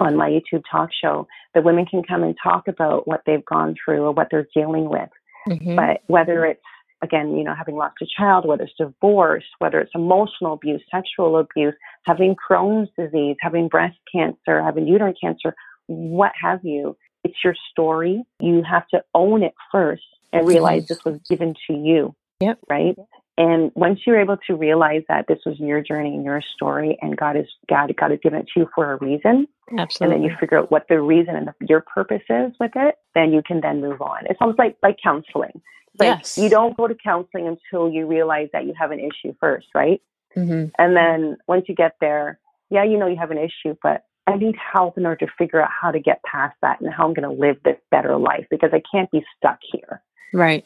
on 0.00 0.16
my 0.16 0.28
YouTube 0.28 0.62
talk 0.70 0.90
show, 1.00 1.26
the 1.54 1.62
women 1.62 1.86
can 1.86 2.02
come 2.02 2.22
and 2.22 2.36
talk 2.42 2.68
about 2.68 3.06
what 3.06 3.22
they've 3.24 3.44
gone 3.44 3.74
through 3.82 4.02
or 4.02 4.12
what 4.12 4.28
they're 4.30 4.48
dealing 4.54 4.88
with. 4.88 5.08
Mm-hmm. 5.48 5.76
But 5.76 6.02
whether 6.08 6.44
it's, 6.44 6.60
again, 7.02 7.36
you 7.36 7.44
know, 7.44 7.54
having 7.56 7.76
lost 7.76 7.96
a 8.02 8.06
child, 8.18 8.46
whether 8.46 8.64
it's 8.64 8.72
divorce, 8.78 9.44
whether 9.58 9.80
it's 9.80 9.92
emotional 9.94 10.54
abuse, 10.54 10.82
sexual 10.90 11.38
abuse, 11.38 11.74
having 12.04 12.34
Crohn's 12.34 12.90
disease, 12.98 13.36
having 13.40 13.68
breast 13.68 13.96
cancer, 14.12 14.62
having 14.62 14.86
uterine 14.86 15.14
cancer, 15.20 15.54
what 15.86 16.32
have 16.42 16.60
you, 16.64 16.96
it's 17.24 17.36
your 17.44 17.54
story. 17.70 18.24
You 18.40 18.62
have 18.68 18.88
to 18.88 19.02
own 19.14 19.42
it 19.42 19.54
first 19.70 20.02
and 20.38 20.48
realize 20.48 20.86
this 20.86 21.04
was 21.04 21.20
given 21.28 21.54
to 21.66 21.74
you. 21.74 22.14
Yep. 22.40 22.58
Right. 22.68 22.96
And 23.38 23.70
once 23.74 24.00
you're 24.06 24.20
able 24.20 24.38
to 24.46 24.54
realize 24.54 25.02
that 25.08 25.26
this 25.28 25.38
was 25.44 25.58
your 25.58 25.82
journey 25.82 26.14
and 26.14 26.24
your 26.24 26.42
story, 26.54 26.98
and 27.02 27.16
God 27.16 27.36
is 27.36 27.46
God, 27.68 27.94
God 27.98 28.10
has 28.10 28.20
given 28.22 28.40
it 28.40 28.46
to 28.54 28.60
you 28.60 28.68
for 28.74 28.92
a 28.92 28.96
reason, 28.96 29.46
Absolutely. 29.78 30.16
and 30.16 30.24
then 30.24 30.30
you 30.30 30.36
figure 30.40 30.58
out 30.58 30.70
what 30.70 30.86
the 30.88 31.00
reason 31.00 31.36
and 31.36 31.48
the, 31.48 31.54
your 31.68 31.82
purpose 31.82 32.22
is 32.30 32.52
with 32.58 32.72
it, 32.76 32.94
then 33.14 33.32
you 33.32 33.42
can 33.42 33.60
then 33.60 33.82
move 33.82 34.00
on. 34.00 34.26
It's 34.26 34.38
almost 34.40 34.58
like 34.58 34.76
like 34.82 34.96
counseling. 35.02 35.60
Like 35.98 36.18
yes. 36.18 36.38
you 36.38 36.48
don't 36.48 36.76
go 36.76 36.88
to 36.88 36.94
counseling 36.94 37.46
until 37.46 37.90
you 37.90 38.06
realize 38.06 38.48
that 38.52 38.64
you 38.64 38.74
have 38.78 38.90
an 38.90 39.00
issue 39.00 39.34
first, 39.38 39.68
right? 39.74 40.00
Mm-hmm. 40.34 40.68
And 40.78 40.96
then 40.96 41.36
once 41.46 41.64
you 41.68 41.74
get 41.74 41.96
there, 42.00 42.38
yeah, 42.70 42.84
you 42.84 42.98
know 42.98 43.06
you 43.06 43.16
have 43.16 43.30
an 43.30 43.38
issue, 43.38 43.76
but 43.82 44.04
I 44.26 44.36
need 44.36 44.56
help 44.56 44.98
in 44.98 45.06
order 45.06 45.24
to 45.26 45.32
figure 45.38 45.62
out 45.62 45.70
how 45.70 45.90
to 45.90 46.00
get 46.00 46.22
past 46.24 46.56
that 46.62 46.80
and 46.80 46.92
how 46.92 47.06
I'm 47.06 47.14
going 47.14 47.28
to 47.28 47.40
live 47.40 47.56
this 47.64 47.78
better 47.90 48.16
life 48.16 48.46
because 48.50 48.70
I 48.72 48.82
can't 48.90 49.10
be 49.10 49.24
stuck 49.36 49.58
here. 49.72 50.02
Right. 50.32 50.64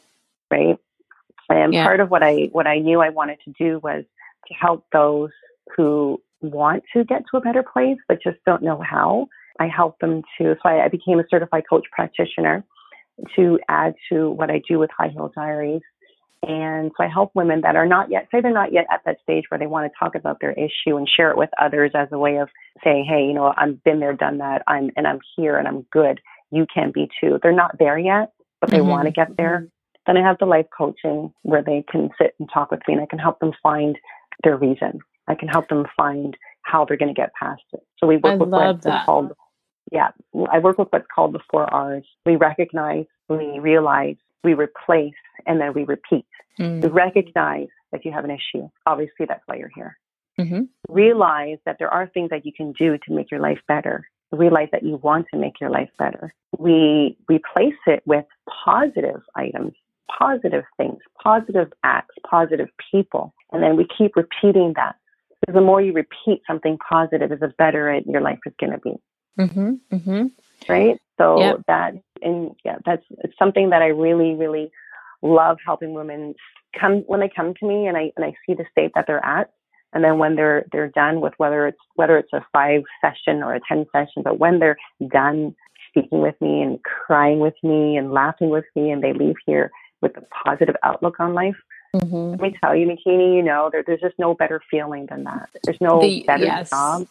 Right. 0.49 0.77
And 1.49 1.73
yeah. 1.73 1.83
part 1.83 1.99
of 1.99 2.09
what 2.09 2.23
I 2.23 2.49
what 2.51 2.67
I 2.67 2.79
knew 2.79 3.01
I 3.01 3.09
wanted 3.09 3.39
to 3.45 3.53
do 3.57 3.79
was 3.83 4.03
to 4.47 4.53
help 4.53 4.85
those 4.91 5.29
who 5.75 6.21
want 6.41 6.83
to 6.93 7.03
get 7.03 7.23
to 7.29 7.37
a 7.37 7.41
better 7.41 7.63
place 7.63 7.97
but 8.07 8.21
just 8.23 8.37
don't 8.45 8.63
know 8.63 8.81
how. 8.81 9.27
I 9.59 9.67
help 9.67 9.99
them 9.99 10.23
to 10.37 10.55
so 10.61 10.69
I, 10.69 10.85
I 10.85 10.87
became 10.87 11.19
a 11.19 11.25
certified 11.29 11.63
coach 11.69 11.85
practitioner 11.91 12.63
to 13.35 13.59
add 13.69 13.95
to 14.09 14.31
what 14.31 14.49
I 14.49 14.61
do 14.67 14.79
with 14.79 14.89
High 14.97 15.09
Heal 15.09 15.31
Diaries. 15.35 15.81
And 16.43 16.91
so 16.97 17.03
I 17.03 17.07
help 17.07 17.31
women 17.35 17.61
that 17.61 17.75
are 17.75 17.85
not 17.85 18.09
yet, 18.09 18.27
say 18.31 18.41
they're 18.41 18.51
not 18.51 18.73
yet 18.73 18.87
at 18.91 19.01
that 19.05 19.17
stage 19.21 19.43
where 19.49 19.59
they 19.59 19.67
want 19.67 19.91
to 19.91 19.99
talk 19.99 20.15
about 20.15 20.39
their 20.41 20.53
issue 20.53 20.97
and 20.97 21.07
share 21.07 21.29
it 21.29 21.37
with 21.37 21.51
others 21.61 21.91
as 21.93 22.07
a 22.11 22.17
way 22.17 22.37
of 22.37 22.49
saying, 22.83 23.05
hey, 23.07 23.25
you 23.25 23.33
know, 23.33 23.53
I've 23.55 23.83
been 23.83 23.99
there, 23.99 24.13
done 24.13 24.39
that, 24.39 24.63
I'm 24.67 24.89
and 24.97 25.05
I'm 25.05 25.19
here 25.35 25.57
and 25.57 25.67
I'm 25.67 25.85
good. 25.91 26.19
You 26.49 26.65
can 26.73 26.91
be 26.91 27.09
too. 27.21 27.39
They're 27.43 27.51
not 27.51 27.77
there 27.77 27.97
yet, 27.97 28.33
but 28.61 28.69
they 28.69 28.77
mm-hmm. 28.77 28.87
want 28.87 29.05
to 29.07 29.11
get 29.11 29.35
there. 29.35 29.67
Then 30.07 30.17
I 30.17 30.21
have 30.21 30.37
the 30.39 30.45
life 30.45 30.67
coaching 30.75 31.33
where 31.41 31.61
they 31.61 31.83
can 31.91 32.09
sit 32.19 32.35
and 32.39 32.49
talk 32.51 32.71
with 32.71 32.81
me 32.87 32.93
and 32.93 33.03
I 33.03 33.05
can 33.05 33.19
help 33.19 33.39
them 33.39 33.51
find 33.61 33.97
their 34.43 34.55
reason. 34.55 34.99
I 35.27 35.35
can 35.35 35.47
help 35.47 35.67
them 35.67 35.85
find 35.97 36.37
how 36.63 36.85
they're 36.85 36.97
going 36.97 37.13
to 37.13 37.19
get 37.19 37.33
past 37.33 37.61
it. 37.73 37.81
So 37.99 38.07
we 38.07 38.17
work 38.17 38.33
I 38.33 38.35
with 38.35 38.49
what's 38.49 38.85
that. 38.85 39.05
called, 39.05 39.33
yeah, 39.91 40.09
I 40.51 40.59
work 40.59 40.77
with 40.77 40.87
what's 40.91 41.05
called 41.13 41.33
the 41.33 41.39
four 41.49 41.71
R's. 41.71 42.05
We 42.25 42.35
recognize, 42.35 43.05
we 43.29 43.59
realize, 43.59 44.15
we 44.43 44.53
replace, 44.53 45.13
and 45.45 45.59
then 45.59 45.73
we 45.73 45.83
repeat. 45.83 46.25
Mm. 46.59 46.81
We 46.81 46.89
recognize 46.89 47.67
that 47.91 48.05
you 48.05 48.11
have 48.11 48.25
an 48.25 48.31
issue. 48.31 48.69
Obviously, 48.85 49.25
that's 49.27 49.43
why 49.45 49.57
you're 49.57 49.71
here. 49.75 49.97
Mm-hmm. 50.39 50.61
Realize 50.89 51.57
that 51.65 51.77
there 51.77 51.93
are 51.93 52.07
things 52.07 52.29
that 52.29 52.45
you 52.45 52.53
can 52.53 52.71
do 52.73 52.97
to 52.97 53.13
make 53.13 53.29
your 53.29 53.39
life 53.39 53.59
better. 53.67 54.07
Realize 54.31 54.69
that 54.71 54.83
you 54.83 54.95
want 54.97 55.27
to 55.33 55.37
make 55.37 55.59
your 55.59 55.69
life 55.69 55.89
better. 55.99 56.33
We 56.57 57.17
replace 57.27 57.75
it 57.85 58.01
with 58.05 58.25
positive 58.65 59.21
items 59.35 59.73
positive 60.17 60.63
things, 60.77 60.99
positive 61.21 61.71
acts, 61.83 62.15
positive 62.29 62.69
people. 62.91 63.33
And 63.51 63.61
then 63.61 63.75
we 63.75 63.87
keep 63.97 64.15
repeating 64.15 64.73
that. 64.75 64.95
Because 65.39 65.55
the 65.55 65.61
more 65.61 65.81
you 65.81 65.93
repeat 65.93 66.41
something 66.45 66.77
positive, 66.77 67.29
the 67.29 67.53
better 67.57 67.91
it, 67.91 68.05
your 68.05 68.21
life 68.21 68.39
is 68.45 68.53
going 68.59 68.73
to 68.73 68.79
be. 68.79 68.93
Mm-hmm, 69.39 69.95
mm-hmm. 69.95 70.25
Right? 70.69 71.01
So 71.17 71.39
yep. 71.39 71.61
that, 71.67 71.93
and 72.21 72.51
yeah, 72.63 72.77
that's 72.85 73.03
it's 73.23 73.37
something 73.39 73.71
that 73.71 73.81
I 73.81 73.87
really, 73.87 74.35
really 74.35 74.71
love 75.23 75.57
helping 75.65 75.93
women 75.93 76.35
come 76.79 77.03
when 77.07 77.19
they 77.19 77.29
come 77.29 77.53
to 77.55 77.67
me 77.67 77.87
and 77.87 77.97
I, 77.97 78.11
and 78.15 78.25
I 78.25 78.33
see 78.45 78.53
the 78.53 78.65
state 78.71 78.91
that 78.95 79.07
they're 79.07 79.25
at. 79.25 79.51
And 79.93 80.03
then 80.03 80.17
when 80.17 80.35
they're, 80.35 80.65
they're 80.71 80.87
done 80.87 81.21
with 81.21 81.33
whether 81.37 81.67
it's, 81.67 81.79
whether 81.95 82.17
it's 82.17 82.31
a 82.33 82.45
five 82.53 82.83
session 83.01 83.43
or 83.43 83.53
a 83.53 83.61
10 83.67 83.85
session, 83.91 84.23
but 84.23 84.39
when 84.39 84.59
they're 84.59 84.77
done 85.09 85.55
speaking 85.91 86.21
with 86.21 86.39
me 86.41 86.61
and 86.61 86.81
crying 86.83 87.39
with 87.39 87.55
me 87.63 87.97
and 87.97 88.11
laughing 88.11 88.49
with 88.49 88.65
me 88.75 88.91
and 88.91 89.03
they 89.03 89.13
leave 89.13 89.35
here 89.45 89.71
with 90.01 90.15
a 90.17 90.21
positive 90.45 90.75
outlook 90.83 91.19
on 91.19 91.33
life. 91.33 91.55
Mm-hmm. 91.95 92.31
Let 92.31 92.41
me 92.41 92.57
tell 92.63 92.75
you, 92.75 92.87
Makini, 92.87 93.35
you 93.35 93.43
know, 93.43 93.69
there, 93.71 93.83
there's 93.85 93.99
just 93.99 94.17
no 94.17 94.33
better 94.33 94.61
feeling 94.71 95.07
than 95.07 95.25
that. 95.25 95.49
There's 95.63 95.81
no 95.81 96.01
the, 96.01 96.23
better 96.25 96.45
yes, 96.45 96.69
job. 96.69 97.07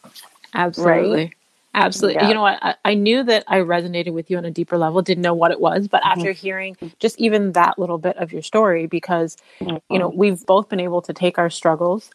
Absolutely. 0.55 1.25
Right? 1.25 1.35
Absolutely. 1.75 2.23
Yeah. 2.23 2.29
You 2.29 2.35
know 2.35 2.43
what? 2.43 2.59
I, 2.63 2.75
I, 2.85 2.95
knew 2.95 3.23
that 3.23 3.45
I 3.47 3.59
resonated 3.59 4.13
with 4.13 4.29
you 4.29 4.39
on 4.39 4.45
a 4.45 4.51
deeper 4.51 4.77
level, 4.77 5.03
didn't 5.03 5.23
know 5.23 5.35
what 5.35 5.53
it 5.53 5.61
was, 5.61 5.87
but 5.87 6.03
mm-hmm. 6.03 6.19
after 6.19 6.33
hearing 6.33 6.77
just 6.99 7.21
even 7.21 7.53
that 7.53 7.79
little 7.79 7.99
bit 7.99 8.17
of 8.17 8.33
your 8.33 8.43
story, 8.43 8.87
because, 8.87 9.37
mm-hmm. 9.61 9.77
you 9.93 9.99
know, 9.99 10.09
we've 10.09 10.45
both 10.47 10.69
been 10.69 10.81
able 10.81 11.03
to 11.03 11.13
take 11.13 11.39
our 11.39 11.51
struggles 11.51 12.11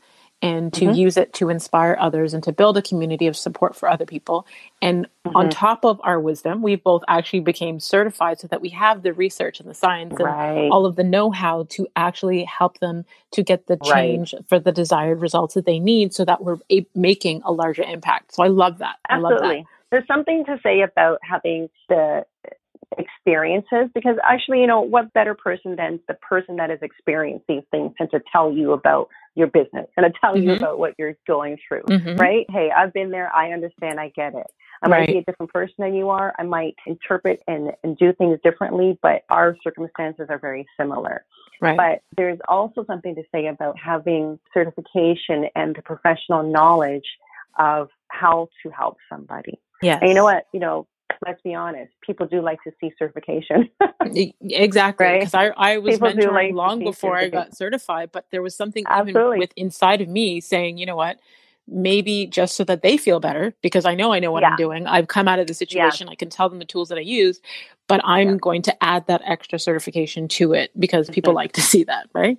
and 0.46 0.72
to 0.74 0.86
mm-hmm. 0.86 0.94
use 0.94 1.18
it 1.18 1.34
to 1.34 1.50
inspire 1.50 1.98
others 2.00 2.36
and 2.36 2.44
to 2.44 2.52
build 2.52 2.78
a 2.78 2.82
community 2.82 3.26
of 3.26 3.36
support 3.36 3.76
for 3.76 3.90
other 3.90 4.06
people. 4.06 4.46
And 4.80 5.08
mm-hmm. 5.26 5.36
on 5.36 5.50
top 5.50 5.84
of 5.84 6.00
our 6.04 6.20
wisdom, 6.20 6.62
we 6.62 6.76
both 6.76 7.04
actually 7.08 7.40
became 7.40 7.80
certified 7.80 8.40
so 8.40 8.48
that 8.50 8.62
we 8.62 8.70
have 8.70 9.02
the 9.02 9.12
research 9.12 9.60
and 9.60 9.68
the 9.68 9.74
science 9.74 10.14
right. 10.20 10.52
and 10.52 10.72
all 10.72 10.86
of 10.86 10.98
the 10.98 11.04
know-how 11.04 11.66
to 11.70 11.88
actually 11.96 12.44
help 12.44 12.78
them 12.78 13.06
to 13.32 13.42
get 13.42 13.66
the 13.66 13.78
change 13.78 14.34
right. 14.34 14.48
for 14.48 14.60
the 14.60 14.72
desired 14.72 15.20
results 15.20 15.56
that 15.56 15.66
they 15.66 15.80
need 15.80 16.14
so 16.14 16.24
that 16.24 16.44
we're 16.44 16.60
a- 16.72 16.86
making 16.94 17.42
a 17.44 17.52
larger 17.52 17.82
impact. 17.82 18.36
So 18.36 18.44
I 18.44 18.48
love 18.48 18.78
that. 18.78 18.98
Absolutely. 19.10 19.38
I 19.38 19.48
love 19.48 19.58
that. 19.58 19.66
There's 19.90 20.08
something 20.08 20.46
to 20.46 20.60
say 20.62 20.82
about 20.82 21.20
having 21.24 21.70
the 21.90 22.24
experiences 22.98 23.90
because 23.94 24.18
actually, 24.24 24.62
you 24.62 24.68
know, 24.68 24.82
what 24.82 25.14
better 25.14 25.34
person 25.34 25.76
than 25.76 26.00
the 26.08 26.14
person 26.16 26.58
that 26.58 26.70
has 26.70 26.80
experienced 26.82 27.46
these 27.48 27.64
things 27.72 27.94
and 28.00 28.10
to 28.12 28.22
tell 28.32 28.52
you 28.52 28.72
about 28.72 29.10
your 29.36 29.48
business 29.48 29.88
and 29.98 30.06
to 30.06 30.20
tell 30.20 30.36
mm-hmm. 30.36 30.50
you 30.50 30.56
about 30.56 30.80
what 30.80 30.94
you're 30.98 31.16
going 31.28 31.58
through, 31.68 31.84
mm-hmm. 31.84 32.16
right? 32.18 32.46
Hey, 32.50 32.70
I've 32.76 32.94
been 32.94 33.12
there. 33.12 33.34
I 33.34 33.52
understand. 33.52 34.00
I 34.00 34.10
get 34.10 34.34
it. 34.34 34.48
I 34.82 34.90
right. 34.90 35.00
might 35.02 35.08
be 35.08 35.18
a 35.20 35.24
different 35.24 35.52
person 35.52 35.76
than 35.80 35.94
you 35.94 36.10
are. 36.10 36.34
I 36.38 36.44
might 36.44 36.76
interpret 36.86 37.42
and, 37.48 37.72
and 37.84 37.98
do 37.98 38.14
things 38.14 38.40
differently, 38.44 38.98
but 39.02 39.24
our 39.30 39.58
circumstances 39.64 40.28
are 40.30 40.40
very 40.40 40.66
similar. 40.80 41.26
Right. 41.62 41.78
But 41.78 42.02
there's 42.18 42.40
also 42.48 42.86
something 42.86 43.16
to 43.16 43.24
say 43.34 43.48
about 43.48 43.78
having 43.80 44.40
certification 44.54 45.46
and 45.56 45.76
the 45.76 45.82
professional 45.82 46.44
knowledge 46.44 47.06
of 47.58 47.90
how 48.10 48.50
to 48.64 48.70
help 48.70 48.98
somebody. 49.10 49.60
Yeah. 49.82 50.00
you 50.02 50.14
know 50.14 50.24
what? 50.24 50.48
You 50.54 50.60
know, 50.60 50.88
let's 51.26 51.42
be 51.42 51.54
honest, 51.54 51.92
people 52.02 52.26
do 52.26 52.42
like 52.42 52.62
to 52.64 52.72
see 52.80 52.92
certification. 52.98 53.70
exactly. 54.42 55.20
Because 55.20 55.34
right? 55.34 55.52
I, 55.58 55.74
I 55.74 55.78
was 55.78 55.96
people 55.96 56.10
mentoring 56.10 56.34
like 56.34 56.54
long 56.54 56.84
before 56.84 57.18
I 57.18 57.30
got 57.30 57.56
certified, 57.56 58.10
but 58.12 58.26
there 58.32 58.42
was 58.42 58.56
something 58.56 58.84
Absolutely. 58.88 59.22
even 59.22 59.40
with 59.40 59.54
inside 59.56 60.02
of 60.02 60.10
me 60.10 60.42
saying, 60.42 60.78
you 60.78 60.86
know 60.86 60.96
what, 60.96 61.20
maybe 61.68 62.28
just 62.28 62.56
so 62.56 62.64
that 62.64 62.82
they 62.82 62.98
feel 62.98 63.20
better, 63.20 63.54
because 63.62 63.86
I 63.86 63.96
know 63.96 64.14
I 64.14 64.20
know 64.20 64.32
what 64.32 64.44
yeah. 64.44 64.50
I'm 64.52 64.58
doing. 64.58 64.88
I've 64.88 65.08
come 65.08 65.28
out 65.28 65.40
of 65.40 65.48
the 65.48 65.54
situation. 65.54 66.08
Yeah. 66.08 66.12
I 66.12 66.16
can 66.16 66.30
tell 66.30 66.50
them 66.50 66.60
the 66.60 66.66
tools 66.66 66.90
that 66.90 66.98
I 66.98 67.02
use, 67.02 67.40
but 67.88 68.02
I'm 68.04 68.30
yeah. 68.30 68.38
going 68.38 68.62
to 68.64 68.84
add 68.84 69.08
that 69.08 69.22
extra 69.26 69.60
certification 69.60 70.28
to 70.30 70.54
it 70.54 70.72
because 70.80 71.10
people 71.10 71.32
mm-hmm. 71.32 71.38
like 71.38 71.54
to 71.54 71.62
see 71.62 71.84
that, 71.86 72.08
right? 72.14 72.38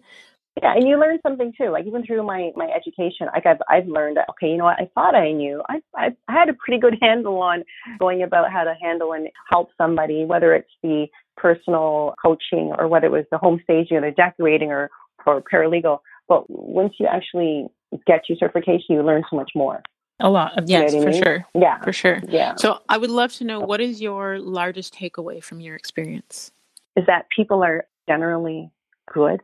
Yeah, 0.62 0.72
and 0.74 0.88
you 0.88 0.98
learn 0.98 1.18
something 1.22 1.52
too. 1.58 1.68
Like 1.68 1.86
even 1.86 2.04
through 2.06 2.22
my 2.22 2.50
my 2.56 2.68
education, 2.74 3.28
like 3.34 3.44
I've 3.44 3.60
I've 3.68 3.88
learned 3.88 4.16
that 4.16 4.26
okay, 4.30 4.48
you 4.48 4.56
know 4.56 4.64
what? 4.64 4.80
I 4.80 4.88
thought 4.94 5.14
I 5.14 5.32
knew. 5.32 5.62
I 5.68 5.80
I, 5.94 6.08
had 6.28 6.48
a 6.48 6.54
pretty 6.54 6.80
good 6.80 6.96
handle 7.02 7.38
on 7.38 7.62
going 7.98 8.22
about 8.22 8.50
how 8.50 8.64
to 8.64 8.74
handle 8.80 9.12
and 9.12 9.28
help 9.50 9.68
somebody, 9.76 10.24
whether 10.24 10.54
it's 10.54 10.70
the 10.82 11.08
personal 11.36 12.14
coaching 12.22 12.72
or 12.78 12.88
whether 12.88 13.06
it 13.06 13.12
was 13.12 13.26
the 13.30 13.36
home 13.36 13.60
staging 13.64 13.98
or 13.98 14.00
the 14.00 14.12
decorating 14.12 14.70
or 14.70 14.90
or 15.26 15.42
paralegal. 15.42 15.98
But 16.26 16.48
once 16.48 16.94
you 16.98 17.06
actually 17.06 17.68
get 18.06 18.22
your 18.28 18.38
certification, 18.38 18.94
you 18.94 19.02
learn 19.02 19.24
so 19.28 19.36
much 19.36 19.50
more. 19.54 19.82
A 20.20 20.30
lot. 20.30 20.52
Yes, 20.66 20.92
you 20.92 21.00
know 21.00 21.04
for 21.04 21.10
mean? 21.10 21.22
sure. 21.22 21.46
Yeah. 21.54 21.78
For 21.82 21.92
sure. 21.92 22.22
Yeah. 22.28 22.54
So 22.56 22.80
I 22.88 22.96
would 22.96 23.10
love 23.10 23.32
to 23.34 23.44
know 23.44 23.60
what 23.60 23.82
is 23.82 24.00
your 24.00 24.38
largest 24.38 24.94
takeaway 24.94 25.44
from 25.44 25.60
your 25.60 25.76
experience? 25.76 26.50
Is 26.96 27.04
that 27.06 27.26
people 27.34 27.62
are 27.62 27.84
generally 28.08 28.70
good 29.12 29.42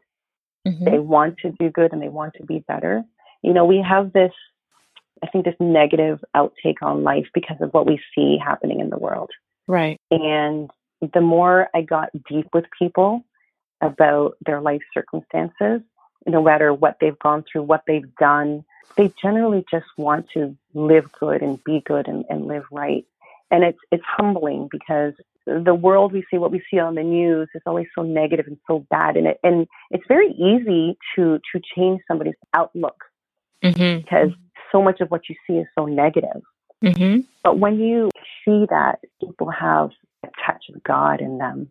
Mm-hmm. 0.67 0.85
They 0.85 0.99
want 0.99 1.39
to 1.39 1.51
do 1.59 1.71
good 1.71 1.93
and 1.93 2.03
they 2.03 2.09
want 2.09 2.35
to 2.35 2.45
be 2.45 2.61
better. 2.61 3.03
You 3.43 3.53
know, 3.53 3.65
we 3.65 3.85
have 3.87 4.13
this, 4.13 4.33
I 5.23 5.27
think, 5.29 5.45
this 5.45 5.57
negative 5.59 6.23
outtake 6.37 6.83
on 6.83 7.03
life 7.03 7.27
because 7.35 7.57
of 7.61 7.73
what 7.73 7.87
we 7.87 8.01
see 8.15 8.39
happening 8.43 8.81
in 8.81 8.91
the 8.91 8.99
world. 8.99 9.31
Right. 9.67 10.01
And 10.11 10.71
the 11.13 11.21
more 11.21 11.69
I 11.75 11.83
got 11.83 12.11
deep 12.29 12.49
with 12.53 12.65
people 12.79 13.25
about 13.81 14.37
their 14.47 14.61
life 14.61 14.83
circumstances, 14.95 15.81
no 16.27 16.43
matter 16.43 16.73
what 16.73 16.99
they've 17.01 17.19
gone 17.19 17.45
through, 17.51 17.63
what 17.63 17.83
they've 17.87 18.15
done, 18.17 18.65
they 18.97 19.13
generally 19.21 19.65
just 19.71 19.87
want 19.97 20.27
to 20.35 20.57
live 20.75 21.11
good 21.19 21.43
and 21.43 21.63
be 21.65 21.83
good 21.85 22.07
and, 22.07 22.25
and 22.29 22.47
live 22.47 22.65
right. 22.71 23.05
And 23.51 23.65
it's 23.65 23.79
it's 23.91 24.05
humbling 24.07 24.69
because 24.71 25.15
the 25.47 25.75
world 25.75 26.13
we 26.13 26.25
see, 26.31 26.39
what 26.39 26.53
we 26.53 26.63
see 26.71 26.79
on 26.79 26.95
the 26.95 27.03
news 27.03 27.49
is 27.55 27.63
always 27.67 27.87
so 27.97 28.03
negative 28.03 28.47
and 28.47 28.59
so 28.67 28.87
bad. 28.91 29.17
And 29.17 29.27
it, 29.27 29.39
and 29.43 29.67
it's 29.91 30.05
very 30.09 30.31
easy 30.33 30.97
to, 31.17 31.41
to 31.53 31.61
change 31.77 32.01
somebody's 32.07 32.35
outlook 32.55 33.05
mm-hmm. 33.63 34.01
because 34.01 34.31
so 34.71 34.83
much 34.83 35.01
of 35.01 35.11
what 35.11 35.29
you 35.29 35.37
see 35.47 35.55
is 35.55 35.67
so 35.79 35.87
negative. 35.87 36.43
Mm-hmm. 36.83 37.21
But 37.45 37.59
when 37.59 37.79
you 37.79 38.11
see 38.45 38.67
that 38.71 39.01
people 39.21 39.51
have 39.51 39.91
a 40.25 40.29
touch 40.47 40.65
of 40.75 40.83
God 40.83 41.21
in 41.21 41.39
them, 41.39 41.69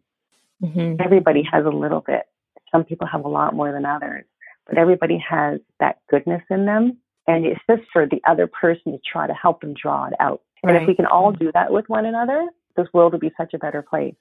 mm-hmm. 0.61 1.01
everybody 1.03 1.43
has 1.51 1.65
a 1.65 1.69
little 1.69 2.01
bit. 2.01 2.23
Some 2.71 2.83
people 2.85 3.07
have 3.07 3.25
a 3.25 3.29
lot 3.29 3.53
more 3.53 3.71
than 3.71 3.85
others, 3.85 4.25
but 4.67 4.77
everybody 4.77 5.21
has 5.29 5.59
that 5.79 5.99
goodness 6.09 6.41
in 6.49 6.65
them. 6.65 6.97
And 7.27 7.45
it's 7.45 7.59
just 7.69 7.83
for 7.91 8.05
the 8.05 8.21
other 8.27 8.47
person 8.47 8.93
to 8.93 8.99
try 8.99 9.27
to 9.27 9.33
help 9.33 9.61
them 9.61 9.73
draw 9.73 10.07
it 10.07 10.13
out. 10.19 10.41
Right. 10.63 10.75
And 10.75 10.83
if 10.83 10.87
we 10.87 10.95
can 10.95 11.05
all 11.05 11.31
do 11.31 11.51
that 11.53 11.71
with 11.71 11.87
one 11.87 12.05
another, 12.05 12.47
this 12.75 12.87
world 12.93 13.11
would 13.11 13.21
be 13.21 13.31
such 13.37 13.53
a 13.53 13.57
better 13.57 13.81
place. 13.81 14.15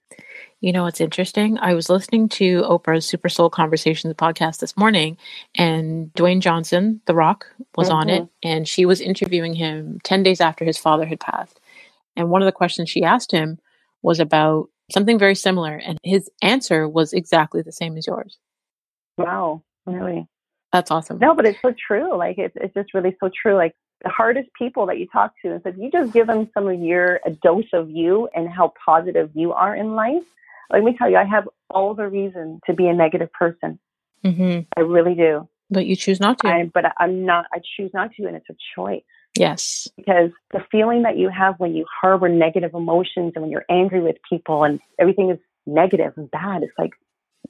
You 0.60 0.72
know, 0.72 0.86
it's 0.86 1.00
interesting. 1.00 1.58
I 1.58 1.74
was 1.74 1.88
listening 1.88 2.28
to 2.30 2.62
Oprah's 2.62 3.06
Super 3.06 3.28
Soul 3.28 3.50
Conversations 3.50 4.14
podcast 4.14 4.58
this 4.58 4.76
morning, 4.76 5.16
and 5.56 6.12
Dwayne 6.14 6.40
Johnson, 6.40 7.00
The 7.06 7.14
Rock, 7.14 7.46
was 7.76 7.88
mm-hmm. 7.88 7.96
on 7.96 8.08
it, 8.10 8.22
mm-hmm. 8.22 8.48
and 8.48 8.68
she 8.68 8.86
was 8.86 9.00
interviewing 9.00 9.54
him 9.54 9.98
10 10.04 10.22
days 10.22 10.40
after 10.40 10.64
his 10.64 10.78
father 10.78 11.06
had 11.06 11.20
passed. 11.20 11.60
And 12.16 12.30
one 12.30 12.42
of 12.42 12.46
the 12.46 12.52
questions 12.52 12.90
she 12.90 13.02
asked 13.02 13.32
him 13.32 13.58
was 14.02 14.20
about 14.20 14.68
something 14.90 15.18
very 15.18 15.34
similar, 15.34 15.76
and 15.76 15.98
his 16.02 16.30
answer 16.42 16.88
was 16.88 17.12
exactly 17.12 17.62
the 17.62 17.72
same 17.72 17.96
as 17.96 18.06
yours. 18.06 18.38
Wow, 19.16 19.62
really? 19.86 20.26
That's 20.72 20.90
awesome. 20.90 21.18
No, 21.18 21.34
but 21.34 21.46
it's 21.46 21.60
so 21.62 21.74
true. 21.86 22.16
Like, 22.16 22.38
it's, 22.38 22.56
it's 22.56 22.74
just 22.74 22.94
really 22.94 23.16
so 23.20 23.30
true. 23.42 23.54
Like, 23.54 23.74
the 24.02 24.08
hardest 24.08 24.48
people 24.58 24.86
that 24.86 24.98
you 24.98 25.06
talk 25.06 25.34
to 25.42 25.52
and 25.52 25.62
said, 25.62 25.76
you 25.78 25.90
just 25.90 26.12
give 26.12 26.26
them 26.26 26.48
some 26.54 26.68
of 26.68 26.80
your 26.80 27.20
a 27.24 27.30
dose 27.30 27.72
of 27.72 27.90
you 27.90 28.28
and 28.34 28.48
how 28.48 28.72
positive 28.84 29.30
you 29.34 29.52
are 29.52 29.74
in 29.74 29.94
life. 29.94 30.22
Let 30.70 30.82
me 30.84 30.96
tell 30.96 31.10
you, 31.10 31.16
I 31.16 31.24
have 31.24 31.48
all 31.68 31.94
the 31.94 32.08
reason 32.08 32.60
to 32.66 32.74
be 32.74 32.86
a 32.86 32.94
negative 32.94 33.32
person. 33.32 33.78
Mm-hmm. 34.24 34.60
I 34.76 34.80
really 34.80 35.14
do. 35.14 35.48
But 35.70 35.86
you 35.86 35.96
choose 35.96 36.20
not 36.20 36.38
to. 36.40 36.48
I, 36.48 36.70
but 36.72 36.92
I'm 36.98 37.24
not. 37.24 37.46
I 37.52 37.60
choose 37.76 37.90
not 37.94 38.12
to, 38.14 38.26
and 38.26 38.36
it's 38.36 38.48
a 38.50 38.56
choice. 38.74 39.02
Yes. 39.36 39.88
Because 39.96 40.30
the 40.52 40.64
feeling 40.72 41.02
that 41.02 41.16
you 41.16 41.28
have 41.28 41.54
when 41.58 41.74
you 41.74 41.86
harbor 42.00 42.28
negative 42.28 42.74
emotions 42.74 43.32
and 43.34 43.42
when 43.42 43.50
you're 43.50 43.66
angry 43.70 44.00
with 44.00 44.16
people 44.28 44.64
and 44.64 44.80
everything 44.98 45.30
is 45.30 45.38
negative 45.66 46.12
and 46.16 46.30
bad, 46.30 46.62
it's 46.62 46.72
like 46.78 46.92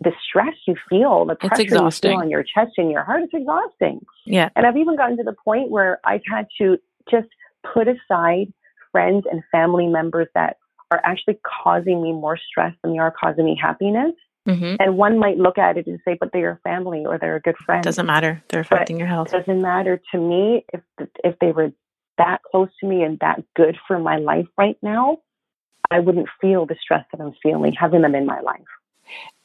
the 0.01 0.13
stress 0.27 0.55
you 0.67 0.77
feel, 0.89 1.27
the 1.27 1.35
pressure 1.35 1.63
you 1.63 1.91
feel 1.91 2.15
on 2.15 2.31
your 2.31 2.43
chest 2.43 2.73
and 2.79 2.91
your 2.91 3.05
heart, 3.05 3.23
it's 3.23 3.35
exhausting. 3.35 4.05
Yeah. 4.25 4.49
And 4.57 4.67
I've 4.67 4.77
even 4.77 4.97
gotten 4.97 5.17
to 5.19 5.23
the 5.23 5.35
point 5.45 5.71
where 5.71 6.01
I've 6.05 6.23
had 6.31 6.47
to 6.59 6.79
just 7.11 7.29
put 7.75 7.87
aside 7.87 8.53
friends 8.93 9.27
and 9.31 9.43
family 9.53 9.87
members 9.87 10.29
that 10.35 10.57
are 10.91 11.01
actually 11.05 11.39
causing 11.45 12.03
me 12.03 12.13
more 12.13 12.39
stress 12.39 12.75
than 12.83 12.93
they 12.93 12.99
are 12.99 13.13
causing 13.13 13.45
me 13.45 13.59
happiness. 13.61 14.15
Mm-hmm. 14.49 14.77
And 14.81 14.97
one 14.97 15.19
might 15.19 15.37
look 15.37 15.59
at 15.59 15.77
it 15.77 15.87
and 15.87 16.01
say, 16.05 16.17
but 16.19 16.31
they're 16.33 16.59
family 16.65 17.05
or 17.05 17.19
they're 17.19 17.37
a 17.37 17.41
good 17.41 17.59
friend. 17.59 17.85
Doesn't 17.85 18.07
matter. 18.07 18.43
They're 18.49 18.61
affecting 18.61 18.97
but 18.97 19.01
your 19.01 19.09
health. 19.09 19.29
It 19.29 19.39
doesn't 19.39 19.61
matter 19.61 20.01
to 20.13 20.19
me 20.19 20.65
if 20.73 20.81
if 21.23 21.39
they 21.41 21.53
were 21.53 21.73
that 22.17 22.43
close 22.51 22.71
to 22.81 22.87
me 22.87 23.03
and 23.03 23.19
that 23.21 23.43
good 23.55 23.77
for 23.87 23.99
my 23.99 24.17
life 24.17 24.47
right 24.57 24.79
now. 24.83 25.19
I 25.91 26.01
wouldn't 26.01 26.29
feel 26.41 26.67
the 26.67 26.77
stress 26.81 27.05
that 27.13 27.21
I'm 27.21 27.35
feeling 27.43 27.73
having 27.73 28.03
them 28.03 28.15
in 28.15 28.25
my 28.25 28.41
life. 28.41 28.61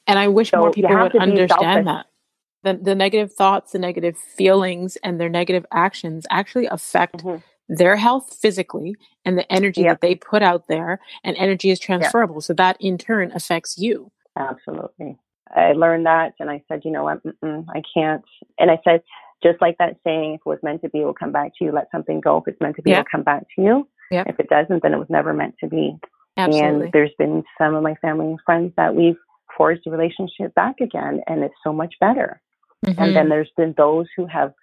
And 0.08 0.20
I 0.20 0.28
wish 0.28 0.52
so 0.52 0.60
more 0.60 0.72
people 0.72 0.96
would 0.96 1.16
understand 1.16 1.88
that. 1.88 2.08
The, 2.64 2.74
the 2.74 2.96
negative 2.96 3.32
thoughts, 3.32 3.74
the 3.74 3.80
negative 3.80 4.18
feelings, 4.18 4.98
and 5.04 5.20
their 5.20 5.30
negative 5.30 5.66
actions 5.72 6.26
actually 6.32 6.66
affect 6.66 7.24
mm-hmm. 7.24 7.42
their 7.70 7.96
health 7.96 8.38
physically 8.42 8.96
and 9.24 9.38
the 9.38 9.52
energy 9.52 9.82
yep. 9.82 9.92
that 9.92 10.02
they 10.02 10.16
put 10.16 10.42
out 10.42 10.68
there. 10.68 11.00
And 11.24 11.38
energy 11.38 11.70
is 11.70 11.80
transferable. 11.80 12.38
Yep. 12.38 12.44
So 12.44 12.54
that 12.54 12.78
in 12.80 12.98
turn 12.98 13.32
affects 13.34 13.78
you. 13.78 14.12
Absolutely. 14.38 15.18
I 15.56 15.74
learned 15.74 16.08
that 16.08 16.34
and 16.40 16.50
I 16.50 16.64
said, 16.68 16.82
you 16.84 16.92
know 16.92 17.04
what, 17.04 17.22
I 17.44 17.82
can't. 17.94 18.24
And 18.58 18.72
I 18.72 18.80
said, 18.84 19.04
just 19.44 19.62
like 19.62 19.78
that 19.78 19.98
saying, 20.04 20.34
if 20.34 20.42
it 20.42 20.50
was 20.50 20.60
meant 20.64 20.82
to 20.82 20.90
be, 20.90 21.02
it 21.02 21.06
will 21.06 21.14
come 21.14 21.32
back 21.32 21.52
to 21.58 21.66
you. 21.66 21.72
Let 21.72 21.92
something 21.92 22.20
go. 22.20 22.38
If 22.38 22.48
it's 22.48 22.60
meant 22.60 22.78
to 22.78 22.82
be, 22.82 22.90
yep. 22.90 22.98
it 22.98 23.02
will 23.02 23.18
come 23.20 23.24
back 23.24 23.46
to 23.56 23.62
you. 23.62 23.88
Yep. 24.10 24.28
If 24.28 24.40
it 24.40 24.50
doesn't, 24.50 24.82
then 24.82 24.94
it 24.94 24.98
was 24.98 25.10
never 25.10 25.34
meant 25.34 25.56
to 25.60 25.68
be. 25.68 25.98
Absolutely. 26.36 26.86
And 26.86 26.92
there's 26.92 27.14
been 27.18 27.44
some 27.60 27.76
of 27.76 27.84
my 27.84 27.96
family 27.96 28.26
and 28.28 28.40
friends 28.44 28.74
that 28.76 28.96
we've 28.96 29.18
forged 29.58 29.82
the 29.86 29.92
relationship 29.92 30.54
back 30.56 30.80
again 30.82 31.22
and 31.28 31.44
it's 31.44 31.56
so 31.64 31.74
much 31.74 31.96
better. 32.00 32.42
Mm-hmm. 32.86 33.02
And 33.02 33.16
then 33.16 33.24
mm-hmm. 33.24 33.30
there's 33.30 33.52
been 33.58 33.74
those 33.78 34.08
who 34.16 34.26
have 34.28 34.54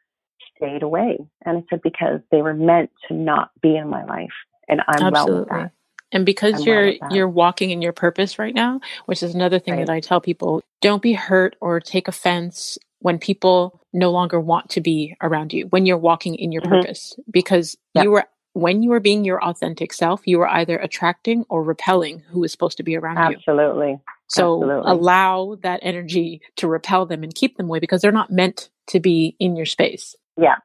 stayed 0.57 0.83
away. 0.83 1.19
And 1.45 1.59
I 1.59 1.65
said 1.71 1.81
because 1.83 2.21
they 2.31 2.43
were 2.43 2.55
meant 2.55 2.91
to 3.09 3.15
not 3.15 3.51
be 3.61 3.77
in 3.77 3.89
my 3.89 4.05
life. 4.05 4.33
And 4.69 4.81
I'm 4.89 5.15
Absolutely. 5.15 5.33
well 5.33 5.41
with 5.41 5.49
that. 5.49 5.73
And 6.13 6.27
because 6.27 6.61
I'm 6.61 6.67
you're 6.67 6.93
well 7.01 7.11
you're 7.11 7.29
walking 7.29 7.71
in 7.71 7.81
your 7.81 7.93
purpose 7.93 8.39
right 8.39 8.55
now, 8.55 8.81
which 9.07 9.23
is 9.23 9.35
another 9.35 9.59
thing 9.59 9.75
right. 9.75 9.87
that 9.87 9.93
I 9.93 10.01
tell 10.01 10.21
people, 10.21 10.63
don't 10.81 11.03
be 11.03 11.15
hurt 11.15 11.57
or 11.61 11.81
take 11.81 12.07
offense 12.07 12.79
when 12.99 13.19
people 13.19 13.81
no 13.93 14.11
longer 14.11 14.39
want 14.39 14.71
to 14.71 14.81
be 14.81 15.17
around 15.23 15.53
you 15.53 15.67
when 15.67 15.87
you're 15.87 15.99
walking 15.99 16.35
in 16.35 16.53
your 16.53 16.63
mm-hmm. 16.63 16.81
purpose 16.81 17.15
because 17.31 17.77
you 17.95 18.11
were 18.11 18.25
when 18.55 18.83
you 18.83 18.93
are 18.93 19.01
being 19.01 19.25
your 19.25 19.43
authentic 19.43 19.93
self, 19.93 20.23
you 20.27 20.41
are 20.41 20.49
either 20.49 20.77
attracting 20.79 21.45
or 21.49 21.63
repelling 21.63 22.21
who 22.29 22.45
is 22.45 22.53
supposed 22.53 22.77
to 22.77 22.83
be 22.83 22.97
around 22.97 23.19
Absolutely. 23.19 23.33
you. 23.35 23.41
Absolutely. 23.49 24.01
So 24.35 24.83
allow 24.85 25.57
that 25.63 25.81
energy 25.83 26.41
to 26.57 26.69
repel 26.69 27.07
them 27.07 27.23
and 27.23 27.35
keep 27.35 27.57
them 27.57 27.67
away 27.67 27.81
because 27.81 28.01
they're 28.01 28.13
not 28.13 28.31
meant 28.31 28.71
to 28.89 29.01
be 29.01 29.37
in 29.39 29.57
your 29.57 29.67
space. 29.67 30.15
Yeah. 30.41 30.57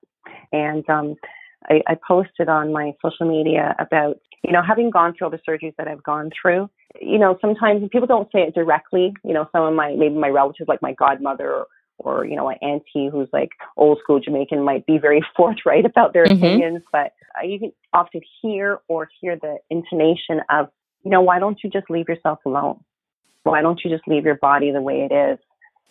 And 0.51 0.89
um, 0.89 1.15
I, 1.69 1.81
I 1.87 1.97
posted 2.07 2.49
on 2.49 2.71
my 2.71 2.93
social 3.03 3.27
media 3.27 3.75
about, 3.79 4.17
you 4.43 4.53
know, 4.53 4.61
having 4.65 4.89
gone 4.89 5.13
through 5.13 5.25
all 5.25 5.31
the 5.31 5.39
surgeries 5.47 5.75
that 5.77 5.87
I've 5.87 6.03
gone 6.03 6.29
through, 6.39 6.69
you 7.01 7.19
know, 7.19 7.37
sometimes 7.41 7.87
people 7.91 8.07
don't 8.07 8.31
say 8.31 8.41
it 8.41 8.55
directly. 8.55 9.13
You 9.23 9.33
know, 9.33 9.47
some 9.51 9.63
of 9.63 9.73
my, 9.73 9.95
maybe 9.97 10.15
my 10.15 10.29
relatives, 10.29 10.69
like 10.69 10.81
my 10.81 10.93
godmother 10.93 11.51
or, 11.51 11.67
or 11.99 12.25
you 12.25 12.35
know, 12.35 12.49
an 12.49 12.57
auntie 12.61 13.09
who's 13.11 13.27
like 13.33 13.49
old 13.75 13.99
school 14.01 14.19
Jamaican 14.19 14.63
might 14.63 14.85
be 14.85 14.97
very 14.97 15.21
forthright 15.35 15.85
about 15.85 16.13
their 16.13 16.25
mm-hmm. 16.25 16.43
opinions, 16.43 16.83
but 16.91 17.13
you 17.43 17.59
can 17.59 17.71
often 17.93 18.21
hear 18.41 18.79
or 18.87 19.09
hear 19.19 19.35
the 19.35 19.57
intonation 19.69 20.41
of, 20.49 20.67
you 21.03 21.11
know, 21.11 21.21
why 21.21 21.39
don't 21.39 21.59
you 21.63 21.69
just 21.69 21.89
leave 21.89 22.07
yourself 22.07 22.39
alone? 22.45 22.79
Why 23.47 23.61
don't 23.61 23.79
you 23.83 23.89
just 23.89 24.07
leave 24.07 24.25
your 24.25 24.35
body 24.35 24.71
the 24.71 24.81
way 24.81 25.07
it 25.09 25.13
is? 25.13 25.39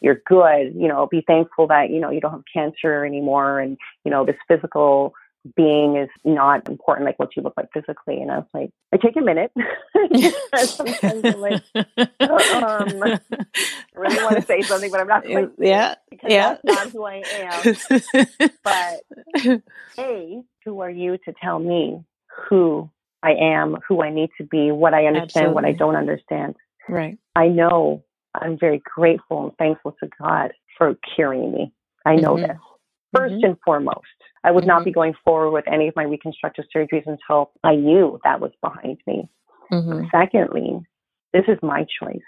You're 0.00 0.20
good, 0.26 0.74
you 0.74 0.88
know, 0.88 1.06
be 1.10 1.22
thankful 1.26 1.68
that, 1.68 1.90
you 1.90 2.00
know, 2.00 2.10
you 2.10 2.20
don't 2.20 2.32
have 2.32 2.42
cancer 2.52 3.04
anymore 3.04 3.60
and, 3.60 3.78
you 4.04 4.10
know, 4.10 4.24
this 4.26 4.36
physical 4.46 5.14
being 5.54 5.96
is 5.96 6.08
not 6.24 6.68
important 6.68 7.06
like 7.06 7.18
what 7.18 7.36
you 7.36 7.42
look 7.42 7.54
like 7.56 7.68
physically. 7.72 8.20
And 8.20 8.30
I 8.30 8.38
was 8.38 8.46
like, 8.52 8.70
I 8.92 8.96
take 8.96 9.16
a 9.16 9.20
minute. 9.20 9.52
Sometimes 10.64 11.24
I'm 11.24 11.40
like, 11.40 11.62
um, 11.76 13.02
I 13.02 13.20
really 13.94 14.24
want 14.24 14.36
to 14.36 14.42
say 14.42 14.62
something, 14.62 14.90
but 14.90 15.00
I'm 15.00 15.06
not 15.06 15.24
quite 15.24 15.50
yeah, 15.58 15.94
because 16.10 16.32
yeah. 16.32 16.56
that's 16.64 16.64
not 16.64 16.90
who 16.90 17.04
I 17.04 17.22
am. 17.26 17.76
but 18.64 19.64
A, 19.98 20.42
who 20.64 20.80
are 20.80 20.90
you 20.90 21.18
to 21.18 21.34
tell 21.40 21.58
me 21.58 22.04
who 22.48 22.90
I 23.22 23.32
am, 23.32 23.76
who 23.88 24.02
I 24.02 24.10
need 24.10 24.30
to 24.38 24.44
be, 24.44 24.70
what 24.70 24.94
I 24.94 25.06
understand, 25.06 25.46
Absolutely. 25.46 25.54
what 25.54 25.64
I 25.64 25.72
don't 25.72 25.96
understand? 25.96 26.56
Right. 26.88 27.18
I 27.34 27.48
know 27.48 28.04
I'm 28.34 28.58
very 28.58 28.82
grateful 28.84 29.44
and 29.44 29.56
thankful 29.56 29.96
to 30.02 30.08
God 30.20 30.52
for 30.76 30.96
curing 31.14 31.52
me. 31.52 31.72
I 32.04 32.16
know 32.16 32.34
mm-hmm. 32.34 32.46
this. 32.46 32.58
1st 33.16 33.30
mm-hmm. 33.30 33.44
and 33.44 33.56
foremost, 33.64 34.00
I 34.44 34.50
would 34.50 34.62
mm-hmm. 34.62 34.68
not 34.68 34.84
be 34.84 34.92
going 34.92 35.14
forward 35.24 35.50
with 35.50 35.64
any 35.72 35.88
of 35.88 35.96
my 35.96 36.02
reconstructive 36.02 36.66
surgeries 36.74 37.06
until 37.06 37.50
I 37.64 37.76
knew 37.76 38.18
that 38.24 38.40
was 38.40 38.52
behind 38.60 38.98
me. 39.06 39.28
Mm-hmm. 39.72 40.06
Secondly, 40.12 40.80
this 41.32 41.44
is 41.48 41.58
my 41.62 41.86
choice. 42.02 42.18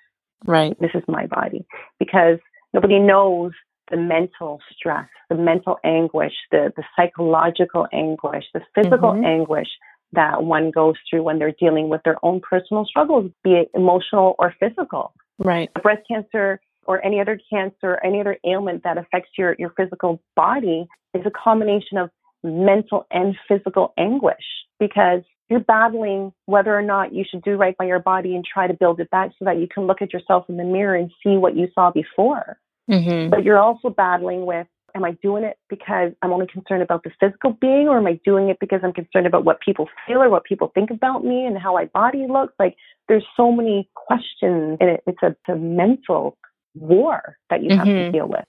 Right. 0.44 0.78
This 0.80 0.92
is 0.94 1.02
my 1.08 1.26
body 1.26 1.66
because 1.98 2.38
nobody 2.72 3.00
knows 3.00 3.52
the 3.90 3.96
mental 3.96 4.60
stress, 4.76 5.08
the 5.28 5.34
mental 5.34 5.78
anguish, 5.84 6.34
the, 6.50 6.72
the 6.76 6.84
psychological 6.94 7.86
anguish, 7.92 8.44
the 8.54 8.60
physical 8.74 9.12
mm-hmm. 9.12 9.24
anguish 9.24 9.68
that 10.12 10.42
one 10.42 10.70
goes 10.70 10.94
through 11.08 11.22
when 11.22 11.38
they're 11.38 11.54
dealing 11.58 11.88
with 11.88 12.00
their 12.04 12.16
own 12.22 12.40
personal 12.40 12.84
struggles, 12.84 13.30
be 13.44 13.52
it 13.52 13.70
emotional 13.74 14.34
or 14.38 14.54
physical. 14.58 15.12
Right. 15.38 15.70
Breast 15.82 16.02
cancer 16.10 16.60
or 16.86 17.04
any 17.04 17.20
other 17.20 17.38
cancer, 17.50 18.00
any 18.02 18.20
other 18.20 18.38
ailment 18.46 18.82
that 18.84 18.96
affects 18.98 19.30
your, 19.36 19.54
your 19.58 19.70
physical 19.76 20.20
body 20.34 20.86
is 21.14 21.22
a 21.26 21.30
combination 21.30 21.98
of 21.98 22.10
mental 22.42 23.06
and 23.10 23.36
physical 23.46 23.92
anguish 23.98 24.36
because 24.80 25.22
you're 25.48 25.60
battling 25.60 26.32
whether 26.46 26.76
or 26.76 26.82
not 26.82 27.12
you 27.12 27.24
should 27.28 27.42
do 27.42 27.56
right 27.56 27.76
by 27.76 27.84
your 27.84 27.98
body 27.98 28.34
and 28.34 28.44
try 28.44 28.66
to 28.66 28.74
build 28.74 29.00
it 29.00 29.10
back 29.10 29.30
so 29.38 29.44
that 29.44 29.58
you 29.58 29.66
can 29.72 29.86
look 29.86 30.02
at 30.02 30.12
yourself 30.12 30.44
in 30.48 30.56
the 30.56 30.64
mirror 30.64 30.94
and 30.94 31.10
see 31.22 31.36
what 31.36 31.56
you 31.56 31.68
saw 31.74 31.90
before. 31.90 32.58
Mm-hmm. 32.90 33.30
But 33.30 33.44
you're 33.44 33.58
also 33.58 33.90
battling 33.90 34.46
with 34.46 34.66
Am 34.94 35.04
I 35.04 35.12
doing 35.22 35.44
it 35.44 35.58
because 35.68 36.12
I'm 36.22 36.32
only 36.32 36.46
concerned 36.46 36.82
about 36.82 37.04
the 37.04 37.10
physical 37.20 37.52
being, 37.60 37.88
or 37.88 37.98
am 37.98 38.06
I 38.06 38.18
doing 38.24 38.48
it 38.48 38.58
because 38.60 38.80
I'm 38.82 38.92
concerned 38.92 39.26
about 39.26 39.44
what 39.44 39.60
people 39.60 39.88
feel 40.06 40.22
or 40.22 40.30
what 40.30 40.44
people 40.44 40.72
think 40.74 40.90
about 40.90 41.24
me 41.24 41.44
and 41.44 41.58
how 41.58 41.74
my 41.74 41.86
body 41.86 42.26
looks? 42.28 42.54
Like, 42.58 42.76
there's 43.08 43.26
so 43.36 43.52
many 43.52 43.88
questions, 43.94 44.78
and 44.80 44.90
it, 44.90 45.02
it's, 45.06 45.22
a, 45.22 45.28
it's 45.28 45.48
a 45.48 45.56
mental 45.56 46.36
war 46.74 47.36
that 47.50 47.62
you 47.62 47.76
have 47.76 47.86
mm-hmm. 47.86 48.12
to 48.12 48.12
deal 48.12 48.28
with. 48.28 48.44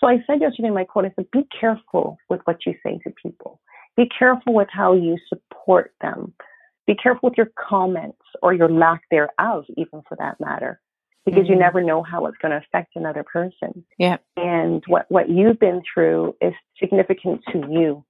So 0.00 0.08
I 0.08 0.18
said 0.26 0.40
yesterday 0.40 0.68
in 0.68 0.74
my 0.74 0.84
quote, 0.84 1.04
I 1.04 1.12
said, 1.14 1.30
be 1.30 1.46
careful 1.58 2.18
with 2.28 2.40
what 2.44 2.66
you 2.66 2.74
say 2.84 2.98
to 3.04 3.12
people. 3.22 3.60
Be 3.96 4.08
careful 4.18 4.54
with 4.54 4.68
how 4.70 4.94
you 4.94 5.16
support 5.28 5.92
them. 6.00 6.34
Be 6.86 6.94
careful 6.94 7.28
with 7.28 7.38
your 7.38 7.50
comments 7.56 8.18
or 8.42 8.52
your 8.52 8.68
lack 8.68 9.02
thereof, 9.10 9.64
even 9.76 10.02
for 10.08 10.16
that 10.18 10.40
matter, 10.40 10.80
because 11.24 11.44
mm-hmm. 11.44 11.52
you 11.52 11.58
never 11.58 11.82
know 11.82 12.02
how 12.02 12.26
it's 12.26 12.38
going 12.38 12.52
to 12.52 12.58
affect 12.58 12.96
another 12.96 13.22
person. 13.22 13.84
Yeah. 13.98 14.16
And 14.36 14.82
what, 14.86 15.06
what 15.08 15.28
you've 15.28 15.58
been 15.58 15.82
through 15.92 16.36
is 16.40 16.52
significant 16.78 17.42
to 17.52 17.58
you. 17.70 18.04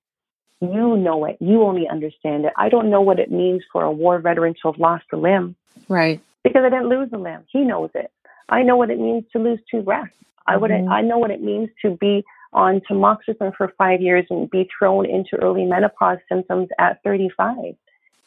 You 0.61 0.97
know 0.97 1.25
it. 1.25 1.37
You 1.41 1.63
only 1.63 1.89
understand 1.89 2.45
it. 2.45 2.53
I 2.57 2.69
don't 2.69 2.89
know 2.89 3.01
what 3.01 3.19
it 3.19 3.31
means 3.31 3.63
for 3.73 3.83
a 3.83 3.91
war 3.91 4.21
veteran 4.21 4.55
to 4.63 4.71
have 4.71 4.79
lost 4.79 5.05
a 5.13 5.17
limb. 5.17 5.57
Right. 5.89 6.21
Because 6.45 6.63
I 6.65 6.71
didn't 6.71 6.89
lose 6.89 7.09
a 7.13 7.19
limb. 7.19 7.45
He 7.51 7.63
knows 7.63 7.91
it. 7.95 8.11
I 8.49 8.63
know 8.63 8.77
what 8.77 8.91
it 8.91 8.99
means 8.99 9.25
to 9.33 9.39
lose 9.39 9.59
two 9.71 9.83
breasts. 9.83 10.15
I 10.47 10.57
would 10.57 10.71
mm-hmm. 10.71 10.91
I 10.91 11.03
know 11.03 11.19
what 11.19 11.31
it 11.31 11.43
means 11.43 11.69
to 11.83 11.97
be 11.97 12.25
on 12.53 12.81
tamoxifen 12.81 13.55
for 13.57 13.73
five 13.79 14.01
years 14.01 14.27
and 14.31 14.51
be 14.51 14.69
thrown 14.79 15.07
into 15.07 15.37
early 15.37 15.65
menopause 15.65 16.19
symptoms 16.29 16.69
at 16.79 17.03
35. 17.03 17.75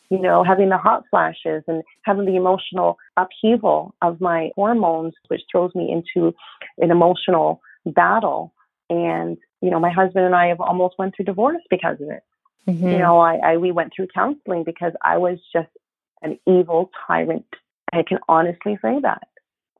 You 0.09 0.19
know, 0.19 0.43
having 0.43 0.69
the 0.69 0.77
hot 0.77 1.03
flashes 1.09 1.63
and 1.67 1.83
having 2.03 2.25
the 2.25 2.35
emotional 2.35 2.97
upheaval 3.17 3.95
of 4.01 4.21
my 4.21 4.51
hormones, 4.55 5.13
which 5.27 5.41
throws 5.51 5.73
me 5.73 5.91
into 5.91 6.33
an 6.77 6.91
emotional 6.91 7.61
battle. 7.85 8.53
And, 8.89 9.37
you 9.61 9.71
know, 9.71 9.79
my 9.79 9.89
husband 9.89 10.25
and 10.25 10.35
I 10.35 10.47
have 10.47 10.61
almost 10.61 10.95
went 10.99 11.15
through 11.15 11.25
divorce 11.25 11.63
because 11.69 11.99
of 12.01 12.09
it. 12.09 12.23
Mm-hmm. 12.67 12.87
You 12.87 12.97
know, 12.99 13.19
I, 13.19 13.37
I, 13.37 13.57
we 13.57 13.71
went 13.71 13.93
through 13.95 14.07
counseling 14.13 14.63
because 14.63 14.93
I 15.01 15.17
was 15.17 15.39
just 15.51 15.69
an 16.21 16.39
evil 16.47 16.91
tyrant. 17.07 17.45
I 17.93 18.03
can 18.03 18.19
honestly 18.27 18.77
say 18.81 18.99
that. 19.01 19.27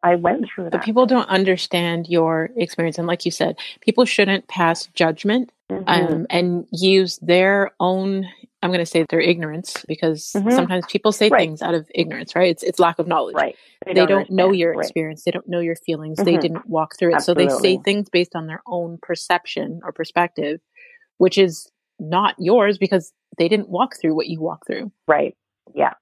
I 0.04 0.16
went 0.16 0.46
through 0.54 0.66
that. 0.66 0.72
But 0.72 0.84
people 0.84 1.08
don't 1.08 1.28
understand 1.30 2.08
your 2.08 2.52
experience. 2.56 3.00
And 3.00 3.08
like 3.08 3.26
you 3.26 3.32
said, 3.32 3.58
people 3.82 4.06
shouldn't 4.06 4.48
pass 4.48 4.86
judgment 4.94 5.52
mm-hmm. 5.72 5.88
um, 5.88 6.28
and 6.30 6.68
use 6.72 7.18
their 7.20 7.72
own, 7.80 8.28
I'm 8.66 8.72
going 8.72 8.80
to 8.80 8.86
say 8.86 9.06
their 9.08 9.20
ignorance, 9.20 9.86
because 9.88 10.32
mm-hmm. 10.36 10.50
sometimes 10.50 10.86
people 10.88 11.12
say 11.12 11.30
right. 11.30 11.40
things 11.40 11.62
out 11.62 11.76
of 11.76 11.88
ignorance, 11.94 12.36
right? 12.36 12.50
It's, 12.50 12.64
it's 12.64 12.80
lack 12.80 12.98
of 12.98 13.08
knowledge. 13.08 13.36
Right. 13.36 13.56
They, 13.86 13.94
they 13.94 14.00
don't, 14.00 14.10
don't 14.10 14.30
know 14.32 14.52
your 14.52 14.74
experience. 14.74 15.20
Right. 15.20 15.34
They 15.34 15.38
don't 15.38 15.48
know 15.48 15.60
your 15.60 15.76
feelings. 15.76 16.18
Mm-hmm. 16.18 16.26
They 16.26 16.38
didn't 16.38 16.68
walk 16.68 16.98
through 16.98 17.12
it. 17.12 17.16
Absolutely. 17.18 17.50
So 17.50 17.58
they 17.58 17.62
say 17.62 17.82
things 17.86 18.10
based 18.10 18.36
on 18.36 18.48
their 18.48 18.64
own 18.66 18.98
perception 19.04 19.82
or 19.84 19.92
perspective, 19.92 20.62
which 21.20 21.38
is 21.38 21.72
not 22.00 22.34
yours 22.40 22.80
because 22.80 23.14
they 23.38 23.48
didn't 23.48 23.70
walk 23.70 23.94
through 24.02 24.16
what 24.16 24.26
you 24.26 24.42
walk 24.42 24.66
through. 24.66 24.92
Right. 25.08 25.38
Yeah. 25.76 25.94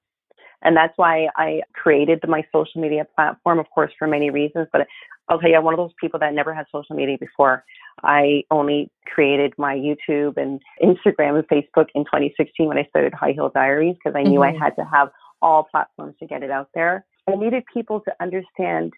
And 0.64 0.76
that's 0.76 0.96
why 0.96 1.28
I 1.36 1.60
created 1.74 2.20
my 2.26 2.44
social 2.52 2.80
media 2.80 3.06
platform, 3.14 3.58
of 3.58 3.66
course, 3.70 3.92
for 3.98 4.08
many 4.08 4.30
reasons. 4.30 4.66
But 4.72 4.86
I'll 5.28 5.38
tell 5.38 5.50
you, 5.50 5.56
I'm 5.56 5.64
one 5.64 5.74
of 5.74 5.78
those 5.78 5.92
people 6.00 6.18
that 6.20 6.34
never 6.34 6.54
had 6.54 6.66
social 6.72 6.96
media 6.96 7.16
before. 7.18 7.64
I 8.02 8.42
only 8.50 8.90
created 9.06 9.54
my 9.56 9.74
YouTube 9.74 10.36
and 10.36 10.60
Instagram 10.82 11.38
and 11.38 11.48
Facebook 11.48 11.86
in 11.94 12.04
2016 12.04 12.66
when 12.66 12.78
I 12.78 12.84
started 12.84 13.14
High 13.14 13.32
Heal 13.32 13.50
Diaries 13.54 13.94
because 13.94 14.16
I 14.16 14.22
knew 14.22 14.40
mm-hmm. 14.40 14.62
I 14.62 14.64
had 14.64 14.74
to 14.76 14.84
have 14.84 15.10
all 15.40 15.68
platforms 15.70 16.14
to 16.20 16.26
get 16.26 16.42
it 16.42 16.50
out 16.50 16.70
there. 16.74 17.04
I 17.28 17.36
needed 17.36 17.64
people 17.72 18.00
to 18.00 18.12
understand 18.20 18.92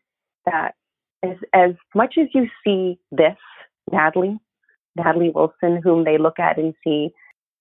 that 0.46 0.74
as, 1.22 1.36
as 1.52 1.72
much 1.94 2.14
as 2.18 2.28
you 2.34 2.48
see 2.64 2.98
this, 3.10 3.36
Natalie, 3.92 4.38
Natalie 4.96 5.30
Wilson, 5.30 5.80
whom 5.82 6.04
they 6.04 6.18
look 6.18 6.38
at 6.38 6.58
and 6.58 6.74
see, 6.82 7.10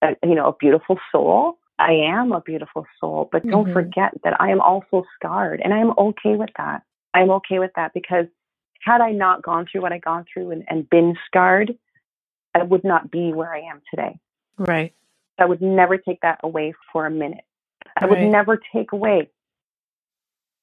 a, 0.01 0.15
you 0.23 0.35
know, 0.35 0.47
a 0.47 0.55
beautiful 0.59 0.97
soul, 1.11 1.57
I 1.77 1.91
am 1.91 2.31
a 2.31 2.41
beautiful 2.41 2.85
soul, 2.99 3.29
but 3.31 3.45
don't 3.45 3.65
mm-hmm. 3.65 3.73
forget 3.73 4.13
that 4.23 4.39
I 4.39 4.49
am 4.49 4.61
also 4.61 5.03
scarred 5.15 5.61
and 5.63 5.73
I'm 5.73 5.91
okay 5.97 6.35
with 6.35 6.51
that. 6.57 6.83
I'm 7.13 7.29
okay 7.31 7.59
with 7.59 7.71
that 7.75 7.93
because 7.93 8.25
had 8.81 9.01
I 9.01 9.11
not 9.11 9.41
gone 9.41 9.65
through 9.69 9.81
what 9.81 9.91
I 9.91 9.99
gone 9.99 10.25
through 10.31 10.51
and, 10.51 10.63
and 10.69 10.89
been 10.89 11.15
scarred, 11.25 11.77
I 12.53 12.63
would 12.63 12.83
not 12.83 13.11
be 13.11 13.33
where 13.33 13.53
I 13.53 13.61
am 13.61 13.81
today. 13.89 14.17
Right. 14.57 14.93
I 15.37 15.45
would 15.45 15.61
never 15.61 15.97
take 15.97 16.21
that 16.21 16.39
away 16.43 16.73
for 16.93 17.05
a 17.05 17.11
minute. 17.11 17.43
I 17.97 18.05
right. 18.05 18.11
would 18.11 18.31
never 18.31 18.59
take 18.73 18.93
away 18.93 19.29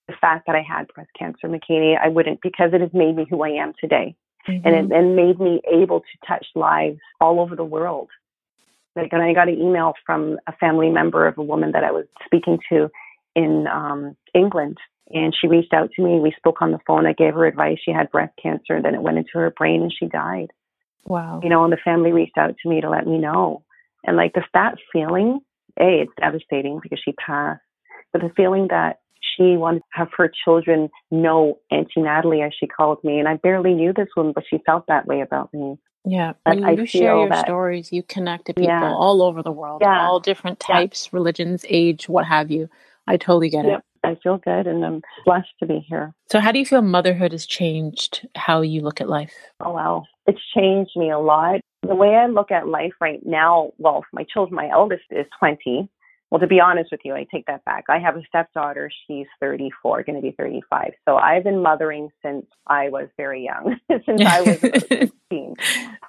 the 0.09 0.15
fact 0.21 0.47
that 0.47 0.57
I 0.57 0.63
had 0.63 0.89
breast 0.95 1.11
cancer, 1.19 1.49
Makini. 1.49 1.99
I 1.99 2.09
wouldn't 2.09 2.41
because 2.43 2.71
it 2.73 2.81
has 2.81 2.93
made 2.95 3.17
me 3.17 3.27
who 3.29 3.43
I 3.43 3.51
am 3.51 3.73
today. 3.79 4.15
Mm-hmm. 4.49 4.67
And 4.67 4.93
it 4.93 4.97
and 4.97 5.15
made 5.15 5.39
me 5.39 5.61
able 5.71 6.01
to 6.01 6.27
touch 6.27 6.47
lives 6.55 6.99
all 7.21 7.39
over 7.39 7.55
the 7.55 7.65
world 7.65 8.09
like, 8.97 9.13
and 9.13 9.23
I 9.23 9.33
got 9.33 9.49
an 9.49 9.59
email 9.59 9.95
from 10.05 10.39
a 10.47 10.53
family 10.53 10.91
member 10.91 11.27
of 11.27 11.39
a 11.39 11.43
woman 11.43 11.73
that 11.73 11.85
I 11.85 11.93
was 11.93 12.07
speaking 12.25 12.59
to 12.71 12.91
in 13.35 13.67
um, 13.67 14.17
England, 14.35 14.79
and 15.11 15.35
she 15.39 15.49
reached 15.49 15.73
out 15.73 15.91
to 15.93 16.03
me. 16.03 16.21
We 16.21 16.35
spoke 16.37 16.61
on 16.61 16.73
the 16.73 16.81
phone. 16.87 17.07
I 17.07 17.13
gave 17.13 17.35
her 17.35 17.47
advice. 17.47 17.79
She 17.83 17.91
had 17.91 18.11
breast 18.11 18.35
cancer, 18.43 18.75
and 18.75 18.85
then 18.85 18.95
it 18.95 19.03
went 19.03 19.19
into 19.19 19.31
her 19.35 19.51
brain, 19.51 19.83
and 19.83 19.93
she 19.93 20.07
died. 20.07 20.51
Wow. 21.05 21.41
You 21.43 21.49
know, 21.49 21.65
and 21.65 21.73
the 21.73 21.79
family 21.79 22.13
reached 22.13 22.39
out 22.39 22.55
to 22.63 22.69
me 22.69 22.81
to 22.81 22.91
let 22.91 23.07
me 23.07 23.19
know. 23.19 23.65
And 24.05 24.17
like 24.17 24.35
the 24.35 24.43
that 24.55 24.77
feeling, 24.93 25.41
a, 25.79 26.03
it's 26.03 26.13
devastating 26.21 26.81
because 26.83 27.01
she 27.05 27.13
passed, 27.13 27.63
but 28.13 28.21
the 28.21 28.33
feeling 28.37 28.69
that 28.71 29.01
she 29.37 29.57
wanted 29.57 29.81
to 29.81 29.85
have 29.93 30.09
her 30.17 30.31
children 30.45 30.91
know 31.11 31.59
Auntie 31.71 32.03
Natalie, 32.03 32.43
as 32.43 32.53
she 32.59 32.67
called 32.67 33.03
me, 33.05 33.19
and 33.19 33.29
I 33.29 33.37
barely 33.37 33.75
knew 33.75 33.93
this 33.93 34.09
woman, 34.17 34.33
but 34.35 34.45
she 34.49 34.59
felt 34.65 34.87
that 34.89 35.07
way 35.07 35.21
about 35.21 35.53
me. 35.53 35.79
Yeah, 36.05 36.33
when 36.45 36.59
you 36.77 36.87
share 36.87 37.17
your 37.17 37.29
that, 37.29 37.45
stories, 37.45 37.93
you 37.93 38.03
connect 38.03 38.47
to 38.47 38.55
people 38.55 38.71
yeah, 38.71 38.93
all 38.93 39.23
over 39.23 39.43
the 39.43 39.53
world, 39.53 39.83
yeah, 39.83 40.01
all 40.01 40.19
different 40.19 40.59
types, 40.59 41.07
yeah. 41.07 41.17
religions, 41.17 41.65
age, 41.69 42.09
what 42.09 42.27
have 42.27 42.51
you. 42.51 42.69
I 43.07 43.17
totally 43.17 43.51
get 43.51 43.65
yep. 43.65 43.79
it. 43.79 43.85
I 44.05 44.17
feel 44.21 44.39
good 44.39 44.67
and 44.67 44.85
I'm 44.85 45.01
blessed 45.25 45.53
to 45.61 45.67
be 45.67 45.85
here. 45.89 46.13
So, 46.31 46.41
how 46.41 46.51
do 46.51 46.59
you 46.59 46.67
feel 46.67 46.83
motherhood 46.83 47.33
has 47.33 47.47
changed 47.47 48.27
how 48.35 48.61
you 48.61 48.81
look 48.81 49.01
at 49.01 49.09
life? 49.09 49.33
Oh, 49.61 49.73
wow. 49.73 50.05
It's 50.27 50.41
changed 50.57 50.93
me 50.97 51.11
a 51.11 51.19
lot. 51.19 51.61
The 51.83 51.95
way 51.95 52.15
I 52.15 52.27
look 52.27 52.51
at 52.51 52.69
life 52.69 52.95
right 53.01 53.25
now, 53.25 53.73
well, 53.79 54.05
my 54.13 54.25
children, 54.25 54.57
my 54.57 54.71
eldest 54.71 55.05
is 55.11 55.27
20. 55.39 55.89
Well, 56.33 56.41
to 56.41 56.47
be 56.47 56.61
honest 56.61 56.91
with 56.91 57.03
you, 57.05 57.15
I 57.15 57.27
take 57.31 57.45
that 57.45 57.63
back. 57.67 57.85
I 57.91 57.99
have 57.99 58.17
a 58.17 58.23
stepdaughter. 58.27 58.91
She's 59.07 59.27
34, 59.41 60.05
going 60.05 60.17
to 60.17 60.23
be 60.23 60.31
35. 60.31 60.93
So 61.07 61.17
I've 61.17 61.45
been 61.45 61.63
mothering 61.63 62.09
since 62.23 62.47
I 62.67 62.89
was 62.89 63.09
very 63.19 63.45
young, 63.45 63.79
since 64.07 64.23
I 64.23 64.41
was 64.41 64.59
16. 64.89 65.57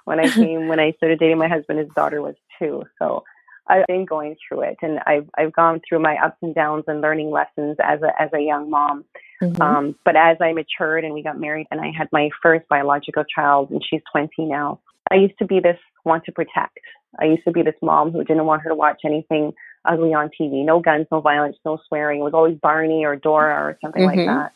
When 0.06 0.20
I 0.20 0.30
came, 0.30 0.68
when 0.68 0.80
I 0.80 0.92
started 0.92 1.18
dating 1.18 1.36
my 1.36 1.48
husband, 1.48 1.78
his 1.78 1.90
daughter 1.94 2.22
was 2.22 2.36
two. 2.58 2.84
So 2.98 3.22
I've 3.66 3.86
been 3.86 4.06
going 4.06 4.36
through 4.48 4.62
it, 4.62 4.78
and 4.80 4.98
I've 5.06 5.28
I've 5.36 5.52
gone 5.52 5.82
through 5.86 5.98
my 5.98 6.16
ups 6.24 6.38
and 6.40 6.54
downs 6.54 6.84
and 6.86 7.02
learning 7.02 7.30
lessons 7.30 7.76
as 7.84 8.00
a 8.00 8.10
as 8.18 8.30
a 8.32 8.40
young 8.40 8.70
mom. 8.70 9.04
Mm-hmm. 9.42 9.60
Um, 9.60 9.94
but 10.06 10.16
as 10.16 10.38
I 10.40 10.54
matured 10.54 11.04
and 11.04 11.12
we 11.12 11.22
got 11.22 11.38
married, 11.38 11.66
and 11.70 11.82
I 11.82 11.90
had 11.94 12.08
my 12.12 12.30
first 12.42 12.66
biological 12.70 13.24
child, 13.24 13.70
and 13.70 13.82
she's 13.86 14.00
20 14.10 14.30
now. 14.46 14.80
I 15.10 15.16
used 15.16 15.36
to 15.40 15.44
be 15.44 15.60
this 15.60 15.76
want 16.06 16.24
to 16.24 16.32
protect. 16.32 16.80
I 17.20 17.26
used 17.26 17.44
to 17.44 17.52
be 17.52 17.60
this 17.60 17.74
mom 17.82 18.10
who 18.10 18.24
didn't 18.24 18.46
want 18.46 18.62
her 18.62 18.70
to 18.70 18.74
watch 18.74 19.02
anything 19.04 19.52
ugly 19.84 20.14
on 20.14 20.30
TV. 20.40 20.64
No 20.64 20.80
guns, 20.80 21.06
no 21.10 21.20
violence, 21.20 21.56
no 21.64 21.78
swearing. 21.88 22.20
It 22.20 22.24
was 22.24 22.34
always 22.34 22.58
Barney 22.58 23.04
or 23.04 23.16
Dora 23.16 23.54
or 23.54 23.78
something 23.82 24.02
mm-hmm. 24.02 24.18
like 24.18 24.26
that. 24.26 24.52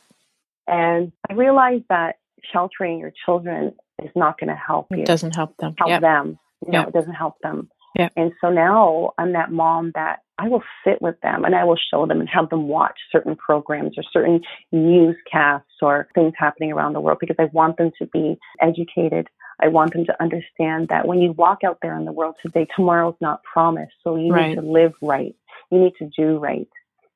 And 0.67 1.13
I 1.29 1.35
realized 1.35 1.85
that 1.89 2.17
sheltering 2.53 2.99
your 2.99 3.13
children 3.25 3.75
is 4.03 4.11
not 4.15 4.39
going 4.39 4.49
to 4.49 4.57
help 4.57 4.89
you. 4.91 5.03
It 5.03 5.07
doesn't 5.07 5.35
help 5.35 5.57
them. 5.57 5.75
Help 5.79 5.91
yep. 5.91 6.01
them. 6.01 6.39
No, 6.67 6.81
yep. 6.81 6.89
it 6.89 6.95
doesn't 6.95 7.15
help 7.15 7.35
them. 7.43 7.69
Yep. 7.99 8.13
And 8.17 8.33
so 8.41 8.51
now 8.51 9.13
I'm 9.19 9.33
that 9.33 9.51
mom 9.51 9.93
that 9.95 10.21
I 10.39 10.49
will 10.49 10.63
sit 10.87 11.03
with 11.03 11.21
them 11.21 11.45
and 11.45 11.55
I 11.55 11.65
will 11.65 11.79
show 11.91 12.07
them 12.07 12.21
and 12.21 12.29
have 12.29 12.49
them 12.51 12.69
watch 12.69 12.99
certain 13.11 13.35
programs 13.35 13.97
or 13.97 14.05
certain 14.13 14.41
newscasts 14.71 15.67
or 15.83 16.09
things 16.15 16.35
happening 16.37 16.71
around 16.71 16.93
the 16.93 17.01
world 17.01 17.19
because 17.21 17.37
I 17.39 17.47
want 17.53 17.77
them 17.77 17.91
to 17.99 18.07
be 18.07 18.39
educated 18.61 19.29
I 19.61 19.69
want 19.69 19.93
them 19.93 20.05
to 20.07 20.23
understand 20.23 20.89
that 20.89 21.07
when 21.07 21.21
you 21.21 21.33
walk 21.33 21.59
out 21.65 21.79
there 21.83 21.97
in 21.97 22.05
the 22.05 22.13
world 22.13 22.37
today, 22.43 22.67
tomorrow's 22.77 23.17
not 23.21 23.43
promised. 23.43 23.95
So 24.05 24.17
you 24.17 24.33
right. 24.33 24.51
need 24.51 24.55
to 24.57 24.63
live 24.63 24.93
right. 25.03 25.35
You 25.71 25.81
need 25.81 25.95
to 25.99 26.11
do 26.17 26.39
right. 26.39 26.69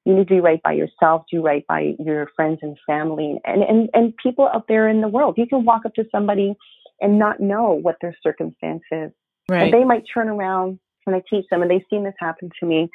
You 0.05 0.15
need 0.15 0.29
to 0.29 0.35
do 0.37 0.43
right 0.43 0.61
by 0.63 0.73
yourself, 0.73 1.25
do 1.31 1.43
right 1.43 1.65
by 1.69 1.95
your 2.01 2.29
friends 2.35 2.59
and 2.63 2.77
family 2.87 3.41
and, 3.45 3.63
and, 3.63 3.89
and 3.95 4.17
people 4.17 4.51
out 4.53 4.67
there 4.67 4.89
in 4.89 5.01
the 5.01 5.09
world. 5.09 5.37
You 5.39 5.47
can 5.47 5.65
walk 5.65 5.87
up 5.87 5.95
to 5.95 6.05
somebody 6.11 6.55
and 7.01 7.19
not 7.19 7.41
know 7.41 7.73
what 7.73 7.97
their 8.01 8.17
circumstance 8.23 8.83
is. 8.91 9.13
Right. 9.49 9.65
And 9.65 9.73
they 9.73 9.85
might 9.85 10.05
turn 10.13 10.29
around 10.29 10.81
when 11.05 11.15
I 11.17 11.23
teach 11.29 11.47
them, 11.51 11.63
and 11.63 11.71
they've 11.71 11.83
seen 11.91 12.05
this 12.05 12.15
happen 12.19 12.51
to 12.61 12.67
me. 12.67 12.89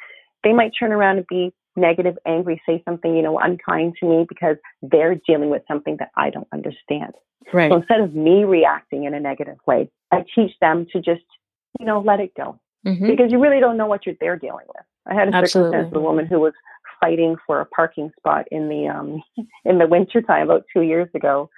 They 0.44 0.52
might 0.52 0.72
turn 0.78 0.92
around 0.92 1.18
and 1.18 1.26
be 1.28 1.52
negative, 1.78 2.16
angry, 2.26 2.60
say 2.66 2.82
something, 2.84 3.16
you 3.16 3.22
know, 3.22 3.38
unkind 3.38 3.94
to 4.00 4.06
me 4.06 4.26
because 4.28 4.56
they're 4.82 5.14
dealing 5.26 5.50
with 5.50 5.62
something 5.68 5.96
that 5.98 6.10
I 6.16 6.30
don't 6.30 6.48
understand. 6.52 7.12
Right. 7.52 7.70
So 7.70 7.76
instead 7.76 8.00
of 8.00 8.14
me 8.14 8.44
reacting 8.44 9.04
in 9.04 9.14
a 9.14 9.20
negative 9.20 9.56
way, 9.66 9.90
I 10.12 10.24
teach 10.34 10.52
them 10.60 10.86
to 10.92 11.00
just, 11.00 11.24
you 11.78 11.86
know, 11.86 12.00
let 12.00 12.20
it 12.20 12.34
go. 12.36 12.58
Mm-hmm. 12.86 13.06
Because 13.06 13.32
you 13.32 13.40
really 13.40 13.60
don't 13.60 13.76
know 13.76 13.86
what 13.86 14.06
you're 14.06 14.14
they're 14.20 14.36
dealing 14.36 14.66
with. 14.68 14.84
I 15.06 15.14
had 15.14 15.28
a 15.28 15.34
Absolutely. 15.34 15.72
circumstance 15.72 15.94
with 15.94 16.00
a 16.00 16.04
woman 16.04 16.26
who 16.26 16.40
was 16.40 16.52
fighting 17.00 17.36
for 17.46 17.60
a 17.60 17.66
parking 17.66 18.10
spot 18.18 18.46
in 18.50 18.68
the 18.68 18.88
um 18.88 19.22
in 19.64 19.78
the 19.78 19.86
winter 19.86 20.22
time 20.22 20.48
about 20.48 20.64
two 20.72 20.82
years 20.82 21.08
ago. 21.14 21.50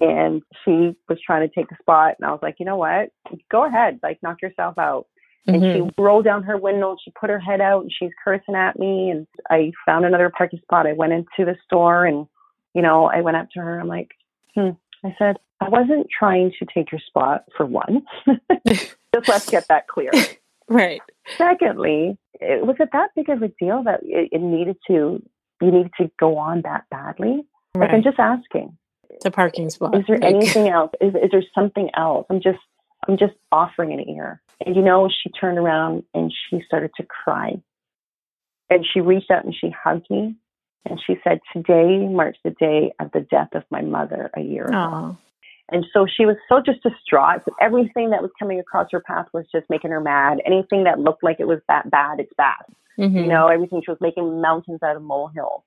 And 0.00 0.42
she 0.64 0.96
was 1.08 1.18
trying 1.24 1.48
to 1.48 1.54
take 1.54 1.68
the 1.68 1.76
spot 1.80 2.16
and 2.18 2.26
I 2.26 2.32
was 2.32 2.40
like, 2.42 2.56
you 2.58 2.66
know 2.66 2.76
what? 2.76 3.10
Go 3.50 3.64
ahead, 3.64 4.00
like 4.02 4.22
knock 4.22 4.42
yourself 4.42 4.76
out. 4.78 5.06
And 5.46 5.62
mm-hmm. 5.62 5.88
she 5.88 6.02
rolled 6.02 6.24
down 6.24 6.42
her 6.44 6.56
window 6.56 6.90
and 6.90 6.98
she 7.04 7.12
put 7.18 7.30
her 7.30 7.38
head 7.38 7.60
out 7.60 7.82
and 7.82 7.92
she's 7.92 8.10
cursing 8.22 8.54
at 8.54 8.78
me. 8.78 9.10
And 9.10 9.26
I 9.50 9.72
found 9.84 10.04
another 10.04 10.32
parking 10.36 10.60
spot. 10.60 10.86
I 10.86 10.94
went 10.94 11.12
into 11.12 11.26
the 11.38 11.56
store 11.64 12.06
and, 12.06 12.26
you 12.74 12.82
know, 12.82 13.06
I 13.06 13.20
went 13.20 13.36
up 13.36 13.48
to 13.54 13.60
her. 13.60 13.78
I'm 13.78 13.88
like, 13.88 14.12
hmm. 14.54 14.70
I 15.04 15.14
said, 15.18 15.36
I 15.60 15.68
wasn't 15.68 16.06
trying 16.16 16.52
to 16.58 16.66
take 16.72 16.90
your 16.90 17.00
spot 17.06 17.44
for 17.56 17.66
one. 17.66 18.04
Just 18.66 18.96
let's 19.28 19.50
get 19.50 19.68
that 19.68 19.86
clear. 19.86 20.10
right. 20.68 21.00
Secondly, 21.36 22.18
it, 22.40 22.66
was 22.66 22.76
it 22.80 22.88
that 22.92 23.10
big 23.14 23.28
of 23.28 23.42
a 23.42 23.48
deal 23.60 23.82
that 23.84 24.00
it, 24.02 24.30
it 24.32 24.40
needed 24.40 24.76
to 24.88 25.22
you 25.60 25.70
needed 25.70 25.92
to 26.00 26.10
go 26.18 26.36
on 26.36 26.62
that 26.62 26.84
badly? 26.90 27.44
Right. 27.74 27.86
Like 27.86 27.90
I'm 27.90 28.02
just 28.02 28.18
asking. 28.18 28.76
A 29.24 29.30
parking 29.30 29.70
spot. 29.70 29.96
Is 29.96 30.04
there 30.08 30.18
like... 30.18 30.34
anything 30.34 30.68
else? 30.68 30.90
Is 31.00 31.14
is 31.14 31.30
there 31.30 31.44
something 31.54 31.90
else? 31.96 32.26
I'm 32.28 32.40
just 32.40 32.58
I'm 33.06 33.18
just 33.18 33.34
offering 33.52 33.92
an 33.92 34.08
ear. 34.08 34.40
And 34.64 34.76
you 34.76 34.82
know, 34.82 35.08
she 35.08 35.30
turned 35.30 35.58
around 35.58 36.04
and 36.14 36.32
she 36.48 36.60
started 36.66 36.90
to 36.96 37.04
cry. 37.04 37.60
And 38.70 38.84
she 38.92 39.00
reached 39.00 39.30
out 39.30 39.44
and 39.44 39.54
she 39.54 39.70
hugged 39.70 40.06
me 40.10 40.36
and 40.88 41.00
she 41.06 41.16
said, 41.24 41.40
Today 41.52 42.06
marks 42.08 42.38
the 42.44 42.50
day 42.50 42.92
of 43.00 43.10
the 43.12 43.20
death 43.20 43.50
of 43.54 43.64
my 43.70 43.82
mother 43.82 44.30
a 44.36 44.40
year 44.40 44.64
ago. 44.64 44.76
Aww. 44.76 45.18
And 45.70 45.86
so 45.92 46.06
she 46.06 46.26
was 46.26 46.36
so 46.48 46.60
just 46.64 46.82
distraught. 46.82 47.42
Everything 47.60 48.10
that 48.10 48.20
was 48.20 48.30
coming 48.38 48.60
across 48.60 48.88
her 48.92 49.00
path 49.00 49.26
was 49.32 49.46
just 49.50 49.68
making 49.70 49.92
her 49.92 50.00
mad. 50.00 50.40
Anything 50.44 50.84
that 50.84 51.00
looked 51.00 51.24
like 51.24 51.40
it 51.40 51.48
was 51.48 51.60
that 51.68 51.90
bad, 51.90 52.20
it's 52.20 52.32
bad. 52.36 52.64
Mm-hmm. 52.98 53.16
You 53.16 53.26
know, 53.26 53.48
everything 53.48 53.80
she 53.84 53.90
was 53.90 54.00
making 54.00 54.40
mountains 54.42 54.80
out 54.82 54.96
of 54.96 55.02
molehills. 55.02 55.62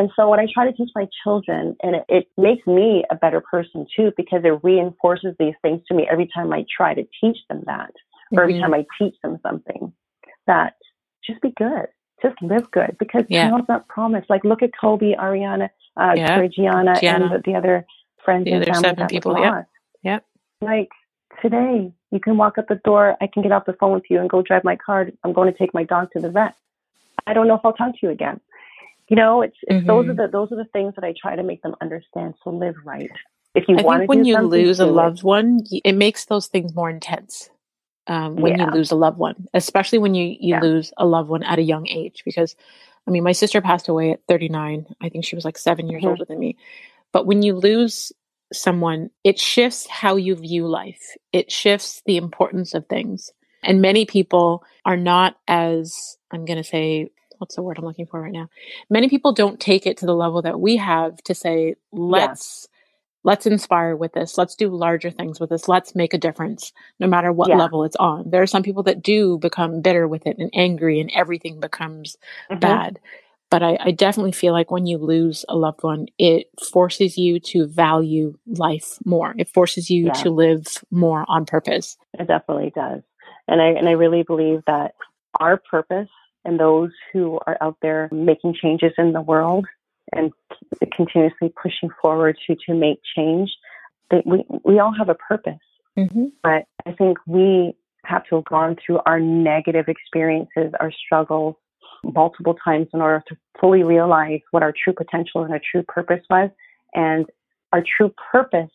And 0.00 0.10
so 0.16 0.28
what 0.28 0.38
I 0.38 0.46
try 0.52 0.64
to 0.64 0.72
teach 0.72 0.90
my 0.94 1.06
children, 1.22 1.76
and 1.82 1.96
it, 1.96 2.04
it 2.08 2.28
makes 2.38 2.66
me 2.66 3.04
a 3.10 3.14
better 3.14 3.40
person 3.40 3.86
too, 3.94 4.12
because 4.16 4.40
it 4.44 4.58
reinforces 4.62 5.34
these 5.38 5.54
things 5.60 5.82
to 5.88 5.94
me 5.94 6.08
every 6.10 6.28
time 6.34 6.52
I 6.52 6.64
try 6.74 6.94
to 6.94 7.02
teach 7.20 7.36
them 7.48 7.62
that, 7.66 7.92
or 8.32 8.38
mm-hmm. 8.38 8.38
every 8.38 8.60
time 8.60 8.72
I 8.72 8.86
teach 8.98 9.14
them 9.22 9.38
something, 9.42 9.92
that 10.46 10.76
just 11.24 11.42
be 11.42 11.52
good 11.56 11.88
just 12.22 12.40
live 12.42 12.70
good 12.70 12.96
because 12.98 13.24
yeah. 13.28 13.44
tomorrow's 13.44 13.68
not 13.68 13.88
promised. 13.88 14.28
Like 14.30 14.44
look 14.44 14.62
at 14.62 14.70
Kobe, 14.78 15.14
Ariana, 15.14 15.70
uh, 15.96 16.12
yeah. 16.16 16.46
Gianna, 16.48 16.94
Gianna, 17.00 17.24
and 17.26 17.34
the, 17.34 17.42
the, 17.44 17.56
other 17.56 17.86
friends 18.24 18.44
the 18.44 18.52
and 18.52 18.68
other 18.68 18.80
seven 18.80 19.06
people. 19.06 19.38
Yeah, 19.38 19.62
yep. 20.02 20.24
Like 20.60 20.90
today, 21.42 21.92
you 22.10 22.20
can 22.20 22.36
walk 22.36 22.58
up 22.58 22.68
the 22.68 22.80
door. 22.84 23.16
I 23.20 23.26
can 23.26 23.42
get 23.42 23.52
off 23.52 23.66
the 23.66 23.72
phone 23.74 23.94
with 23.94 24.04
you 24.10 24.20
and 24.20 24.28
go 24.28 24.42
drive 24.42 24.64
my 24.64 24.76
car. 24.76 25.08
I'm 25.24 25.32
going 25.32 25.50
to 25.50 25.58
take 25.58 25.72
my 25.74 25.84
dog 25.84 26.08
to 26.12 26.20
the 26.20 26.30
vet. 26.30 26.54
I 27.26 27.32
don't 27.32 27.48
know 27.48 27.54
if 27.54 27.60
I'll 27.64 27.72
talk 27.72 27.92
to 27.92 27.98
you 28.02 28.10
again. 28.10 28.40
You 29.10 29.16
know, 29.16 29.42
it's, 29.42 29.56
it's 29.62 29.78
mm-hmm. 29.78 29.86
those 29.86 30.08
are 30.08 30.14
the 30.14 30.28
those 30.28 30.52
are 30.52 30.56
the 30.56 30.68
things 30.72 30.94
that 30.94 31.04
I 31.04 31.12
try 31.20 31.36
to 31.36 31.42
make 31.42 31.62
them 31.62 31.74
understand. 31.80 32.34
So 32.42 32.50
live 32.50 32.76
right. 32.84 33.10
If 33.54 33.64
you 33.68 33.76
I 33.76 33.82
want 33.82 34.00
think 34.02 34.08
when 34.08 34.24
you 34.24 34.38
lose 34.38 34.78
a 34.78 34.86
loved 34.86 35.24
one, 35.24 35.60
it 35.84 35.94
makes 35.94 36.26
those 36.26 36.46
things 36.46 36.72
more 36.74 36.88
intense 36.88 37.50
um, 38.06 38.36
when 38.36 38.58
yeah. 38.58 38.66
you 38.66 38.72
lose 38.72 38.90
a 38.90 38.96
loved 38.96 39.18
one, 39.18 39.48
especially 39.54 39.98
when 39.98 40.14
you, 40.14 40.26
you 40.26 40.54
yeah. 40.54 40.60
lose 40.60 40.92
a 40.96 41.04
loved 41.04 41.28
one 41.28 41.42
at 41.42 41.58
a 41.58 41.62
young 41.62 41.88
age. 41.88 42.22
Because, 42.24 42.54
I 43.06 43.10
mean, 43.10 43.24
my 43.24 43.32
sister 43.32 43.60
passed 43.60 43.88
away 43.88 44.12
at 44.12 44.20
39. 44.28 44.86
I 45.00 45.08
think 45.08 45.24
she 45.24 45.34
was 45.34 45.44
like 45.44 45.58
seven 45.58 45.88
years 45.88 46.02
mm-hmm. 46.02 46.10
older 46.10 46.24
than 46.24 46.38
me. 46.38 46.56
But 47.12 47.26
when 47.26 47.42
you 47.42 47.54
lose 47.54 48.12
someone, 48.52 49.10
it 49.24 49.38
shifts 49.38 49.86
how 49.88 50.16
you 50.16 50.34
view 50.36 50.66
life, 50.66 51.16
it 51.32 51.50
shifts 51.50 52.02
the 52.06 52.16
importance 52.16 52.74
of 52.74 52.86
things. 52.86 53.30
And 53.62 53.82
many 53.82 54.06
people 54.06 54.64
are 54.84 54.96
not 54.96 55.36
as, 55.46 56.16
I'm 56.30 56.46
going 56.46 56.56
to 56.56 56.64
say, 56.64 57.10
what's 57.40 57.56
the 57.56 57.62
word 57.62 57.78
I'm 57.78 57.84
looking 57.84 58.06
for 58.06 58.20
right 58.20 58.32
now? 58.32 58.48
Many 58.90 59.08
people 59.08 59.32
don't 59.32 59.58
take 59.58 59.86
it 59.86 59.96
to 59.98 60.06
the 60.06 60.14
level 60.14 60.42
that 60.42 60.60
we 60.60 60.76
have 60.76 61.16
to 61.24 61.34
say, 61.34 61.76
let's 61.90 62.68
let's 63.22 63.46
inspire 63.46 63.96
with 63.96 64.12
this 64.12 64.38
let's 64.38 64.54
do 64.54 64.68
larger 64.68 65.10
things 65.10 65.38
with 65.38 65.50
this 65.50 65.68
let's 65.68 65.94
make 65.94 66.14
a 66.14 66.18
difference 66.18 66.72
no 66.98 67.06
matter 67.06 67.32
what 67.32 67.48
yeah. 67.48 67.56
level 67.56 67.84
it's 67.84 67.96
on 67.96 68.28
there 68.30 68.42
are 68.42 68.46
some 68.46 68.62
people 68.62 68.82
that 68.82 69.02
do 69.02 69.38
become 69.38 69.80
bitter 69.80 70.08
with 70.08 70.26
it 70.26 70.38
and 70.38 70.50
angry 70.54 71.00
and 71.00 71.10
everything 71.14 71.60
becomes 71.60 72.16
mm-hmm. 72.50 72.60
bad 72.60 72.98
but 73.50 73.64
I, 73.64 73.76
I, 73.80 73.90
definitely 73.90 74.30
feel 74.30 74.52
like 74.52 74.70
when 74.70 74.86
you 74.86 74.96
lose 74.96 75.44
a 75.48 75.56
loved 75.56 75.82
one 75.82 76.06
it 76.18 76.46
forces 76.72 77.18
you 77.18 77.40
to 77.40 77.66
value 77.66 78.38
life 78.46 78.98
more 79.04 79.34
it 79.36 79.48
forces 79.48 79.90
you 79.90 80.06
yeah. 80.06 80.12
to 80.14 80.30
live 80.30 80.66
more 80.90 81.24
on 81.28 81.44
purpose 81.44 81.96
it 82.18 82.26
definitely 82.26 82.72
does 82.74 83.02
and 83.48 83.60
i 83.60 83.66
and 83.66 83.88
i 83.88 83.92
really 83.92 84.22
believe 84.22 84.62
that 84.66 84.94
our 85.38 85.58
purpose 85.58 86.08
and 86.44 86.58
those 86.58 86.90
who 87.12 87.38
are 87.46 87.58
out 87.60 87.76
there 87.82 88.08
making 88.12 88.54
changes 88.60 88.92
in 88.98 89.12
the 89.12 89.20
world 89.20 89.66
and 90.12 90.32
continuously 90.92 91.52
pushing 91.62 91.90
forward 92.00 92.36
to 92.46 92.56
to 92.66 92.74
make 92.74 93.00
change. 93.16 93.50
That 94.10 94.26
we 94.26 94.44
we 94.64 94.78
all 94.78 94.92
have 94.96 95.08
a 95.08 95.14
purpose, 95.14 95.54
mm-hmm. 95.96 96.26
but 96.42 96.64
I 96.86 96.92
think 96.92 97.18
we 97.26 97.74
have 98.04 98.24
to 98.26 98.36
have 98.36 98.44
gone 98.44 98.76
through 98.84 99.00
our 99.06 99.20
negative 99.20 99.86
experiences, 99.88 100.72
our 100.80 100.90
struggles 100.90 101.54
multiple 102.02 102.56
times 102.64 102.88
in 102.92 103.00
order 103.00 103.22
to 103.28 103.36
fully 103.60 103.82
realize 103.82 104.40
what 104.50 104.62
our 104.62 104.72
true 104.72 104.92
potential 104.92 105.42
and 105.42 105.52
our 105.52 105.60
true 105.70 105.82
purpose 105.82 106.24
was. 106.30 106.50
And 106.94 107.26
our 107.72 107.84
true 107.96 108.12
purpose 108.32 108.70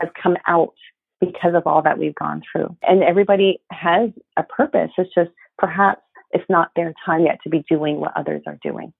has 0.00 0.10
come 0.20 0.36
out 0.46 0.74
because 1.20 1.54
of 1.54 1.66
all 1.66 1.82
that 1.82 1.98
we've 1.98 2.14
gone 2.14 2.42
through. 2.50 2.76
And 2.82 3.02
everybody 3.02 3.60
has 3.70 4.10
a 4.36 4.42
purpose. 4.42 4.90
It's 4.98 5.12
just 5.14 5.30
perhaps 5.56 6.00
it's 6.30 6.48
not 6.48 6.70
their 6.76 6.94
time 7.04 7.24
yet 7.24 7.40
to 7.42 7.48
be 7.48 7.64
doing 7.68 8.00
what 8.00 8.16
others 8.16 8.42
are 8.46 8.58
doing. 8.62 8.92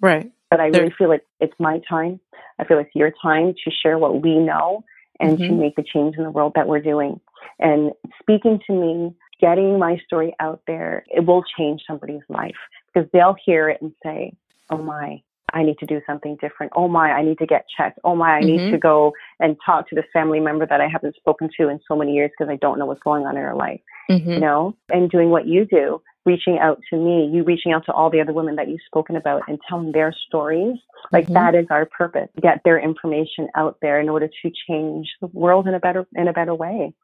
Right. 0.00 0.32
But 0.50 0.60
I 0.60 0.66
really 0.66 0.92
feel 0.96 1.08
like 1.08 1.24
it's 1.40 1.54
my 1.58 1.80
time. 1.88 2.20
I 2.58 2.64
feel 2.64 2.78
it's 2.78 2.94
your 2.94 3.12
time 3.22 3.54
to 3.64 3.70
share 3.70 3.98
what 3.98 4.22
we 4.22 4.38
know 4.38 4.84
and 5.20 5.38
mm-hmm. 5.38 5.48
to 5.48 5.52
make 5.52 5.76
the 5.76 5.84
change 5.84 6.16
in 6.16 6.24
the 6.24 6.30
world 6.30 6.52
that 6.56 6.68
we're 6.68 6.80
doing. 6.80 7.20
And 7.58 7.92
speaking 8.20 8.60
to 8.66 8.72
me, 8.72 9.14
getting 9.40 9.78
my 9.78 9.98
story 10.04 10.34
out 10.40 10.60
there, 10.66 11.04
it 11.08 11.24
will 11.24 11.44
change 11.56 11.82
somebody's 11.86 12.22
life 12.28 12.56
because 12.92 13.08
they'll 13.12 13.36
hear 13.44 13.68
it 13.68 13.80
and 13.80 13.92
say, 14.02 14.34
oh 14.70 14.78
my, 14.78 15.22
I 15.52 15.62
need 15.62 15.78
to 15.78 15.86
do 15.86 16.00
something 16.06 16.36
different. 16.40 16.72
Oh 16.74 16.88
my, 16.88 17.10
I 17.10 17.22
need 17.22 17.38
to 17.38 17.46
get 17.46 17.66
checked. 17.76 17.98
Oh 18.04 18.16
my, 18.16 18.36
I 18.36 18.40
mm-hmm. 18.40 18.64
need 18.66 18.70
to 18.72 18.78
go 18.78 19.12
and 19.40 19.56
talk 19.64 19.88
to 19.88 19.94
the 19.94 20.04
family 20.12 20.40
member 20.40 20.66
that 20.66 20.80
I 20.80 20.88
haven't 20.88 21.16
spoken 21.16 21.48
to 21.58 21.68
in 21.68 21.80
so 21.86 21.96
many 21.96 22.12
years 22.12 22.30
because 22.36 22.50
I 22.50 22.56
don't 22.56 22.78
know 22.78 22.86
what's 22.86 23.02
going 23.02 23.24
on 23.24 23.36
in 23.36 23.42
her 23.42 23.54
life. 23.54 23.80
Mm-hmm. 24.10 24.30
You 24.30 24.40
know, 24.40 24.76
and 24.88 25.10
doing 25.10 25.30
what 25.30 25.46
you 25.46 25.64
do 25.64 26.00
reaching 26.24 26.58
out 26.58 26.80
to 26.90 26.96
me, 26.96 27.28
you 27.32 27.42
reaching 27.42 27.72
out 27.72 27.84
to 27.86 27.92
all 27.92 28.10
the 28.10 28.20
other 28.20 28.32
women 28.32 28.56
that 28.56 28.68
you've 28.68 28.80
spoken 28.86 29.16
about 29.16 29.42
and 29.48 29.58
telling 29.68 29.92
their 29.92 30.14
stories. 30.26 30.76
Like 31.10 31.24
mm-hmm. 31.24 31.34
that 31.34 31.54
is 31.54 31.66
our 31.70 31.86
purpose. 31.86 32.28
Get 32.40 32.60
their 32.64 32.78
information 32.78 33.48
out 33.56 33.78
there 33.82 34.00
in 34.00 34.08
order 34.08 34.28
to 34.28 34.52
change 34.68 35.08
the 35.20 35.26
world 35.28 35.66
in 35.66 35.74
a 35.74 35.80
better 35.80 36.06
in 36.14 36.28
a 36.28 36.32
better 36.32 36.54
way. 36.54 36.94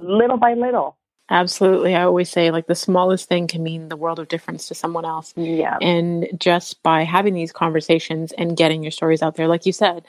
Little 0.00 0.36
by 0.36 0.54
little. 0.54 0.96
Absolutely. 1.30 1.94
I 1.94 2.04
always 2.04 2.30
say 2.30 2.50
like 2.50 2.66
the 2.66 2.74
smallest 2.74 3.28
thing 3.28 3.46
can 3.46 3.62
mean 3.62 3.88
the 3.88 3.96
world 3.96 4.18
of 4.18 4.28
difference 4.28 4.66
to 4.68 4.74
someone 4.74 5.04
else. 5.04 5.34
Yeah. 5.36 5.76
And 5.80 6.26
just 6.38 6.82
by 6.82 7.02
having 7.04 7.34
these 7.34 7.52
conversations 7.52 8.32
and 8.32 8.56
getting 8.56 8.82
your 8.82 8.92
stories 8.92 9.22
out 9.22 9.36
there, 9.36 9.48
like 9.48 9.66
you 9.66 9.72
said, 9.72 10.06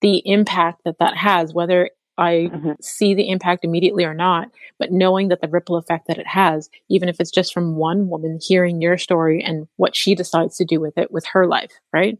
the 0.00 0.22
impact 0.24 0.82
that 0.84 0.98
that 0.98 1.16
has, 1.16 1.52
whether 1.52 1.90
I 2.20 2.50
mm-hmm. 2.52 2.72
see 2.82 3.14
the 3.14 3.30
impact 3.30 3.64
immediately 3.64 4.04
or 4.04 4.12
not, 4.12 4.50
but 4.78 4.92
knowing 4.92 5.28
that 5.28 5.40
the 5.40 5.48
ripple 5.48 5.76
effect 5.76 6.06
that 6.06 6.18
it 6.18 6.26
has, 6.26 6.68
even 6.90 7.08
if 7.08 7.18
it's 7.18 7.30
just 7.30 7.54
from 7.54 7.76
one 7.76 8.08
woman 8.08 8.38
hearing 8.40 8.82
your 8.82 8.98
story 8.98 9.42
and 9.42 9.66
what 9.76 9.96
she 9.96 10.14
decides 10.14 10.58
to 10.58 10.66
do 10.66 10.80
with 10.80 10.98
it 10.98 11.10
with 11.10 11.24
her 11.32 11.46
life, 11.46 11.72
right? 11.94 12.18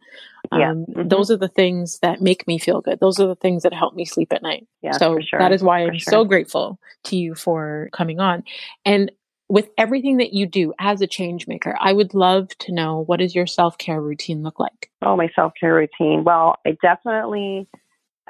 Yeah. 0.56 0.70
Um, 0.70 0.86
mm-hmm. 0.86 1.08
Those 1.08 1.30
are 1.30 1.36
the 1.36 1.48
things 1.48 1.98
that 2.00 2.22
make 2.22 2.48
me 2.48 2.58
feel 2.58 2.80
good. 2.80 2.98
Those 2.98 3.20
are 3.20 3.26
the 3.26 3.36
things 3.36 3.62
that 3.62 3.74
help 3.74 3.94
me 3.94 4.06
sleep 4.06 4.32
at 4.32 4.42
night. 4.42 4.66
Yeah, 4.80 4.92
so 4.92 5.18
sure. 5.20 5.38
that 5.38 5.52
is 5.52 5.62
why 5.62 5.80
I'm 5.80 5.98
sure. 5.98 6.10
so 6.10 6.24
grateful 6.24 6.80
to 7.04 7.16
you 7.16 7.34
for 7.34 7.90
coming 7.92 8.20
on. 8.20 8.42
And 8.86 9.12
with 9.50 9.68
everything 9.76 10.16
that 10.16 10.32
you 10.32 10.46
do 10.46 10.72
as 10.78 11.02
a 11.02 11.06
change 11.06 11.46
maker, 11.46 11.76
I 11.78 11.92
would 11.92 12.14
love 12.14 12.48
to 12.60 12.72
know 12.72 13.04
what 13.04 13.18
does 13.18 13.34
your 13.34 13.46
self 13.46 13.76
care 13.76 14.00
routine 14.00 14.42
look 14.42 14.58
like? 14.58 14.90
Oh, 15.02 15.14
my 15.14 15.28
self 15.36 15.52
care 15.60 15.74
routine. 15.74 16.24
Well, 16.24 16.56
I 16.66 16.78
definitely 16.80 17.68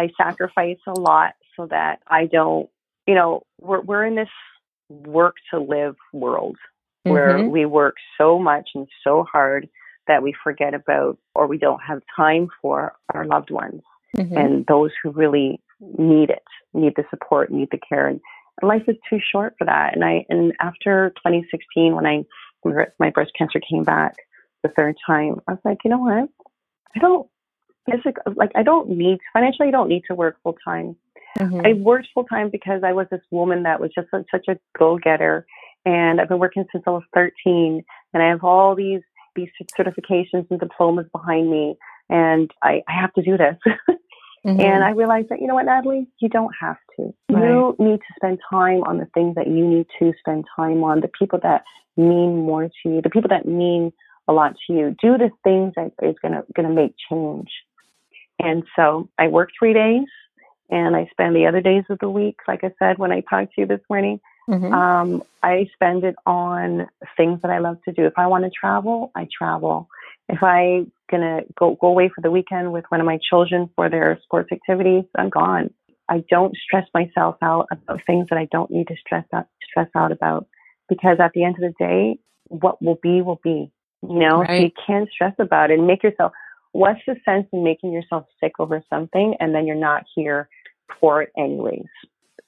I 0.00 0.10
sacrifice 0.16 0.78
a 0.86 0.98
lot 0.98 1.34
so 1.60 1.66
that 1.66 2.00
I 2.06 2.26
don't, 2.26 2.68
you 3.06 3.14
know, 3.14 3.42
we're, 3.60 3.80
we're 3.82 4.04
in 4.04 4.14
this 4.14 4.28
work 4.88 5.36
to 5.52 5.60
live 5.60 5.96
world 6.12 6.56
where 7.04 7.38
mm-hmm. 7.38 7.50
we 7.50 7.66
work 7.66 7.96
so 8.18 8.38
much 8.38 8.70
and 8.74 8.86
so 9.04 9.24
hard 9.30 9.68
that 10.06 10.22
we 10.22 10.34
forget 10.42 10.74
about 10.74 11.18
or 11.34 11.46
we 11.46 11.58
don't 11.58 11.80
have 11.80 12.00
time 12.16 12.48
for 12.60 12.94
our 13.14 13.24
loved 13.24 13.50
ones 13.50 13.82
mm-hmm. 14.16 14.36
and 14.36 14.66
those 14.66 14.90
who 15.02 15.10
really 15.10 15.60
need 15.80 16.30
it, 16.30 16.42
need 16.74 16.94
the 16.96 17.04
support, 17.10 17.50
need 17.50 17.68
the 17.70 17.78
care. 17.88 18.06
And 18.06 18.20
life 18.62 18.82
is 18.88 18.96
too 19.08 19.18
short 19.20 19.54
for 19.58 19.64
that. 19.64 19.94
And 19.94 20.04
I, 20.04 20.26
and 20.28 20.52
after 20.60 21.10
2016, 21.16 21.94
when 21.94 22.06
I, 22.06 22.24
my 22.98 23.10
breast 23.10 23.32
cancer 23.36 23.60
came 23.60 23.84
back 23.84 24.14
the 24.62 24.70
third 24.76 24.96
time, 25.06 25.40
I 25.48 25.52
was 25.52 25.60
like, 25.64 25.78
you 25.84 25.90
know 25.90 25.98
what? 25.98 26.28
I 26.94 26.98
don't, 26.98 27.28
like, 28.36 28.50
I 28.54 28.62
don't 28.62 28.90
need, 28.90 29.18
financially, 29.32 29.68
I 29.68 29.70
don't 29.70 29.88
need 29.88 30.02
to 30.08 30.14
work 30.14 30.36
full 30.42 30.56
time. 30.64 30.96
Mm-hmm. 31.38 31.60
I 31.64 31.72
worked 31.74 32.08
full 32.12 32.24
time 32.24 32.50
because 32.50 32.82
I 32.84 32.92
was 32.92 33.06
this 33.10 33.20
woman 33.30 33.62
that 33.62 33.80
was 33.80 33.90
just 33.94 34.08
such 34.10 34.46
a 34.48 34.58
go 34.78 34.98
getter. 34.98 35.46
And 35.84 36.20
I've 36.20 36.28
been 36.28 36.38
working 36.38 36.64
since 36.72 36.84
I 36.86 36.90
was 36.90 37.02
13 37.14 37.82
and 38.12 38.22
I 38.22 38.28
have 38.28 38.44
all 38.44 38.74
these, 38.74 39.00
these 39.34 39.48
certifications 39.78 40.46
and 40.50 40.60
diplomas 40.60 41.06
behind 41.12 41.50
me. 41.50 41.76
And 42.08 42.50
I, 42.62 42.82
I 42.88 43.00
have 43.00 43.12
to 43.14 43.22
do 43.22 43.36
this. 43.36 43.56
mm-hmm. 44.46 44.60
And 44.60 44.84
I 44.84 44.90
realized 44.90 45.28
that, 45.30 45.40
you 45.40 45.46
know 45.46 45.54
what, 45.54 45.66
Natalie, 45.66 46.08
you 46.20 46.28
don't 46.28 46.52
have 46.60 46.76
to. 46.96 47.14
Right. 47.30 47.44
You 47.44 47.76
need 47.78 47.98
to 47.98 48.14
spend 48.16 48.40
time 48.50 48.82
on 48.82 48.98
the 48.98 49.06
things 49.14 49.36
that 49.36 49.46
you 49.46 49.66
need 49.66 49.86
to 50.00 50.12
spend 50.18 50.44
time 50.56 50.82
on, 50.84 51.00
the 51.00 51.10
people 51.18 51.38
that 51.42 51.62
mean 51.96 52.44
more 52.44 52.64
to 52.64 52.88
you, 52.88 53.00
the 53.02 53.10
people 53.10 53.30
that 53.30 53.46
mean 53.46 53.92
a 54.28 54.32
lot 54.32 54.54
to 54.66 54.72
you. 54.72 54.96
Do 55.00 55.16
the 55.18 55.30
things 55.44 55.72
that 55.76 55.92
is 56.02 56.16
gonna 56.22 56.42
gonna 56.54 56.70
make 56.70 56.94
change. 57.10 57.48
And 58.38 58.64
so 58.76 59.08
I 59.18 59.28
worked 59.28 59.52
three 59.58 59.74
days 59.74 60.06
and 60.70 60.96
I 60.96 61.08
spend 61.10 61.34
the 61.36 61.46
other 61.46 61.60
days 61.60 61.84
of 61.90 61.98
the 61.98 62.08
week, 62.08 62.36
like 62.46 62.64
I 62.64 62.72
said 62.78 62.98
when 62.98 63.12
I 63.12 63.20
talked 63.20 63.54
to 63.54 63.62
you 63.62 63.66
this 63.66 63.80
morning, 63.88 64.20
Mm-hmm. 64.50 64.72
Um, 64.74 65.22
I 65.42 65.68
spend 65.74 66.04
it 66.04 66.16
on 66.26 66.88
things 67.16 67.40
that 67.42 67.50
I 67.50 67.58
love 67.58 67.76
to 67.84 67.92
do. 67.92 68.04
If 68.04 68.14
I 68.16 68.26
want 68.26 68.44
to 68.44 68.50
travel, 68.50 69.12
I 69.14 69.28
travel. 69.36 69.88
If 70.28 70.42
I 70.42 70.86
gonna 71.10 71.42
go 71.58 71.76
go 71.80 71.88
away 71.88 72.10
for 72.14 72.20
the 72.20 72.30
weekend 72.30 72.72
with 72.72 72.84
one 72.88 73.00
of 73.00 73.06
my 73.06 73.18
children 73.28 73.70
for 73.76 73.88
their 73.88 74.18
sports 74.24 74.50
activities, 74.52 75.04
I'm 75.16 75.28
gone. 75.28 75.70
I 76.08 76.24
don't 76.28 76.56
stress 76.56 76.86
myself 76.92 77.36
out 77.42 77.66
about 77.70 78.00
things 78.06 78.26
that 78.30 78.38
I 78.38 78.48
don't 78.50 78.70
need 78.70 78.88
to 78.88 78.96
stress 78.96 79.24
out 79.32 79.46
stress 79.68 79.88
out 79.94 80.12
about 80.12 80.46
because 80.88 81.18
at 81.20 81.32
the 81.34 81.44
end 81.44 81.56
of 81.56 81.60
the 81.60 81.74
day, 81.78 82.18
what 82.46 82.82
will 82.82 82.98
be 83.02 83.22
will 83.22 83.40
be. 83.42 83.70
You 84.02 84.18
know, 84.18 84.40
right. 84.40 84.48
so 84.48 84.64
you 84.64 84.70
can't 84.86 85.10
stress 85.10 85.34
about 85.38 85.70
it 85.70 85.78
and 85.78 85.86
make 85.86 86.02
yourself. 86.02 86.32
What's 86.72 87.00
the 87.06 87.16
sense 87.24 87.46
in 87.52 87.64
making 87.64 87.92
yourself 87.92 88.26
sick 88.40 88.52
over 88.60 88.82
something 88.88 89.34
and 89.40 89.54
then 89.54 89.66
you're 89.66 89.74
not 89.74 90.04
here 90.14 90.48
for 91.00 91.22
it 91.22 91.32
anyways? 91.36 91.86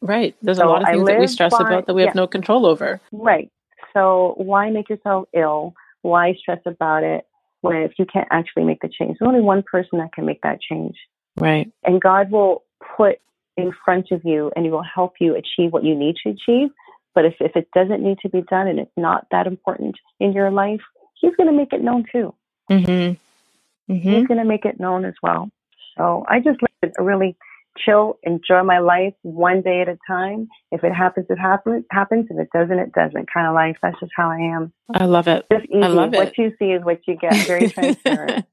Right. 0.01 0.35
There's 0.43 0.59
so 0.59 0.67
a 0.67 0.69
lot 0.69 0.83
of 0.83 0.89
things 0.89 1.07
that 1.07 1.21
we 1.21 1.27
stress 1.27 1.53
by, 1.53 1.61
about 1.61 1.87
that 1.87 1.95
we 1.95 2.03
have 2.03 2.15
no 2.15 2.27
control 2.27 2.67
over. 2.67 3.01
Right. 3.13 3.51
So 3.93 4.35
why 4.37 4.71
make 4.71 4.89
yourself 4.89 5.29
ill? 5.33 5.75
Why 6.03 6.35
stress 6.35 6.61
about 6.67 7.05
it 7.05 7.27
when 7.61 7.77
if 7.77 7.93
you 7.99 8.07
can't 8.07 8.29
actually 8.31 8.65
make 8.65 8.81
the 8.81 8.89
change? 8.89 9.19
There's 9.19 9.29
only 9.29 9.41
one 9.41 9.63
person 9.63 9.99
that 9.99 10.13
can 10.13 10.27
make 10.27 10.41
that 10.43 10.61
change. 10.61 10.97
Right. 11.37 11.71
And 11.85 12.01
God 12.01 12.31
will 12.31 12.65
put 12.97 13.21
in 13.57 13.73
front 13.85 14.11
of 14.11 14.25
you 14.25 14.51
and 14.57 14.65
He 14.65 14.71
will 14.71 14.83
help 14.83 15.15
you 15.21 15.37
achieve 15.37 15.73
what 15.73 15.85
you 15.85 15.95
need 15.95 16.17
to 16.25 16.31
achieve. 16.31 16.71
But 17.15 17.27
if, 17.27 17.35
if 17.41 17.55
it 17.55 17.69
doesn't 17.75 18.03
need 18.03 18.19
to 18.21 18.29
be 18.29 18.43
done 18.43 18.67
and 18.67 18.79
it's 18.79 18.91
not 18.97 19.27
that 19.31 19.47
important 19.47 19.97
in 20.19 20.33
your 20.33 20.51
life, 20.51 20.81
He's 21.15 21.37
going 21.37 21.49
to 21.49 21.57
make 21.57 21.73
it 21.73 21.83
known 21.83 22.05
too. 22.11 22.35
Mm-hmm. 22.71 23.93
Mm-hmm. 23.93 24.11
He's 24.11 24.27
going 24.27 24.39
to 24.39 24.45
make 24.45 24.65
it 24.65 24.81
known 24.81 25.05
as 25.05 25.15
well. 25.23 25.51
So 25.97 26.25
I 26.29 26.41
just 26.41 26.59
live 26.63 26.93
a 26.99 27.03
really 27.03 27.37
chill, 27.79 28.19
enjoy 28.23 28.63
my 28.63 28.79
life 28.79 29.15
one 29.23 29.63
day 29.63 29.81
at 29.81 29.89
a 29.89 29.97
time. 30.07 30.49
If 30.71 30.85
it 30.85 30.93
happens, 30.93 31.27
it 31.31 31.39
happens. 31.39 31.85
Happens. 31.91 32.27
If 32.31 32.39
it 32.39 32.49
doesn't, 32.53 32.79
it 32.79 32.93
doesn't. 32.93 33.29
Kind 33.33 33.47
of 33.47 33.55
life. 33.55 33.77
That's 33.83 33.99
just 34.01 34.13
how 34.17 34.31
I 34.31 34.39
am. 34.39 34.73
I 34.95 35.07
love 35.07 35.29
it. 35.29 35.47
Just 35.51 35.67
easy. 35.67 35.83
I 35.83 35.89
love 35.89 36.15
it. 36.15 36.19
What 36.19 36.39
you 36.39 36.53
see 36.59 36.73
is 36.73 36.85
what 36.85 37.01
you 37.07 37.17
get. 37.17 37.35
Very 37.47 37.69
transparent. 37.71 38.47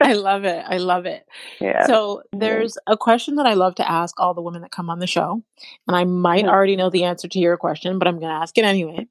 I 0.00 0.12
love 0.14 0.44
it. 0.44 0.64
I 0.66 0.78
love 0.78 1.06
it. 1.06 1.26
Yeah. 1.60 1.86
So 1.86 2.22
there's 2.32 2.76
a 2.86 2.96
question 2.96 3.36
that 3.36 3.46
I 3.46 3.54
love 3.54 3.74
to 3.76 3.90
ask 3.90 4.18
all 4.20 4.34
the 4.34 4.42
women 4.42 4.62
that 4.62 4.70
come 4.70 4.90
on 4.90 4.98
the 4.98 5.06
show, 5.06 5.42
and 5.86 5.96
I 5.96 6.04
might 6.04 6.44
mm-hmm. 6.44 6.50
already 6.50 6.76
know 6.76 6.90
the 6.90 7.04
answer 7.04 7.28
to 7.28 7.38
your 7.38 7.56
question, 7.56 7.98
but 7.98 8.08
I'm 8.08 8.18
going 8.18 8.32
to 8.32 8.40
ask 8.40 8.56
it 8.58 8.64
anyway. 8.64 9.06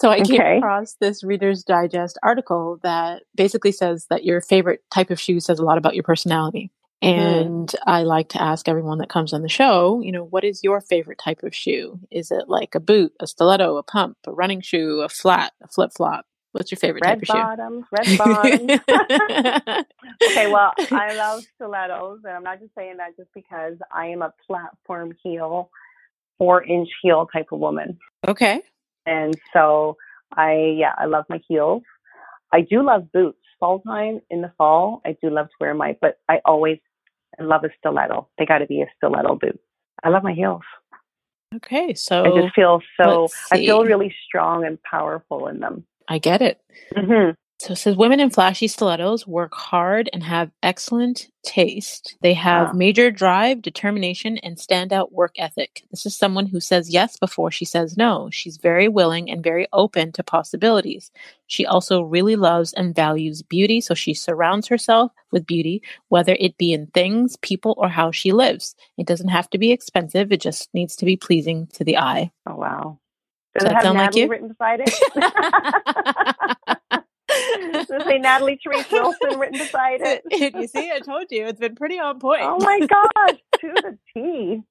So 0.00 0.08
I 0.08 0.22
came 0.22 0.40
across 0.40 0.94
this 0.94 1.22
Reader's 1.22 1.62
Digest 1.62 2.18
article 2.22 2.80
that 2.82 3.24
basically 3.34 3.70
says 3.70 4.06
that 4.08 4.24
your 4.24 4.40
favorite 4.40 4.82
type 4.90 5.10
of 5.10 5.20
shoe 5.20 5.40
says 5.40 5.58
a 5.58 5.64
lot 5.64 5.76
about 5.76 5.94
your 5.94 6.04
personality. 6.04 6.70
Mm-hmm. 7.02 7.18
And 7.18 7.68
mm. 7.68 7.78
I 7.86 8.02
like 8.02 8.28
to 8.30 8.42
ask 8.42 8.68
everyone 8.68 8.98
that 8.98 9.08
comes 9.08 9.32
on 9.32 9.42
the 9.42 9.48
show, 9.48 10.00
you 10.02 10.12
know, 10.12 10.24
what 10.24 10.44
is 10.44 10.62
your 10.62 10.80
favorite 10.80 11.18
type 11.18 11.42
of 11.42 11.54
shoe? 11.54 11.98
Is 12.10 12.30
it 12.30 12.48
like 12.48 12.74
a 12.74 12.80
boot, 12.80 13.12
a 13.20 13.26
stiletto, 13.26 13.76
a 13.76 13.82
pump, 13.82 14.18
a 14.26 14.32
running 14.32 14.60
shoe, 14.60 15.00
a 15.00 15.08
flat, 15.08 15.52
a 15.62 15.68
flip 15.68 15.92
flop? 15.96 16.26
What's 16.52 16.70
your 16.70 16.78
favorite 16.78 17.04
red 17.04 17.24
type 17.24 17.58
bottoms, 17.58 17.84
of 17.92 18.06
shoe? 18.06 18.16
Red 18.16 18.18
bottoms, 18.18 19.86
okay, 20.30 20.50
well, 20.50 20.72
I 20.90 21.14
love 21.14 21.44
stilettos, 21.54 22.20
and 22.24 22.34
I'm 22.34 22.42
not 22.42 22.58
just 22.58 22.74
saying 22.76 22.96
that 22.96 23.16
just 23.16 23.30
because 23.34 23.74
I 23.94 24.06
am 24.06 24.20
a 24.20 24.34
platform 24.46 25.14
heel, 25.22 25.70
four 26.38 26.64
inch 26.64 26.88
heel 27.02 27.28
type 27.32 27.46
of 27.52 27.60
woman. 27.60 27.98
Okay. 28.26 28.62
And 29.06 29.38
so 29.52 29.96
I, 30.36 30.74
yeah, 30.76 30.92
I 30.98 31.06
love 31.06 31.24
my 31.28 31.40
heels. 31.48 31.82
I 32.52 32.62
do 32.62 32.82
love 32.82 33.12
boots. 33.12 33.38
Fall 33.60 33.80
time 33.80 34.20
in 34.30 34.40
the 34.40 34.50
fall, 34.56 35.02
I 35.04 35.16
do 35.22 35.28
love 35.28 35.46
to 35.46 35.54
wear 35.60 35.74
my, 35.74 35.94
but 36.00 36.18
I 36.30 36.40
always 36.46 36.78
I 37.40 37.44
love 37.44 37.64
a 37.64 37.70
stiletto. 37.78 38.28
They 38.38 38.46
got 38.46 38.58
to 38.58 38.66
be 38.66 38.82
a 38.82 38.86
stiletto 38.96 39.36
boot. 39.36 39.58
I 40.02 40.10
love 40.10 40.22
my 40.22 40.34
heels. 40.34 40.62
Okay, 41.56 41.94
so 41.94 42.24
I 42.24 42.40
just 42.40 42.54
feel 42.54 42.80
so. 43.00 43.28
I 43.50 43.58
feel 43.58 43.84
really 43.84 44.14
strong 44.26 44.64
and 44.64 44.80
powerful 44.82 45.48
in 45.48 45.58
them. 45.58 45.84
I 46.06 46.18
get 46.18 46.42
it. 46.42 46.60
Mm-hmm. 46.94 47.32
So 47.60 47.74
it 47.74 47.76
says 47.76 47.94
women 47.94 48.20
in 48.20 48.30
flashy 48.30 48.68
stilettos 48.68 49.26
work 49.26 49.52
hard 49.54 50.08
and 50.14 50.22
have 50.22 50.50
excellent 50.62 51.28
taste. 51.42 52.16
They 52.22 52.32
have 52.32 52.68
wow. 52.68 52.72
major 52.72 53.10
drive, 53.10 53.60
determination, 53.60 54.38
and 54.38 54.56
standout 54.56 55.12
work 55.12 55.34
ethic. 55.36 55.82
This 55.90 56.06
is 56.06 56.16
someone 56.16 56.46
who 56.46 56.58
says 56.58 56.88
yes 56.88 57.18
before 57.18 57.50
she 57.50 57.66
says 57.66 57.98
no. 57.98 58.30
She's 58.32 58.56
very 58.56 58.88
willing 58.88 59.30
and 59.30 59.44
very 59.44 59.66
open 59.74 60.10
to 60.12 60.22
possibilities. 60.22 61.10
She 61.48 61.66
also 61.66 62.00
really 62.00 62.34
loves 62.34 62.72
and 62.72 62.94
values 62.94 63.42
beauty, 63.42 63.82
so 63.82 63.92
she 63.92 64.14
surrounds 64.14 64.66
herself 64.68 65.12
with 65.30 65.46
beauty, 65.46 65.82
whether 66.08 66.38
it 66.40 66.56
be 66.56 66.72
in 66.72 66.86
things, 66.86 67.36
people, 67.42 67.74
or 67.76 67.90
how 67.90 68.10
she 68.10 68.32
lives. 68.32 68.74
It 68.96 69.06
doesn't 69.06 69.28
have 69.28 69.50
to 69.50 69.58
be 69.58 69.70
expensive, 69.70 70.32
it 70.32 70.40
just 70.40 70.72
needs 70.72 70.96
to 70.96 71.04
be 71.04 71.18
pleasing 71.18 71.66
to 71.74 71.84
the 71.84 71.98
eye. 71.98 72.30
Oh, 72.46 72.56
wow. 72.56 72.98
Does, 73.52 73.64
Does 73.64 73.70
it 73.70 73.74
have 73.74 73.82
sound 73.82 73.98
Natalie 73.98 74.06
like 74.06 74.16
you? 74.16 74.28
written 74.30 74.48
beside 74.48 74.80
it? 74.82 74.94
Does 77.72 78.04
say 78.04 78.18
Natalie 78.18 78.58
Therese 78.62 78.86
Wilson 78.92 79.38
written 79.38 79.58
beside 79.58 80.00
it? 80.02 80.22
you 80.54 80.66
see, 80.66 80.90
I 80.90 81.00
told 81.00 81.26
you 81.30 81.46
it's 81.46 81.60
been 81.60 81.74
pretty 81.74 81.98
on 81.98 82.18
point. 82.18 82.42
Oh 82.42 82.58
my 82.58 82.80
gosh, 82.80 83.38
to 83.60 83.72
the 83.74 83.98
T. 84.14 84.62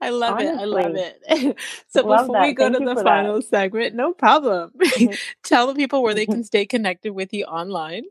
I 0.00 0.10
love 0.10 0.34
Honestly. 0.34 0.54
it. 0.54 0.60
I 0.60 0.64
love 0.64 0.94
it. 0.96 1.56
so 1.88 2.06
love 2.06 2.26
before 2.26 2.36
that. 2.36 2.42
we 2.42 2.52
go 2.52 2.70
Thank 2.70 2.78
to 2.88 2.94
the 2.94 3.02
final 3.02 3.36
that. 3.36 3.48
segment, 3.48 3.94
no 3.94 4.12
problem. 4.12 4.72
Mm-hmm. 4.78 5.14
Tell 5.42 5.66
the 5.66 5.74
people 5.74 6.02
where 6.02 6.14
they 6.14 6.26
can 6.26 6.44
stay 6.44 6.66
connected 6.66 7.12
with 7.12 7.32
you 7.32 7.44
online. 7.44 8.04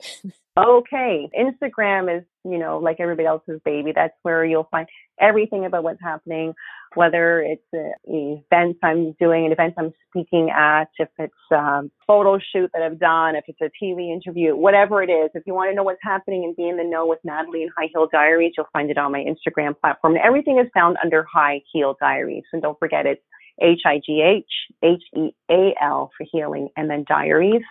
Okay. 0.55 1.27
Instagram 1.37 2.15
is, 2.15 2.23
you 2.43 2.59
know, 2.59 2.77
like 2.77 2.99
everybody 2.99 3.25
else's 3.27 3.59
baby. 3.65 3.91
That's 3.93 4.13
where 4.21 4.45
you'll 4.45 4.67
find 4.69 4.87
everything 5.19 5.65
about 5.65 5.83
what's 5.83 6.01
happening, 6.01 6.53
whether 6.93 7.41
it's 7.41 7.63
uh, 7.73 7.89
an 8.05 8.43
event 8.51 8.77
I'm 8.83 9.13
doing, 9.19 9.47
an 9.47 9.51
event 9.51 9.73
I'm 9.79 9.93
speaking 10.09 10.51
at, 10.51 10.89
if 10.99 11.09
it's 11.17 11.33
a 11.51 11.81
photo 12.05 12.37
shoot 12.37 12.69
that 12.73 12.83
I've 12.83 12.99
done, 12.99 13.35
if 13.35 13.45
it's 13.47 13.61
a 13.61 13.83
TV 13.83 14.13
interview, 14.13 14.55
whatever 14.55 15.01
it 15.01 15.09
is. 15.09 15.31
If 15.33 15.41
you 15.47 15.55
want 15.55 15.71
to 15.71 15.75
know 15.75 15.83
what's 15.83 16.03
happening 16.03 16.43
and 16.43 16.55
be 16.55 16.69
in 16.69 16.77
the 16.77 16.83
know 16.83 17.07
with 17.07 17.19
Natalie 17.23 17.63
and 17.63 17.71
High 17.75 17.89
Heal 17.91 18.07
Diaries, 18.11 18.53
you'll 18.55 18.67
find 18.71 18.91
it 18.91 18.97
on 18.99 19.11
my 19.11 19.25
Instagram 19.25 19.79
platform. 19.79 20.17
Everything 20.23 20.59
is 20.59 20.67
found 20.71 20.97
under 21.03 21.25
High 21.33 21.61
Heal 21.71 21.95
Diaries. 21.99 22.43
And 22.53 22.61
don't 22.61 22.77
forget 22.77 23.07
it's 23.07 23.21
H-I-G-H, 23.59 24.45
H-E-A-L 24.83 26.11
for 26.15 26.27
healing, 26.31 26.69
and 26.77 26.89
then 26.89 27.05
diaries 27.07 27.63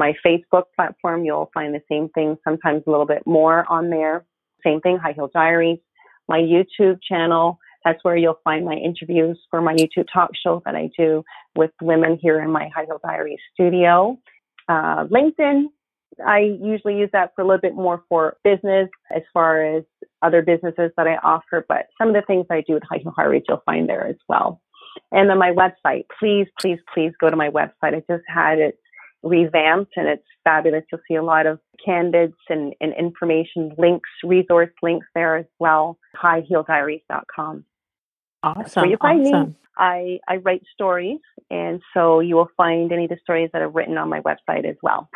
my 0.00 0.14
Facebook 0.26 0.64
platform, 0.74 1.24
you'll 1.24 1.50
find 1.52 1.74
the 1.74 1.82
same 1.88 2.08
thing, 2.08 2.36
sometimes 2.42 2.82
a 2.86 2.90
little 2.90 3.06
bit 3.06 3.22
more 3.26 3.64
on 3.70 3.90
there. 3.90 4.24
Same 4.64 4.80
thing, 4.80 4.96
High 4.96 5.12
Heal 5.12 5.30
Diaries. 5.32 5.78
My 6.26 6.38
YouTube 6.38 6.98
channel, 7.06 7.58
that's 7.84 8.02
where 8.02 8.16
you'll 8.16 8.40
find 8.42 8.64
my 8.64 8.74
interviews 8.74 9.38
for 9.50 9.60
my 9.60 9.74
YouTube 9.74 10.06
talk 10.12 10.30
show 10.34 10.62
that 10.64 10.74
I 10.74 10.90
do 10.98 11.22
with 11.54 11.70
women 11.82 12.18
here 12.20 12.40
in 12.40 12.50
my 12.50 12.68
High 12.74 12.86
Heal 12.86 13.00
Diaries 13.04 13.38
studio. 13.52 14.18
Uh, 14.68 15.04
LinkedIn, 15.04 15.64
I 16.26 16.38
usually 16.60 16.96
use 16.96 17.10
that 17.12 17.32
for 17.34 17.42
a 17.42 17.46
little 17.46 17.60
bit 17.60 17.74
more 17.74 18.02
for 18.08 18.36
business 18.42 18.88
as 19.14 19.22
far 19.34 19.62
as 19.76 19.84
other 20.22 20.40
businesses 20.40 20.90
that 20.96 21.06
I 21.06 21.16
offer, 21.16 21.64
but 21.68 21.86
some 21.98 22.08
of 22.08 22.14
the 22.14 22.22
things 22.22 22.46
I 22.50 22.62
do 22.66 22.74
with 22.74 22.84
High 22.90 22.98
Heal 23.02 23.12
Diaries 23.16 23.42
you'll 23.48 23.62
find 23.66 23.86
there 23.86 24.06
as 24.06 24.16
well. 24.28 24.62
And 25.12 25.28
then 25.28 25.38
my 25.38 25.52
website, 25.52 26.06
please, 26.18 26.46
please, 26.58 26.78
please 26.92 27.12
go 27.20 27.28
to 27.28 27.36
my 27.36 27.50
website. 27.50 27.94
I 27.94 28.02
just 28.08 28.24
had 28.26 28.58
it 28.58 28.78
revamped 29.22 29.92
and 29.96 30.08
it's 30.08 30.26
fabulous. 30.44 30.84
You'll 30.90 31.00
see 31.06 31.14
a 31.14 31.22
lot 31.22 31.46
of 31.46 31.58
candidates 31.84 32.38
and, 32.48 32.74
and 32.80 32.94
information 32.98 33.72
links, 33.78 34.08
resource 34.24 34.70
links 34.82 35.06
there 35.14 35.36
as 35.36 35.46
well. 35.58 35.98
Highhealdiaries.com. 36.22 37.64
Awesome. 38.42 38.80
where 38.80 38.90
you 38.90 38.96
find 38.96 39.26
awesome. 39.26 39.48
me. 39.48 39.56
I, 39.76 40.18
I 40.28 40.36
write 40.36 40.62
stories, 40.74 41.20
and 41.50 41.80
so 41.94 42.20
you 42.20 42.36
will 42.36 42.50
find 42.56 42.92
any 42.92 43.04
of 43.04 43.10
the 43.10 43.18
stories 43.22 43.50
that 43.52 43.62
are 43.62 43.68
written 43.68 43.96
on 43.98 44.08
my 44.08 44.20
website 44.20 44.68
as 44.68 44.76
well. 44.82 45.08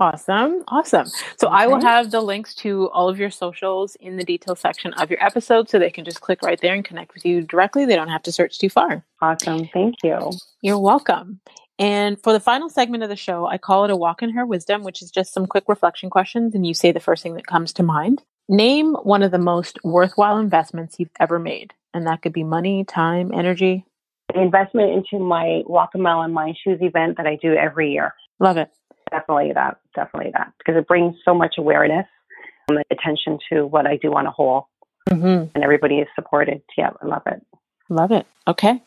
Awesome. 0.00 0.64
Awesome. 0.68 1.06
So 1.38 1.46
okay. 1.46 1.56
I 1.56 1.66
will 1.68 1.80
have 1.80 2.10
the 2.10 2.20
links 2.20 2.54
to 2.56 2.90
all 2.90 3.08
of 3.08 3.18
your 3.18 3.30
socials 3.30 3.96
in 4.00 4.16
the 4.16 4.24
details 4.24 4.58
section 4.58 4.92
of 4.94 5.08
your 5.08 5.24
episode 5.24 5.68
so 5.68 5.78
they 5.78 5.90
can 5.90 6.04
just 6.04 6.20
click 6.20 6.42
right 6.42 6.60
there 6.60 6.74
and 6.74 6.84
connect 6.84 7.14
with 7.14 7.24
you 7.24 7.42
directly. 7.42 7.86
They 7.86 7.94
don't 7.94 8.08
have 8.08 8.22
to 8.24 8.32
search 8.32 8.58
too 8.58 8.68
far. 8.68 9.04
Awesome. 9.22 9.68
Thank 9.72 9.96
you. 10.02 10.32
You're 10.62 10.80
welcome. 10.80 11.40
And 11.78 12.22
for 12.22 12.32
the 12.32 12.40
final 12.40 12.68
segment 12.68 13.02
of 13.02 13.08
the 13.08 13.16
show, 13.16 13.46
I 13.46 13.58
call 13.58 13.84
it 13.84 13.90
a 13.90 13.96
walk 13.96 14.22
in 14.22 14.30
her 14.30 14.46
wisdom, 14.46 14.84
which 14.84 15.02
is 15.02 15.10
just 15.10 15.32
some 15.32 15.46
quick 15.46 15.64
reflection 15.68 16.08
questions. 16.10 16.54
And 16.54 16.66
you 16.66 16.74
say 16.74 16.92
the 16.92 17.00
first 17.00 17.22
thing 17.22 17.34
that 17.34 17.46
comes 17.46 17.72
to 17.74 17.82
mind. 17.82 18.22
Name 18.48 18.94
one 19.02 19.22
of 19.22 19.30
the 19.30 19.38
most 19.38 19.78
worthwhile 19.82 20.38
investments 20.38 20.96
you've 20.98 21.10
ever 21.18 21.38
made. 21.38 21.72
And 21.92 22.06
that 22.06 22.22
could 22.22 22.32
be 22.32 22.44
money, 22.44 22.84
time, 22.84 23.32
energy. 23.32 23.84
Investment 24.34 24.90
into 24.90 25.22
my 25.22 25.62
Walk 25.66 25.90
a 25.94 25.98
Mile 25.98 26.22
in 26.22 26.32
My 26.32 26.54
Shoes 26.62 26.78
event 26.80 27.16
that 27.16 27.26
I 27.26 27.36
do 27.36 27.54
every 27.54 27.92
year. 27.92 28.14
Love 28.40 28.56
it. 28.56 28.70
Definitely 29.10 29.52
that. 29.54 29.78
Definitely 29.94 30.32
that. 30.32 30.52
Because 30.58 30.76
it 30.76 30.86
brings 30.88 31.14
so 31.24 31.34
much 31.34 31.54
awareness 31.58 32.06
and 32.68 32.82
attention 32.90 33.38
to 33.50 33.66
what 33.66 33.86
I 33.86 33.96
do 33.96 34.14
on 34.14 34.26
a 34.26 34.30
whole. 34.30 34.68
Mm-hmm. 35.08 35.50
And 35.54 35.64
everybody 35.64 35.98
is 35.98 36.08
supported. 36.14 36.62
Yeah, 36.76 36.90
I 37.00 37.06
love 37.06 37.22
it. 37.26 37.44
Love 37.88 38.10
it. 38.10 38.26
Okay. 38.48 38.82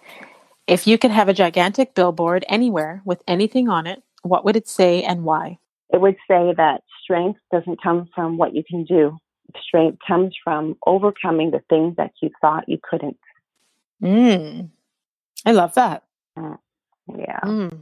If 0.68 0.86
you 0.86 0.98
could 0.98 1.12
have 1.12 1.30
a 1.30 1.34
gigantic 1.34 1.96
billboard 1.96 2.46
anywhere 2.50 3.02
with 3.06 3.24
anything 3.26 3.70
on 3.70 3.88
it, 3.88 4.04
what 4.22 4.44
would 4.44 4.58
it 4.58 4.68
say 4.68 5.02
and 5.02 5.24
why? 5.24 5.60
It 5.94 6.02
would 6.02 6.18
say 6.30 6.54
that 6.58 6.84
strength 7.02 7.40
doesn't 7.52 7.82
come 7.82 8.10
from 8.14 8.38
what 8.38 8.54
you 8.54 8.64
can 8.70 8.84
do. 8.84 9.18
Strength 9.62 10.00
comes 10.06 10.36
from 10.44 10.76
overcoming 10.86 11.52
the 11.52 11.62
things 11.70 11.96
that 11.96 12.12
you 12.22 12.30
thought 12.42 12.68
you 12.68 12.78
couldn't. 12.84 13.18
Mm. 14.04 14.70
I 15.46 15.52
love 15.54 15.74
that. 15.76 16.04
Mm. 16.38 16.58
Yeah. 17.18 17.40
Mm. 17.46 17.80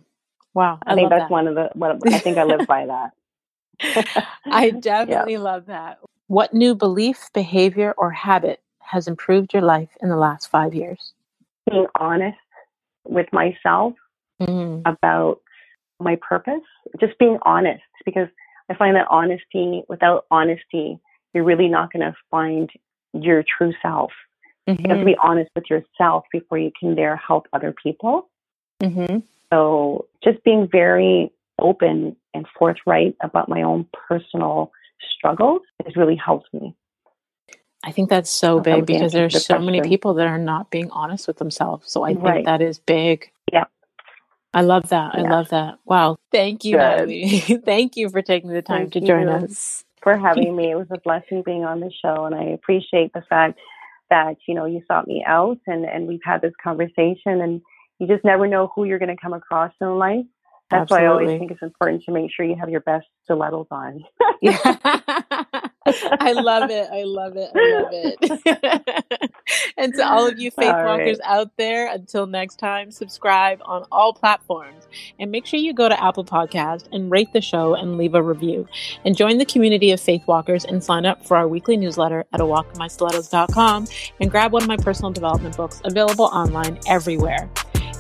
Wow. 0.54 0.78
I, 0.86 0.94
I 0.94 0.96
think 0.96 1.10
that's 1.10 1.24
that. 1.24 1.32
one 1.32 1.48
of 1.48 1.56
the, 1.56 1.72
what 1.74 1.98
I 2.14 2.20
think 2.20 2.38
I 2.38 2.44
live 2.44 2.68
by 2.68 2.86
that. 2.86 4.24
I 4.46 4.70
definitely 4.80 5.34
yeah. 5.34 5.40
love 5.40 5.66
that. 5.66 5.98
What 6.28 6.54
new 6.54 6.76
belief, 6.76 7.30
behavior, 7.34 7.96
or 7.98 8.12
habit 8.12 8.62
has 8.80 9.08
improved 9.08 9.54
your 9.54 9.64
life 9.64 9.90
in 10.02 10.10
the 10.10 10.18
last 10.18 10.52
five 10.52 10.76
years? 10.76 11.14
Being 11.70 11.88
honest 12.00 12.38
with 13.06 13.28
myself 13.32 13.94
mm. 14.42 14.82
about 14.86 15.40
my 16.00 16.18
purpose, 16.28 16.64
just 17.00 17.18
being 17.20 17.38
honest, 17.44 17.84
because 18.06 18.28
I 18.70 18.76
find 18.76 18.96
that 18.96 19.08
honesty, 19.10 19.84
without 19.88 20.26
honesty, 20.32 21.00
you're 21.34 21.44
really 21.44 21.68
not 21.68 21.92
going 21.92 22.02
to 22.02 22.16
find 22.32 22.70
your 23.14 23.44
true 23.44 23.74
self. 23.82 24.12
Mm-hmm. 24.68 24.82
You 24.82 24.90
have 24.90 24.98
to 24.98 25.04
mm-hmm. 25.04 25.06
be 25.06 25.18
honest 25.22 25.52
with 25.56 25.66
yourself 25.70 26.26
before 26.32 26.58
you 26.58 26.72
can 26.78 26.96
there 26.96 27.16
help 27.16 27.48
other 27.54 27.74
people. 27.82 28.30
Mm-hmm. 28.82 29.20
So 29.52 30.08
just 30.24 30.44
being 30.44 30.68
very 30.70 31.32
open 31.60 32.16
and 32.34 32.46
forthright 32.58 33.16
about 33.22 33.48
my 33.48 33.62
own 33.62 33.88
personal 34.08 34.72
struggles 35.18 35.62
has 35.86 35.96
really 35.96 36.16
helped 36.16 36.54
me. 36.54 36.76
I 37.86 37.92
think 37.92 38.10
that's 38.10 38.32
so 38.32 38.60
big 38.60 38.88
because 38.88 39.14
there's 39.14 39.34
the 39.34 39.40
so 39.40 39.60
many 39.60 39.80
people 39.82 40.16
that 40.16 40.26
are 40.26 40.40
not 40.40 40.72
being 40.72 40.90
honest 40.90 41.28
with 41.28 41.38
themselves. 41.38 41.92
So 41.92 42.02
I 42.04 42.14
think 42.14 42.24
right. 42.24 42.46
that 42.46 42.60
is 42.60 42.80
big. 42.80 43.30
Yeah. 43.54 43.66
I 44.56 44.62
love 44.62 44.90
that. 44.90 45.14
Yeah. 45.14 45.22
I 45.22 45.30
love 45.30 45.50
that. 45.50 45.78
Wow. 45.86 46.18
Thank 46.32 46.66
you, 46.66 46.78
Natalie. 46.78 47.40
Thank 47.66 47.96
you 47.96 48.10
for 48.10 48.24
taking 48.24 48.50
the 48.50 48.64
time 48.64 48.90
Thank 48.90 48.94
to 48.94 49.02
join 49.02 49.30
us. 49.30 49.86
For 50.02 50.18
having 50.18 50.56
me. 50.58 50.72
It 50.72 50.76
was 50.76 50.88
a 50.90 51.00
blessing 51.00 51.44
being 51.46 51.64
on 51.64 51.80
the 51.80 51.92
show 52.04 52.26
and 52.26 52.34
I 52.34 52.46
appreciate 52.46 53.14
the 53.14 53.24
fact 53.30 53.60
that, 54.10 54.38
you 54.48 54.56
know, 54.56 54.66
you 54.66 54.82
sought 54.88 55.08
me 55.08 55.24
out 55.28 55.60
and, 55.68 55.86
and 55.86 56.08
we've 56.08 56.24
had 56.24 56.42
this 56.42 56.54
conversation 56.64 57.42
and 57.42 57.62
you 58.00 58.08
just 58.08 58.26
never 58.26 58.48
know 58.48 58.72
who 58.76 58.86
you're 58.86 59.00
going 59.00 59.16
to 59.16 59.22
come 59.22 59.34
across 59.34 59.72
in 59.80 60.00
life. 60.00 60.26
That's 60.72 60.92
Absolutely. 60.92 61.08
why 61.08 61.10
I 61.10 61.14
always 61.14 61.40
think 61.40 61.52
it's 61.52 61.62
important 61.62 62.04
to 62.06 62.12
make 62.12 62.32
sure 62.32 62.44
you 62.44 62.56
have 62.56 62.70
your 62.70 62.80
best 62.80 63.06
stilettos 63.24 63.68
on. 63.70 64.04
yeah. 64.42 64.58
I 65.88 66.32
love 66.32 66.72
it. 66.72 66.90
I 66.92 67.04
love 67.04 67.38
it. 67.38 67.52
I 67.54 67.82
love 67.82 67.90
it. 67.92 69.32
and 69.78 69.94
to 69.94 70.04
all 70.04 70.28
of 70.28 70.40
you 70.40 70.50
faith 70.50 70.74
all 70.74 70.86
walkers 70.86 71.20
right. 71.24 71.38
out 71.38 71.52
there, 71.58 71.94
until 71.94 72.26
next 72.26 72.56
time, 72.56 72.90
subscribe 72.90 73.62
on 73.64 73.86
all 73.92 74.12
platforms 74.12 74.88
and 75.20 75.30
make 75.30 75.46
sure 75.46 75.60
you 75.60 75.74
go 75.74 75.88
to 75.88 76.04
Apple 76.04 76.26
Podcast 76.26 76.88
and 76.92 77.12
rate 77.12 77.32
the 77.34 77.42
show 77.42 77.76
and 77.76 77.98
leave 78.00 78.16
a 78.16 78.24
review. 78.24 78.68
And 79.04 79.16
join 79.16 79.38
the 79.38 79.46
community 79.46 79.92
of 79.92 80.00
faith 80.00 80.26
walkers 80.26 80.66
and 80.66 80.84
sign 80.84 81.06
up 81.06 81.24
for 81.24 81.38
our 81.38 81.48
weekly 81.48 81.78
newsletter 81.78 82.26
at 82.34 82.42
a 82.42 82.44
walkinmystilettos.com 82.44 83.88
and 84.20 84.32
grab 84.32 84.52
one 84.52 84.64
of 84.64 84.68
my 84.68 84.78
personal 84.78 85.12
development 85.12 85.56
books 85.56 85.80
available 85.86 86.26
online 86.26 86.80
everywhere. 86.88 87.48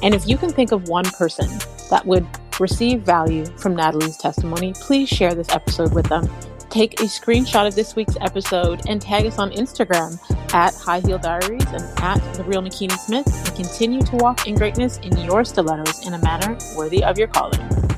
And 0.01 0.13
if 0.13 0.27
you 0.27 0.37
can 0.37 0.49
think 0.49 0.71
of 0.71 0.87
one 0.87 1.05
person 1.05 1.47
that 1.89 2.03
would 2.05 2.27
receive 2.59 3.01
value 3.01 3.45
from 3.57 3.75
Natalie's 3.75 4.17
testimony, 4.17 4.73
please 4.73 5.09
share 5.09 5.33
this 5.33 5.49
episode 5.49 5.93
with 5.93 6.07
them. 6.07 6.29
Take 6.69 6.99
a 6.99 7.05
screenshot 7.05 7.67
of 7.67 7.75
this 7.75 7.95
week's 7.95 8.17
episode 8.21 8.81
and 8.87 9.01
tag 9.01 9.25
us 9.25 9.39
on 9.39 9.51
Instagram 9.51 10.19
at 10.53 10.75
High 10.75 10.99
Heal 10.99 11.17
Diaries 11.17 11.65
and 11.67 11.99
at 11.99 12.33
The 12.33 12.43
Real 12.43 12.61
Makini 12.61 12.97
Smith 12.97 13.27
and 13.27 13.55
continue 13.55 14.01
to 14.01 14.15
walk 14.17 14.47
in 14.47 14.55
greatness 14.55 14.97
in 14.97 15.15
your 15.19 15.45
stilettos 15.45 16.05
in 16.05 16.13
a 16.13 16.19
manner 16.19 16.57
worthy 16.75 17.03
of 17.03 17.17
your 17.17 17.27
calling. 17.27 17.94